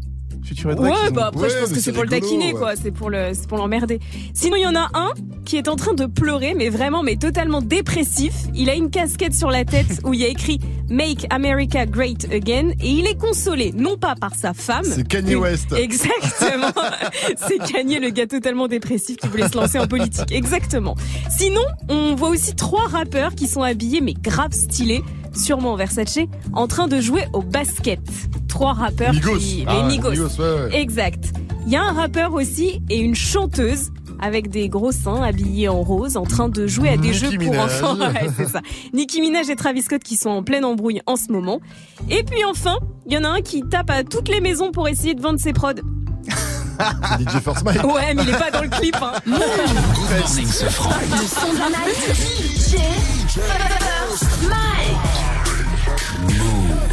[0.65, 2.59] Ouais, ont- bah après, Ouais, je pense que c'est pour le taquiner, ouais.
[2.59, 2.75] quoi.
[2.75, 3.99] C'est pour le, c'est pour l'emmerder.
[4.33, 5.11] Sinon, il y en a un
[5.45, 8.33] qui est en train de pleurer, mais vraiment, mais totalement dépressif.
[8.53, 10.59] Il a une casquette sur la tête où il y a écrit
[10.89, 14.83] Make America Great Again et il est consolé, non pas par sa femme.
[14.83, 15.71] C'est Kanye West.
[15.77, 16.71] Exactement.
[17.47, 20.31] c'est Kanye, le gars totalement dépressif qui voulait se lancer en politique.
[20.31, 20.95] Exactement.
[21.29, 25.03] Sinon, on voit aussi trois rappeurs qui sont habillés, mais grave stylés,
[25.35, 26.19] sûrement en Versace,
[26.53, 27.99] en train de jouer au basket.
[28.47, 29.37] Trois rappeurs Migos.
[29.37, 30.11] qui, Ah les Migos.
[30.11, 30.75] Migos, ouais, ouais.
[30.81, 31.31] Exact.
[31.65, 33.91] Il y a un rappeur aussi et une chanteuse
[34.23, 37.29] avec des gros seins habillés en rose en train de jouer à des Nicki jeux
[37.37, 37.81] pour Minaj.
[37.83, 37.95] enfants.
[37.99, 38.61] Ouais, c'est ça.
[38.93, 41.59] Nicki Minaj et Travis Scott qui sont en pleine embrouille en ce moment.
[42.09, 42.77] Et puis enfin,
[43.07, 45.39] il y en a un qui tape à toutes les maisons pour essayer de vendre
[45.39, 45.73] ses prods.
[47.19, 47.83] DJ First Mike.
[47.83, 48.95] Ouais, mais il est pas dans le clip.
[49.01, 49.13] Hein.
[49.25, 49.31] Le
[51.27, 52.15] son de la night.
[52.15, 52.75] DJ
[53.29, 55.10] First Mike.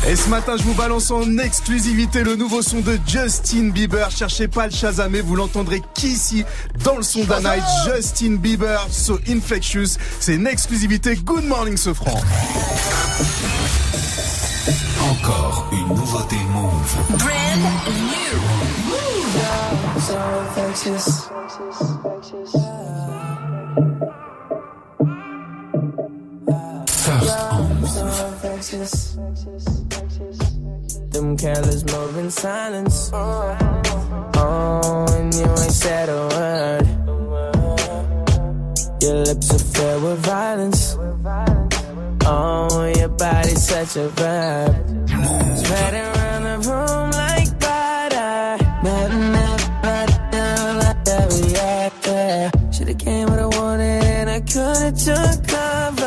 [0.09, 4.11] Et ce matin, je vous balance en exclusivité le nouveau son de Justin Bieber.
[4.11, 6.47] Cherchez pas le Shazamé, vous l'entendrez qu'ici
[6.83, 7.63] dans le son d'un night.
[7.85, 9.99] Justin Bieber, So Infectious.
[10.19, 11.15] C'est une exclusivité.
[11.15, 12.19] Good morning, ce franc.
[15.11, 16.97] Encore une nouveauté Move.
[17.11, 17.61] Brand
[18.09, 18.39] new.
[20.01, 20.17] So
[20.57, 21.29] infectious.
[26.87, 29.88] First on So infectious.
[31.19, 33.11] Them careless moving silence.
[33.13, 36.87] Oh, and you ain't said a word.
[39.03, 40.97] Your lips are filled with violence.
[42.25, 44.77] Oh, your body's such a verb.
[45.59, 48.57] Spread around the room like butter.
[48.85, 49.35] Nothing
[50.39, 52.51] ever like every actor.
[52.71, 55.98] Should've came what I wanted and I could've took cover.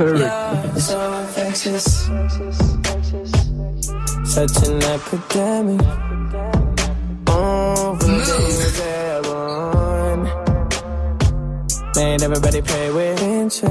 [0.00, 0.78] Oh.
[0.78, 2.08] So infectious.
[4.24, 5.80] Such an epidemic.
[11.96, 13.62] Made everybody pay with interest.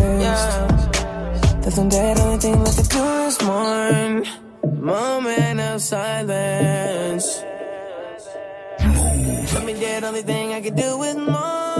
[1.62, 4.26] That someday the only thing left to do is mourn.
[4.82, 7.44] Moment of silence.
[9.54, 11.79] Let me dead, only thing I can do is more.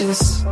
[0.00, 0.44] Infectious.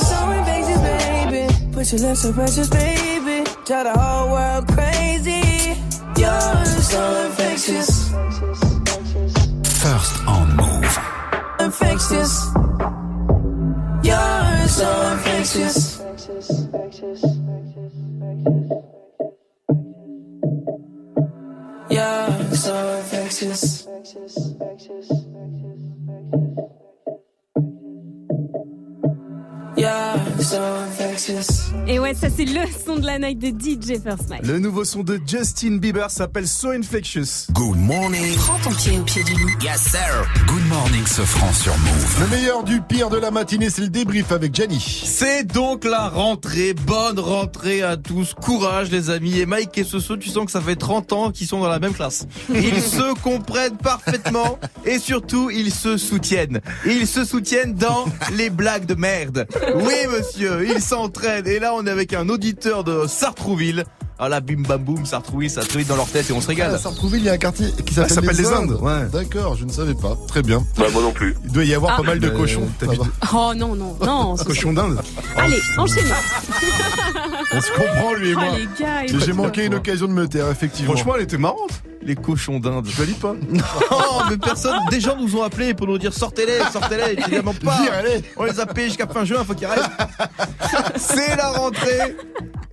[0.00, 1.46] So infectious, baby.
[1.72, 3.44] Put your lips so precious, baby.
[3.64, 5.76] Try the whole world crazy.
[6.16, 8.10] You're so infectious.
[9.82, 10.98] First on Move.
[11.60, 12.46] Infectious.
[14.02, 15.98] You're so infectious.
[15.98, 16.34] You're so
[16.64, 17.22] infectious.
[21.94, 23.86] You're so infectious.
[31.88, 34.44] Et ouais, ça c'est le son de la night de DJ First Mike.
[34.46, 37.46] Le nouveau son de Justin Bieber s'appelle So Infectious.
[37.52, 38.34] Good morning.
[38.36, 39.54] Prends ton pied au pied du lit.
[39.62, 40.26] Yes, sir.
[40.46, 42.20] Good morning, ce franc sur Move.
[42.20, 44.80] Le meilleur du pire de la matinée, c'est le débrief avec Gianni.
[44.80, 46.74] C'est donc la rentrée.
[46.74, 48.34] Bonne rentrée à tous.
[48.34, 49.38] Courage, les amis.
[49.38, 51.78] Et Mike et Soso, tu sens que ça fait 30 ans qu'ils sont dans la
[51.78, 52.26] même classe.
[52.52, 56.60] Ils se comprennent parfaitement et surtout, ils se soutiennent.
[56.84, 58.04] Ils se soutiennent dans
[58.36, 59.46] les blagues de merde.
[59.76, 61.46] Oui, monsieur, ils s'entraînent.
[61.46, 63.84] Et là, on est avec un auditeur de Sartrouville.
[64.16, 66.48] Ah là, bim bam boum, Sartrouville, ça truite dans leur tête et on se Ah,
[66.50, 66.74] régale.
[66.76, 68.70] à Sartrouville, il y a un quartier qui Ah, s'appelle les les Indes.
[68.70, 69.08] Indes, ouais.
[69.12, 70.16] D'accord, je ne savais pas.
[70.28, 70.64] Très bien.
[70.78, 71.34] Bah, moi non plus.
[71.44, 71.96] Il doit y avoir Ah.
[71.96, 72.68] pas mal de Mais cochons.
[73.34, 74.36] Oh non, non, non.
[74.36, 75.00] ce Cochon d'Inde.
[75.36, 76.10] Allez, enchaînez.
[77.52, 78.44] On se comprend, lui et moi.
[78.52, 80.92] Ah, gars, Et J'ai manqué une occasion de me taire, effectivement.
[80.92, 81.82] Franchement, elle était marrante.
[82.04, 82.86] Les cochons d'Inde.
[82.86, 83.34] Je valide pas.
[83.90, 84.78] Non, mais personne.
[84.90, 87.18] Des gens nous ont appelés pour nous dire sortez-les, sortez-les.
[87.20, 87.78] Évidemment pas.
[88.36, 89.90] On les a payés jusqu'à fin juin, faut qu'ils arrêtent.
[90.96, 92.16] C'est la rentrée.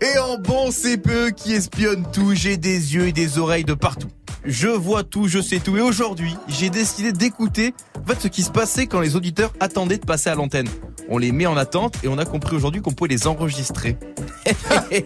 [0.01, 0.69] Et en bon,
[1.03, 2.33] peu qui espionnent tout.
[2.33, 4.09] J'ai des yeux et des oreilles de partout.
[4.43, 5.77] Je vois tout, je sais tout.
[5.77, 9.99] Et aujourd'hui, j'ai décidé d'écouter en fait, ce qui se passait quand les auditeurs attendaient
[9.99, 10.67] de passer à l'antenne.
[11.13, 13.97] On les met en attente et on a compris aujourd'hui qu'on pouvait les enregistrer.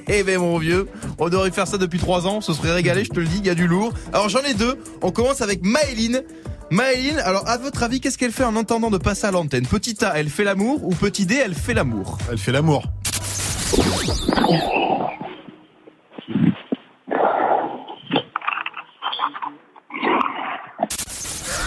[0.08, 0.88] Eh ben mon vieux,
[1.20, 3.46] on devrait faire ça depuis trois ans, ce serait régalé, je te le dis, il
[3.46, 3.92] y a du lourd.
[4.14, 6.24] Alors j'en ai deux, on commence avec Maëline.
[6.72, 9.66] Maëline, alors à votre avis, qu'est-ce qu'elle fait en entendant de passer à l'antenne?
[9.66, 12.18] Petit A, elle fait l'amour ou petit D, elle fait l'amour?
[12.32, 12.84] Elle fait l'amour.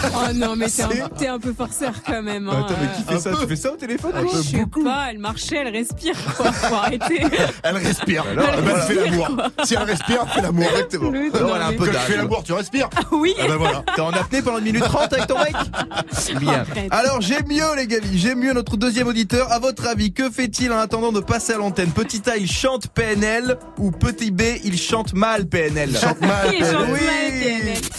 [0.03, 2.47] Oh non, mais t'es un, t'es un peu forceur quand même.
[2.49, 2.63] hein.
[2.65, 3.31] Attends, mais qui fait ça?
[3.39, 4.11] Tu fais ça au téléphone?
[4.15, 6.15] Euh, Je sais pas, elle marchait, elle respire.
[6.37, 6.51] Quoi.
[6.51, 7.21] Faut arrêter.
[7.63, 8.23] Elle respire.
[8.31, 8.85] Alors, ben, voilà.
[8.89, 9.37] elle fait l'amour.
[9.63, 10.65] Si elle respire, elle fait l'amour.
[10.71, 11.09] Exactement.
[11.11, 12.01] Le- Alors, elle a un peu Quand tu d'âge.
[12.07, 12.89] fais l'amour, tu respires.
[12.95, 13.33] Ah oui.
[13.39, 13.83] Ah ben voilà.
[13.95, 15.53] T'es en apnée pendant une minute trente avec ton mec?
[16.39, 16.53] Bien.
[16.69, 16.87] Arrête.
[16.91, 19.51] Alors j'ai mieux les gars, j'ai mieux notre deuxième auditeur.
[19.51, 21.91] À votre avis, que fait-il en attendant de passer à l'antenne?
[21.91, 26.47] Petit A, il chante PNL ou petit B, il chante mal PNL Chante mal.
[26.53, 26.87] Il chante PNL.
[26.87, 27.77] mal, PNL.
[27.81, 27.89] Oui,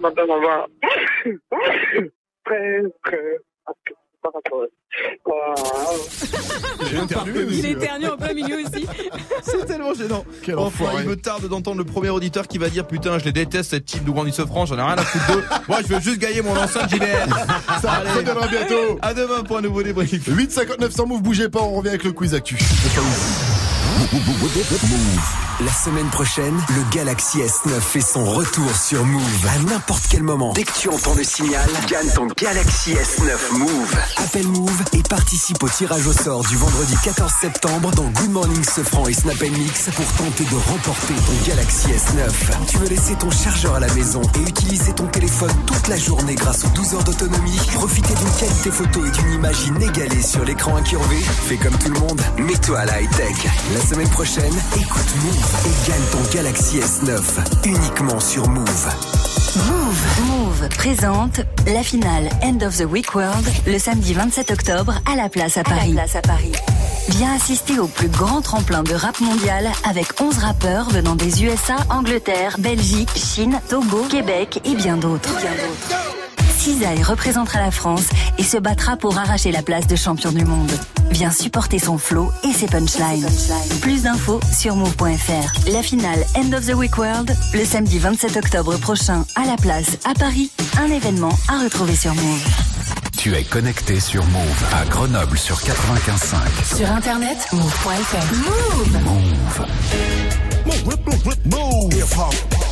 [0.00, 0.66] madame, on va.
[2.44, 3.38] Très, très.
[6.86, 7.66] Il aussi.
[7.66, 8.86] éternue en plein milieu aussi.
[9.42, 10.24] C'est tellement gênant.
[10.42, 11.02] Quel Enfin, enfoiré.
[11.02, 13.84] il me tarde d'entendre le premier auditeur qui va dire putain, je les déteste cette
[13.84, 15.44] team de Grandi Sofran, j'en ai rien à foutre d'eux.
[15.68, 17.28] Moi, je veux juste gagner mon enceinte JBL.
[17.82, 18.98] Ça reviendra bientôt.
[19.02, 20.26] À demain pour un nouveau débrief.
[20.26, 22.56] 8 59 100 move, bougez pas, on revient avec le quiz actu.
[25.60, 29.46] La semaine prochaine, le Galaxy S9 fait son retour sur Move.
[29.46, 33.94] À n'importe quel moment, dès que tu entends le signal, gagne ton Galaxy S9 Move.
[34.16, 38.64] Appelle Move et participe au tirage au sort du vendredi 14 septembre dans Good Morning
[38.64, 42.66] Sofran et Snap Mix pour tenter de remporter ton Galaxy S9.
[42.66, 46.34] Tu veux laisser ton chargeur à la maison et utiliser ton téléphone toute la journée
[46.34, 50.76] grâce aux 12 heures d'autonomie, profiter d'une qualité photo et d'une image inégalée sur l'écran
[50.76, 51.16] incurvé
[51.46, 53.36] Fais comme tout le monde, mets-toi à la high-tech.
[53.84, 57.20] Semaine prochaine, écoute Move et gagne ton Galaxy S9
[57.66, 58.88] uniquement sur Move.
[59.56, 60.26] Move.
[60.26, 65.28] Move présente la finale End of the Week World le samedi 27 octobre à la
[65.28, 65.94] place à Paris.
[67.10, 71.76] Viens assister au plus grand tremplin de rap mondial avec 11 rappeurs venant des USA,
[71.90, 75.28] Angleterre, Belgique, Chine, Togo, Québec et bien d'autres.
[76.58, 78.06] Cisaille représentera la France
[78.38, 80.70] et se battra pour arracher la place de champion du monde.
[81.10, 83.26] Viens supporter son flow et ses punchlines.
[83.80, 85.70] Plus d'infos sur move.fr.
[85.70, 89.98] La finale End of the Week World, le samedi 27 octobre prochain à la place
[90.04, 90.50] à Paris.
[90.78, 92.48] Un événement à retrouver sur Move.
[93.16, 96.76] Tu es connecté sur Move à Grenoble sur 95.5.
[96.76, 98.34] Sur internet, move.fr.
[98.34, 99.02] Move.
[99.04, 99.66] Move.
[101.46, 102.63] Move.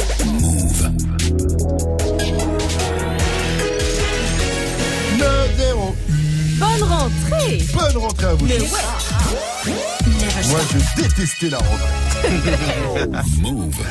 [5.23, 5.95] 9-0.
[6.59, 8.47] Bonne rentrée Bonne rentrée à vous.
[8.47, 8.73] Mais tous.
[9.67, 9.73] ouais
[10.51, 11.89] Moi, je détestais la rentrée.
[13.41, 13.85] Move.